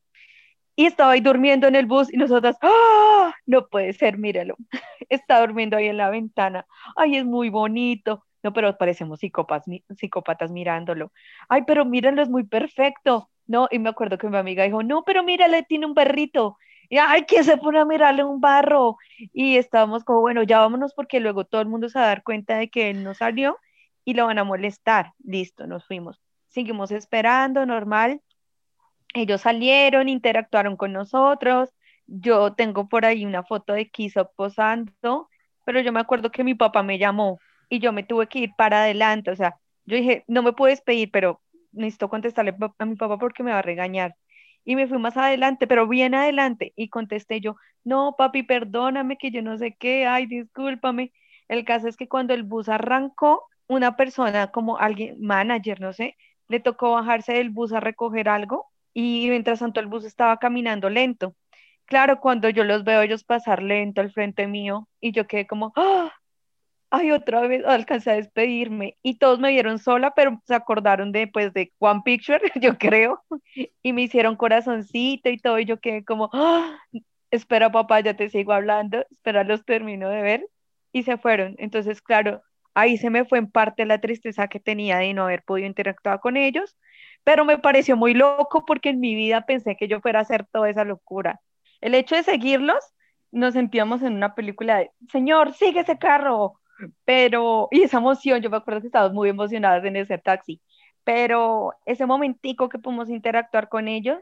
Y 0.76 0.86
estaba 0.86 1.12
ahí 1.12 1.22
durmiendo 1.22 1.68
en 1.68 1.76
el 1.76 1.86
bus 1.86 2.12
y 2.14 2.18
nosotras, 2.18 2.58
¡ah! 2.62 3.34
No 3.46 3.68
puede 3.68 3.94
ser, 3.94 4.18
míralo. 4.18 4.56
Está 5.10 5.42
durmiendo 5.42 5.78
ahí 5.78 5.88
en 5.88 5.98
la 5.98 6.10
ventana. 6.10 6.66
Ay, 6.96 7.18
es 7.18 7.26
muy 7.26 7.50
bonito. 7.50 8.26
No, 8.44 8.54
pero 8.54 8.78
parecemos 8.78 9.20
psicópatas, 9.20 9.66
psicópatas 9.98 10.52
mirándolo. 10.52 11.12
Ay, 11.50 11.64
pero 11.68 11.86
míralo, 11.86 12.22
es 12.22 12.30
muy 12.30 12.44
perfecto. 12.44 13.30
No, 13.48 13.68
y 13.72 13.80
me 13.80 13.90
acuerdo 13.90 14.18
que 14.18 14.30
mi 14.30 14.38
amiga 14.38 14.64
dijo, 14.64 14.84
no, 14.84 15.04
pero 15.04 15.24
mírale, 15.24 15.64
tiene 15.64 15.86
un 15.86 15.94
perrito. 15.94 16.58
Y, 16.90 16.98
ay, 16.98 17.24
¿quién 17.24 17.44
se 17.44 17.58
pone 17.58 17.80
a 17.80 17.86
mirarle 17.86 18.24
un 18.24 18.42
barro? 18.42 18.98
Y 19.34 19.58
estábamos 19.58 20.04
como, 20.04 20.22
bueno, 20.22 20.44
ya 20.44 20.60
vámonos 20.60 20.94
porque 20.94 21.20
luego 21.20 21.46
todo 21.46 21.62
el 21.62 21.68
mundo 21.68 21.90
se 21.90 22.00
va 22.00 22.06
a 22.06 22.08
dar 22.10 22.24
cuenta 22.24 22.58
de 22.58 22.70
que 22.70 22.90
él 22.90 23.04
no 23.04 23.14
salió 23.14 23.58
y 24.06 24.14
lo 24.14 24.26
van 24.26 24.40
a 24.40 24.44
molestar. 24.44 25.14
Listo, 25.24 25.68
nos 25.68 25.86
fuimos. 25.86 26.22
Seguimos 26.48 26.92
esperando, 26.92 27.66
normal. 27.66 28.22
Ellos 29.14 29.42
salieron, 29.42 30.10
interactuaron 30.10 30.78
con 30.78 30.94
nosotros. 30.94 31.70
Yo 32.08 32.54
tengo 32.54 32.90
por 32.90 33.06
ahí 33.06 33.26
una 33.26 33.44
foto 33.44 33.74
de 33.74 33.90
Kiso 33.90 34.32
posando, 34.36 35.30
pero 35.66 35.80
yo 35.82 35.94
me 35.94 36.00
acuerdo 36.00 36.32
que 36.32 36.44
mi 36.44 36.56
papá 36.56 36.84
me 36.84 36.98
llamó 36.98 37.40
y 37.72 37.80
yo 37.80 37.94
me 37.94 38.04
tuve 38.04 38.28
que 38.28 38.40
ir 38.40 38.52
para 38.58 38.84
adelante. 38.84 39.32
O 39.32 39.36
sea, 39.36 39.56
yo 39.86 39.96
dije, 39.98 40.26
no 40.28 40.44
me 40.44 40.54
puedes 40.54 40.82
pedir, 40.82 41.10
pero 41.12 41.42
necesito 41.72 42.10
contestarle 42.10 42.54
a 42.80 42.86
mi 42.86 42.96
papá 42.98 43.18
porque 43.18 43.44
me 43.44 43.52
va 43.52 43.60
a 43.60 43.62
regañar. 43.64 44.16
Y 44.66 44.76
me 44.76 44.88
fui 44.88 45.00
más 45.00 45.18
adelante, 45.18 45.68
pero 45.68 45.88
bien 45.88 46.14
adelante. 46.14 46.74
Y 46.76 46.90
contesté 46.90 47.40
yo, 47.42 47.56
no, 47.86 48.16
papi, 48.18 48.44
perdóname 48.44 49.18
que 49.18 49.32
yo 49.32 49.42
no 49.42 49.58
sé 49.58 49.76
qué, 49.80 50.06
ay, 50.06 50.28
discúlpame. 50.28 51.14
El 51.48 51.66
caso 51.66 51.88
es 51.88 51.98
que 51.98 52.10
cuando 52.10 52.34
el 52.34 52.44
bus 52.44 52.70
arrancó, 52.70 53.48
una 53.68 53.96
persona 53.96 54.52
como 54.52 54.78
alguien, 54.78 55.16
manager, 55.22 55.80
no 55.80 55.94
sé, 55.94 56.18
le 56.50 56.60
tocó 56.60 56.92
bajarse 56.92 57.34
del 57.34 57.52
bus 57.52 57.72
a 57.74 57.80
recoger 57.80 58.28
algo 58.30 58.68
y 58.94 59.28
mientras 59.30 59.60
tanto 59.60 59.80
el 59.80 59.88
bus 59.88 60.04
estaba 60.06 60.38
caminando 60.38 60.90
lento. 60.90 61.36
Claro, 61.86 62.20
cuando 62.20 62.50
yo 62.50 62.64
los 62.66 62.84
veo 62.84 63.02
ellos 63.02 63.24
pasar 63.24 63.64
lento 63.64 64.02
al 64.02 64.12
frente 64.12 64.48
mío 64.48 64.90
y 65.00 65.14
yo 65.14 65.28
quedé 65.28 65.48
como, 65.48 65.72
¡ah! 65.78 66.12
Ay, 66.92 67.12
otra 67.12 67.42
vez 67.48 67.66
alcancé 67.66 68.12
a 68.12 68.16
despedirme 68.16 68.98
y 69.02 69.18
todos 69.18 69.40
me 69.40 69.52
vieron 69.52 69.80
sola, 69.80 70.14
pero 70.16 70.42
se 70.46 70.54
acordaron 70.56 71.12
de, 71.12 71.28
pues, 71.28 71.54
de 71.54 71.74
One 71.80 72.02
Picture, 72.06 72.42
yo 72.62 72.78
creo, 72.78 73.24
y 73.82 73.94
me 73.94 74.04
hicieron 74.04 74.36
corazoncito 74.36 75.30
y 75.30 75.38
todo, 75.38 75.60
y 75.60 75.66
yo 75.66 75.80
quedé 75.80 76.04
como, 76.06 76.30
¡ah! 76.34 76.78
espera 77.32 77.72
papá, 77.72 78.02
ya 78.02 78.16
te 78.16 78.30
sigo 78.30 78.54
hablando, 78.54 79.06
espera, 79.10 79.44
los 79.44 79.66
termino 79.66 80.10
de 80.10 80.22
ver, 80.22 80.48
y 80.92 81.04
se 81.04 81.18
fueron. 81.18 81.56
Entonces, 81.60 82.02
claro, 82.02 82.42
ahí 82.74 82.98
se 82.98 83.10
me 83.10 83.26
fue 83.26 83.40
en 83.40 83.50
parte 83.50 83.86
la 83.86 84.02
tristeza 84.02 84.48
que 84.48 84.60
tenía 84.60 84.98
de 84.98 85.14
no 85.14 85.24
haber 85.24 85.44
podido 85.44 85.68
interactuar 85.68 86.20
con 86.20 86.38
ellos, 86.38 86.78
pero 87.24 87.46
me 87.46 87.58
pareció 87.58 87.96
muy 87.98 88.14
loco 88.14 88.66
porque 88.66 88.90
en 88.90 89.00
mi 89.00 89.16
vida 89.16 89.46
pensé 89.46 89.78
que 89.78 89.88
yo 89.88 90.02
fuera 90.02 90.20
a 90.20 90.24
hacer 90.24 90.46
toda 90.52 90.70
esa 90.70 90.84
locura. 90.84 91.40
El 91.82 91.96
hecho 91.96 92.16
de 92.16 92.24
seguirlos, 92.24 92.84
nos 93.32 93.54
sentíamos 93.54 94.02
en 94.02 94.14
una 94.14 94.36
película 94.36 94.78
de, 94.78 94.92
Señor, 95.10 95.54
sigue 95.54 95.82
ese 95.82 95.98
carro, 95.98 96.60
pero, 97.06 97.68
y 97.72 97.82
esa 97.84 97.98
emoción, 97.98 98.42
yo 98.42 98.50
me 98.50 98.58
acuerdo 98.58 98.82
que 98.82 98.88
estábamos 98.88 99.14
muy 99.14 99.30
emocionadas 99.30 99.84
en 99.86 99.96
ese 99.96 100.18
taxi, 100.18 100.62
pero 101.04 101.74
ese 101.86 102.06
momentico 102.06 102.70
que 102.70 102.80
pudimos 102.80 103.10
interactuar 103.10 103.70
con 103.70 103.88
ellos, 103.88 104.20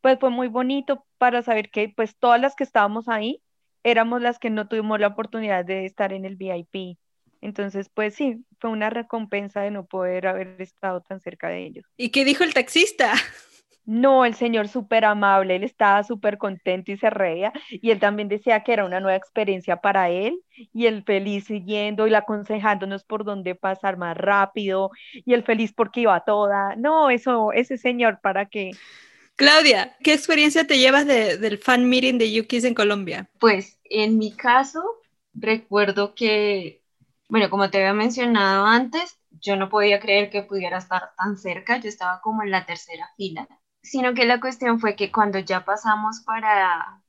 pues 0.00 0.18
fue 0.18 0.30
muy 0.30 0.48
bonito 0.48 1.06
para 1.18 1.42
saber 1.42 1.70
que 1.70 1.92
pues 1.94 2.18
todas 2.18 2.40
las 2.40 2.56
que 2.56 2.64
estábamos 2.64 3.08
ahí 3.08 3.42
éramos 3.84 4.20
las 4.22 4.38
que 4.38 4.50
no 4.50 4.68
tuvimos 4.68 5.00
la 5.00 5.08
oportunidad 5.08 5.64
de 5.64 5.86
estar 5.86 6.12
en 6.12 6.24
el 6.24 6.36
VIP. 6.36 6.98
Entonces, 7.40 7.88
pues 7.92 8.14
sí, 8.14 8.44
fue 8.60 8.70
una 8.70 8.88
recompensa 8.88 9.62
de 9.62 9.72
no 9.72 9.86
poder 9.86 10.28
haber 10.28 10.60
estado 10.60 11.00
tan 11.00 11.20
cerca 11.20 11.48
de 11.48 11.66
ellos. 11.66 11.84
¿Y 11.96 12.10
qué 12.10 12.24
dijo 12.24 12.44
el 12.44 12.54
taxista? 12.54 13.12
No, 13.84 14.24
el 14.24 14.34
señor 14.34 14.68
súper 14.68 15.04
amable, 15.04 15.56
él 15.56 15.64
estaba 15.64 16.04
súper 16.04 16.38
contento 16.38 16.92
y 16.92 16.96
se 16.96 17.10
reía, 17.10 17.52
y 17.70 17.90
él 17.90 17.98
también 17.98 18.28
decía 18.28 18.62
que 18.62 18.72
era 18.72 18.84
una 18.84 19.00
nueva 19.00 19.16
experiencia 19.16 19.76
para 19.78 20.08
él, 20.08 20.38
y 20.72 20.86
él 20.86 21.02
feliz 21.04 21.46
siguiendo 21.46 22.06
y 22.06 22.14
aconsejándonos 22.14 23.02
por 23.04 23.24
dónde 23.24 23.54
pasar 23.54 23.96
más 23.96 24.16
rápido, 24.16 24.90
y 25.12 25.34
él 25.34 25.42
feliz 25.42 25.72
porque 25.72 26.02
iba 26.02 26.20
toda. 26.20 26.76
No, 26.76 27.10
eso, 27.10 27.52
ese 27.52 27.76
señor, 27.76 28.20
¿para 28.22 28.46
qué? 28.46 28.70
Claudia, 29.34 29.96
¿qué 30.04 30.12
experiencia 30.12 30.64
te 30.66 30.78
llevas 30.78 31.06
del 31.06 31.58
fan 31.58 31.88
meeting 31.88 32.18
de 32.18 32.32
Yukis 32.32 32.64
en 32.64 32.74
Colombia? 32.74 33.28
Pues 33.40 33.80
en 33.84 34.18
mi 34.18 34.36
caso, 34.36 34.80
recuerdo 35.34 36.14
que, 36.14 36.82
bueno, 37.28 37.50
como 37.50 37.68
te 37.68 37.78
había 37.78 37.94
mencionado 37.94 38.66
antes, 38.66 39.18
yo 39.40 39.56
no 39.56 39.68
podía 39.68 39.98
creer 39.98 40.30
que 40.30 40.42
pudiera 40.42 40.78
estar 40.78 41.10
tan 41.16 41.36
cerca, 41.36 41.80
yo 41.80 41.88
estaba 41.88 42.20
como 42.20 42.44
en 42.44 42.50
la 42.52 42.64
tercera 42.66 43.10
fila 43.16 43.48
sino 43.82 44.14
que 44.14 44.24
la 44.24 44.40
cuestión 44.40 44.80
fue 44.80 44.96
que 44.96 45.10
cuando 45.12 45.38
ya 45.38 45.64
pasamos 45.64 46.20
para, 46.20 47.02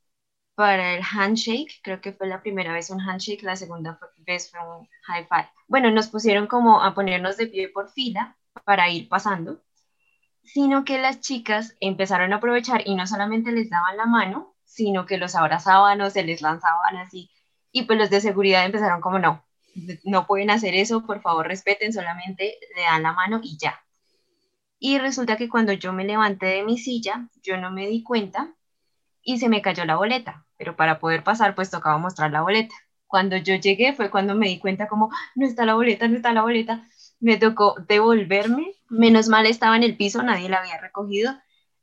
para 0.55 0.95
el 0.95 1.03
handshake, 1.03 1.81
creo 1.83 2.01
que 2.01 2.13
fue 2.13 2.27
la 2.27 2.41
primera 2.41 2.73
vez 2.73 2.89
un 2.89 3.01
handshake, 3.01 3.43
la 3.43 3.55
segunda 3.55 3.99
vez 4.17 4.51
fue 4.51 4.59
un 4.61 4.87
high 5.03 5.27
five. 5.27 5.49
Bueno, 5.67 5.91
nos 5.91 6.07
pusieron 6.07 6.47
como 6.47 6.81
a 6.81 6.93
ponernos 6.95 7.37
de 7.37 7.47
pie 7.47 7.69
por 7.69 7.91
fila 7.91 8.37
para 8.65 8.89
ir 8.89 9.09
pasando, 9.09 9.61
sino 10.43 10.85
que 10.85 10.99
las 10.99 11.21
chicas 11.21 11.75
empezaron 11.79 12.33
a 12.33 12.37
aprovechar 12.37 12.83
y 12.85 12.95
no 12.95 13.07
solamente 13.07 13.51
les 13.51 13.69
daban 13.69 13.97
la 13.97 14.05
mano, 14.05 14.55
sino 14.65 15.05
que 15.05 15.17
los 15.17 15.35
abrazaban 15.35 16.01
o 16.01 16.09
se 16.09 16.23
les 16.23 16.41
lanzaban 16.41 16.97
así. 16.97 17.31
Y 17.71 17.83
pues 17.83 17.99
los 17.99 18.09
de 18.09 18.21
seguridad 18.21 18.65
empezaron 18.65 19.01
como, 19.01 19.19
no, 19.19 19.45
no 20.03 20.27
pueden 20.27 20.51
hacer 20.51 20.75
eso, 20.75 21.05
por 21.05 21.21
favor 21.21 21.47
respeten, 21.47 21.93
solamente 21.93 22.57
le 22.75 22.81
dan 22.83 23.03
la 23.03 23.13
mano 23.13 23.39
y 23.43 23.57
ya 23.57 23.82
Y 24.85 24.99
resulta 24.99 25.37
que 25.37 25.47
cuando 25.47 25.71
yo 25.71 25.93
me 25.93 26.03
levanté 26.03 26.47
de 26.47 26.63
mi 26.65 26.77
silla, 26.77 27.29
yo 27.41 27.55
no 27.55 27.71
me 27.71 27.87
di 27.87 28.03
cuenta 28.03 28.53
y 29.21 29.37
se 29.39 29.47
me 29.47 29.61
cayó 29.61 29.85
la 29.85 29.95
boleta, 29.95 30.45
pero 30.57 30.75
para 30.75 30.99
poder 30.99 31.23
pasar 31.23 31.55
pues 31.55 31.69
tocaba 31.69 31.97
mostrar 31.99 32.31
la 32.31 32.41
boleta. 32.41 32.75
Cuando 33.07 33.37
yo 33.37 33.55
llegué 33.55 33.93
fue 33.93 34.11
cuando 34.11 34.35
me 34.35 34.49
di 34.49 34.59
cuenta 34.59 34.89
como, 34.89 35.09
ah, 35.13 35.31
no 35.35 35.45
está 35.45 35.65
la 35.65 35.75
boleta, 35.75 36.09
no 36.09 36.17
está 36.17 36.33
la 36.33 36.41
boleta. 36.41 36.85
Me 37.21 37.37
tocó 37.37 37.75
devolverme, 37.87 38.73
menos 38.89 39.29
mal 39.29 39.45
estaba 39.45 39.77
en 39.77 39.83
el 39.83 39.95
piso, 39.95 40.21
nadie 40.21 40.49
la 40.49 40.57
había 40.59 40.77
recogido, 40.81 41.33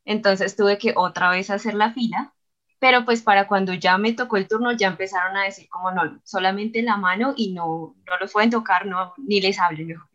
entonces 0.04 0.54
tuve 0.54 0.76
que 0.76 0.92
otra 0.94 1.30
vez 1.30 1.48
hacer 1.48 1.72
la 1.72 1.94
fila, 1.94 2.34
pero 2.80 3.06
pues 3.06 3.22
para 3.22 3.48
cuando 3.48 3.72
ya 3.72 3.96
me 3.96 4.12
tocó 4.12 4.36
el 4.36 4.46
turno 4.46 4.72
ya 4.72 4.88
empezaron 4.88 5.38
a 5.38 5.44
decir 5.44 5.70
como 5.70 5.90
no, 5.90 6.20
solamente 6.24 6.82
la 6.82 6.98
mano 6.98 7.32
y 7.34 7.54
no, 7.54 7.96
no 8.06 8.18
los 8.20 8.30
pueden 8.30 8.50
tocar, 8.50 8.84
no, 8.84 9.14
ni 9.16 9.40
les 9.40 9.58
hablen, 9.58 9.86
mejor. 9.86 10.09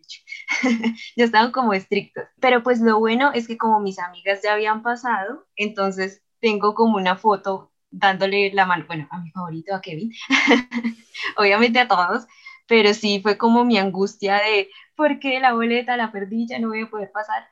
ya 1.15 1.25
estaban 1.25 1.51
como 1.51 1.73
estrictos. 1.73 2.25
Pero 2.39 2.63
pues 2.63 2.79
lo 2.81 2.99
bueno 2.99 3.31
es 3.33 3.47
que 3.47 3.57
como 3.57 3.79
mis 3.79 3.99
amigas 3.99 4.41
ya 4.43 4.53
habían 4.53 4.81
pasado, 4.83 5.45
entonces 5.55 6.23
tengo 6.39 6.73
como 6.75 6.97
una 6.97 7.15
foto 7.15 7.71
dándole 7.91 8.51
la 8.53 8.65
mano, 8.65 8.85
bueno, 8.87 9.07
a 9.11 9.19
mi 9.19 9.31
favorito, 9.31 9.73
a 9.73 9.81
Kevin, 9.81 10.11
obviamente 11.37 11.79
a 11.79 11.87
todos, 11.87 12.25
pero 12.67 12.93
sí 12.93 13.19
fue 13.21 13.37
como 13.37 13.63
mi 13.65 13.77
angustia 13.77 14.35
de, 14.37 14.69
¿por 14.95 15.19
qué 15.19 15.39
la 15.39 15.53
boleta 15.53 15.97
la 15.97 16.11
perdí? 16.11 16.47
Ya 16.47 16.59
no 16.59 16.69
voy 16.69 16.81
a 16.83 16.89
poder 16.89 17.11
pasar. 17.11 17.47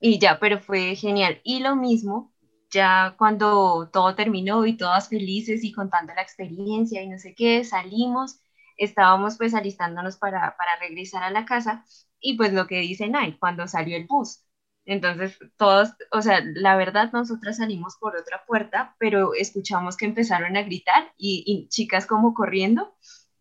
Y 0.00 0.18
ya, 0.18 0.38
pero 0.38 0.60
fue 0.60 0.94
genial. 0.96 1.40
Y 1.44 1.60
lo 1.60 1.76
mismo, 1.76 2.32
ya 2.70 3.14
cuando 3.18 3.88
todo 3.92 4.14
terminó 4.14 4.66
y 4.66 4.76
todas 4.76 5.08
felices 5.08 5.64
y 5.64 5.72
contando 5.72 6.14
la 6.14 6.22
experiencia 6.22 7.02
y 7.02 7.08
no 7.08 7.18
sé 7.18 7.34
qué, 7.34 7.64
salimos, 7.64 8.38
estábamos 8.76 9.36
pues 9.38 9.54
alistándonos 9.54 10.16
para, 10.16 10.56
para 10.56 10.76
regresar 10.80 11.22
a 11.22 11.30
la 11.30 11.44
casa 11.44 11.84
y 12.20 12.36
pues 12.36 12.52
lo 12.52 12.66
que 12.66 12.80
dice 12.80 13.08
Night, 13.08 13.38
cuando 13.38 13.68
salió 13.68 13.96
el 13.96 14.06
bus, 14.06 14.46
entonces, 14.86 15.36
todos, 15.56 15.90
o 16.12 16.22
sea, 16.22 16.40
la 16.44 16.76
verdad, 16.76 17.10
nosotras 17.12 17.56
salimos 17.56 17.96
por 17.96 18.16
otra 18.16 18.44
puerta, 18.46 18.94
pero 18.98 19.34
escuchamos 19.34 19.96
que 19.96 20.06
empezaron 20.06 20.56
a 20.56 20.62
gritar 20.62 21.12
y, 21.18 21.66
chicas 21.68 22.06
como 22.06 22.34
corriendo. 22.34 22.94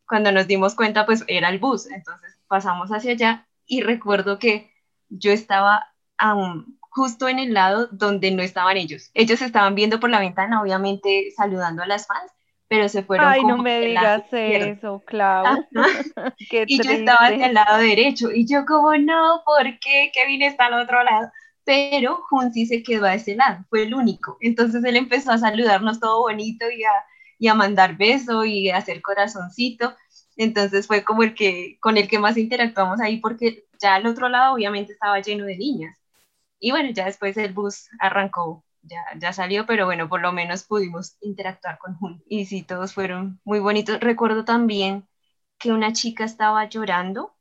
Cuando 0.07 0.31
nos 0.31 0.47
dimos 0.47 0.75
cuenta, 0.75 1.05
pues 1.05 1.23
era 1.27 1.49
el 1.49 1.59
bus. 1.59 1.85
Entonces 1.85 2.35
pasamos 2.47 2.89
hacia 2.89 3.11
allá 3.11 3.47
y 3.67 3.81
recuerdo 3.81 4.39
que 4.39 4.71
yo 5.09 5.31
estaba 5.31 5.85
justo 6.89 7.27
en 7.27 7.37
el 7.37 7.53
lado 7.53 7.87
donde 7.91 8.31
no 8.31 8.41
estaban 8.41 8.77
ellos. 8.77 9.11
Ellos 9.13 9.41
estaban 9.41 9.75
viendo 9.75 9.99
por 9.99 10.09
la 10.09 10.19
ventana, 10.19 10.61
obviamente 10.61 11.31
saludando 11.35 11.83
a 11.83 11.87
las 11.87 12.07
fans, 12.07 12.31
pero 12.67 12.89
se 12.89 13.03
fueron. 13.03 13.27
Ay, 13.27 13.43
no 13.43 13.57
me 13.57 13.81
digas 13.81 14.23
eso, 14.31 15.03
Clau. 15.05 15.65
y 16.39 16.83
yo 16.83 16.91
estaba 16.91 17.29
en 17.29 17.43
el 17.43 17.53
lado 17.53 17.77
derecho 17.77 18.31
y 18.31 18.47
yo 18.47 18.65
como, 18.65 18.95
no, 18.97 19.43
¿por 19.45 19.63
qué 19.79 20.11
Kevin 20.13 20.41
está 20.41 20.65
al 20.65 20.81
otro 20.81 21.03
lado? 21.03 21.31
Pero 21.63 22.23
Junsi 22.29 22.65
se 22.65 22.83
quedó 22.83 23.05
a 23.05 23.15
ese 23.15 23.35
lado, 23.35 23.65
fue 23.69 23.83
el 23.83 23.93
único. 23.93 24.37
Entonces 24.41 24.83
él 24.83 24.95
empezó 24.95 25.31
a 25.31 25.37
saludarnos 25.37 25.99
todo 25.99 26.21
bonito 26.21 26.65
y 26.69 26.83
a, 26.83 26.91
y 27.39 27.47
a 27.47 27.53
mandar 27.55 27.97
beso 27.97 28.45
y 28.45 28.69
a 28.69 28.77
hacer 28.77 29.01
corazoncito. 29.01 29.95
Entonces 30.37 30.87
fue 30.87 31.03
como 31.03 31.23
el 31.23 31.33
que, 31.33 31.77
con 31.81 31.97
el 31.97 32.07
que 32.07 32.19
más 32.19 32.37
interactuamos 32.37 32.99
ahí 32.99 33.17
porque 33.17 33.65
ya 33.81 33.95
al 33.95 34.05
otro 34.07 34.29
lado 34.29 34.55
obviamente 34.55 34.93
estaba 34.93 35.21
lleno 35.21 35.45
de 35.45 35.57
niñas. 35.57 35.97
Y 36.59 36.71
bueno, 36.71 36.89
ya 36.91 37.05
después 37.05 37.37
el 37.37 37.53
bus 37.53 37.89
arrancó 37.99 38.64
ya, 38.85 39.03
ya 39.19 39.33
salió, 39.33 39.65
pero 39.65 39.85
bueno, 39.85 40.09
por 40.09 40.21
lo 40.21 40.31
menos 40.31 40.63
pudimos 40.63 41.17
interactuar 41.21 41.77
con 41.79 41.95
Jun. 41.97 42.23
Y 42.27 42.45
sí, 42.45 42.63
todos 42.63 42.93
fueron 42.93 43.39
muy 43.43 43.59
bonitos. 43.59 43.99
Recuerdo 43.99 44.45
también 44.45 45.07
que 45.59 45.71
una 45.73 45.93
chica 45.93 46.25
estaba 46.25 46.65
llorando 46.69 47.35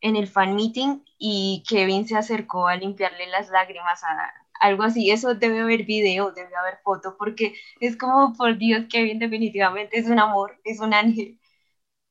en 0.00 0.16
el 0.16 0.28
fan 0.28 0.54
meeting 0.54 1.00
y 1.18 1.64
Kevin 1.68 2.06
se 2.06 2.16
acercó 2.16 2.68
a 2.68 2.76
limpiarle 2.76 3.26
las 3.28 3.50
lágrimas 3.50 4.02
a 4.04 4.32
algo 4.60 4.84
así. 4.84 5.10
Eso 5.10 5.34
debe 5.34 5.60
haber 5.60 5.84
video, 5.84 6.32
debe 6.32 6.54
haber 6.56 6.78
foto, 6.84 7.16
porque 7.18 7.54
es 7.80 7.96
como, 7.96 8.34
por 8.36 8.58
Dios, 8.58 8.86
Kevin 8.90 9.18
definitivamente 9.18 9.98
es 9.98 10.06
un 10.08 10.18
amor, 10.20 10.60
es 10.64 10.80
un 10.80 10.94
ángel. 10.94 11.40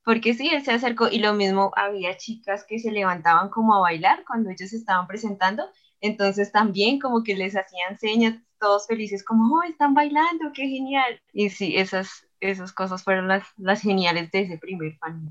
Porque 0.04 0.34
sí, 0.34 0.50
él 0.50 0.64
se 0.64 0.72
acercó 0.72 1.10
y 1.10 1.20
lo 1.20 1.34
mismo 1.34 1.72
había 1.76 2.18
chicas 2.18 2.66
que 2.68 2.80
se 2.80 2.92
levantaban 2.92 3.50
como 3.50 3.76
a 3.76 3.82
bailar 3.82 4.24
cuando 4.26 4.50
ellos 4.50 4.74
estaban 4.74 5.08
presentando 5.08 5.70
entonces 6.02 6.52
también 6.52 7.00
como 7.00 7.24
que 7.24 7.36
les 7.36 7.56
hacían 7.56 7.98
señas, 8.00 8.36
todos 8.60 8.88
felices, 8.88 9.24
como, 9.24 9.56
oh, 9.56 9.64
están 9.64 9.94
bailando, 9.94 10.52
qué 10.54 10.68
genial. 10.68 11.22
Y 11.34 11.50
sí, 11.50 11.78
esas, 11.78 12.28
esas 12.40 12.72
cosas 12.72 13.04
fueron 13.04 13.28
las, 13.28 13.44
las 13.58 13.82
geniales 13.82 14.32
de 14.32 14.42
ese 14.42 14.58
primer 14.58 14.98
fan 14.98 15.30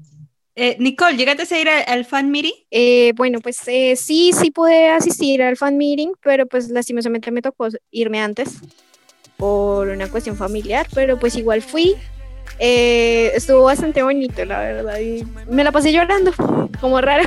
eh, 0.59 0.75
Nicole, 0.79 1.19
¿llegaste 1.19 1.55
a 1.55 1.61
ir 1.61 1.69
al, 1.69 2.07
fan 2.07 2.31
meeting? 2.31 2.55
Eh, 2.71 3.13
bueno, 3.15 3.41
pues 3.41 3.59
eh, 3.67 3.95
sí, 3.95 4.33
sí 4.33 4.51
pude 4.51 4.89
asistir 4.89 5.43
al 5.43 5.59
fan 5.59 5.77
meeting, 5.77 6.13
pero 6.23 6.47
pues 6.47 6.71
lastimosamente 6.71 7.31
me 7.31 7.43
tocó 7.43 7.69
irme 7.91 8.21
antes 8.21 8.61
por 9.37 9.89
una 9.89 10.09
cuestión 10.09 10.35
familiar, 10.35 10.87
pero 10.95 11.19
pues 11.19 11.37
igual 11.37 11.61
fui. 11.61 11.95
estuvo 12.59 13.65
bastante 13.65 14.03
bonito, 14.03 14.47
la 14.47 14.61
verdad, 14.61 14.99
y 14.99 15.27
me 15.47 15.63
la 15.63 15.73
pasé 15.73 15.93
llorando, 15.93 16.33
como 16.81 17.03
raro. 17.03 17.25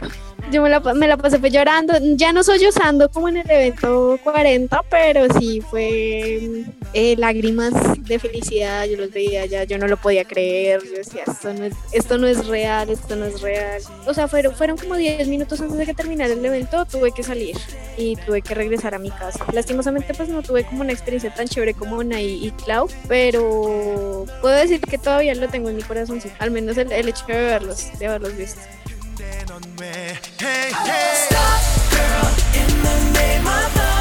Yo 0.52 0.64
me 0.64 0.70
la, 0.70 0.80
me 0.80 1.08
la 1.08 1.18
pasé 1.18 1.40
pues 1.40 1.54
llorando, 1.54 1.94
ya 2.16 2.34
no 2.34 2.44
sollozando 2.44 3.10
como 3.10 3.30
en 3.30 3.38
el 3.38 3.50
evento 3.50 4.20
40, 4.24 4.82
pero 4.90 5.28
sí 5.40 5.62
fue 5.62 6.66
eh, 6.94 7.16
lágrimas 7.18 7.74
de 8.00 8.18
felicidad, 8.18 8.86
yo 8.86 8.98
los 8.98 9.12
veía 9.12 9.46
ya, 9.46 9.64
yo 9.64 9.78
no 9.78 9.88
lo 9.88 9.98
podía 9.98 10.26
creer, 10.26 10.82
yo 10.84 10.98
decía, 10.98 11.24
esto 11.28 11.54
no 11.54 11.66
es, 11.66 11.74
esto 11.92 12.18
no 12.18 12.28
es 12.28 12.48
real, 12.48 12.90
esto 12.90 13.16
no 13.16 13.26
es 13.26 13.42
real. 13.42 13.82
O 14.08 14.14
sea, 14.14 14.28
fueron, 14.28 14.56
fueron 14.56 14.78
como 14.78 14.96
10 14.96 15.28
minutos 15.28 15.62
antes 15.62 15.78
de 15.78 15.86
que 15.86 15.94
terminara 15.94 16.34
el 16.34 16.44
evento, 16.44 16.86
tuve 16.86 17.12
que 17.12 17.22
salir 17.22 17.56
y 17.98 18.16
tuve 18.16 18.42
que 18.42 18.56
regresar 18.56 18.96
a 18.96 19.00
mi 19.00 19.12
casa. 19.12 19.46
Lastimosamente 19.54 20.14
pues 20.16 20.30
no 20.30 20.42
tuve 20.42 20.64
como 20.64 20.82
una 20.82 20.94
experiencia 20.94 21.34
tan 21.34 21.48
chévere 21.48 21.76
como 21.76 22.04
Nay 22.04 22.48
y 22.48 22.52
Clau, 22.52 22.88
pero 23.08 24.26
puedo 24.42 24.56
decir 24.56 24.82
que 24.82 24.98
todavía 24.98 25.36
lo 25.36 25.48
tengo 25.48 25.70
en 25.70 25.76
mi 25.76 25.84
corazón, 25.84 26.20
al 26.40 26.52
menos 26.52 26.78
el, 26.78 26.92
el 26.92 27.10
hecho 27.10 27.26
de 27.28 27.34
verlos, 27.34 27.88
de 28.00 28.08
haberlos 28.08 28.36
visto. 28.36 28.62
on 29.52 29.64
where. 29.78 30.18
Hey, 30.40 30.72
hey. 30.72 31.14
Stop, 31.28 31.62
girl, 31.92 32.28
in 32.62 32.70
the 32.84 33.20
name 33.20 33.48
of 33.48 33.76
love. 33.76 33.99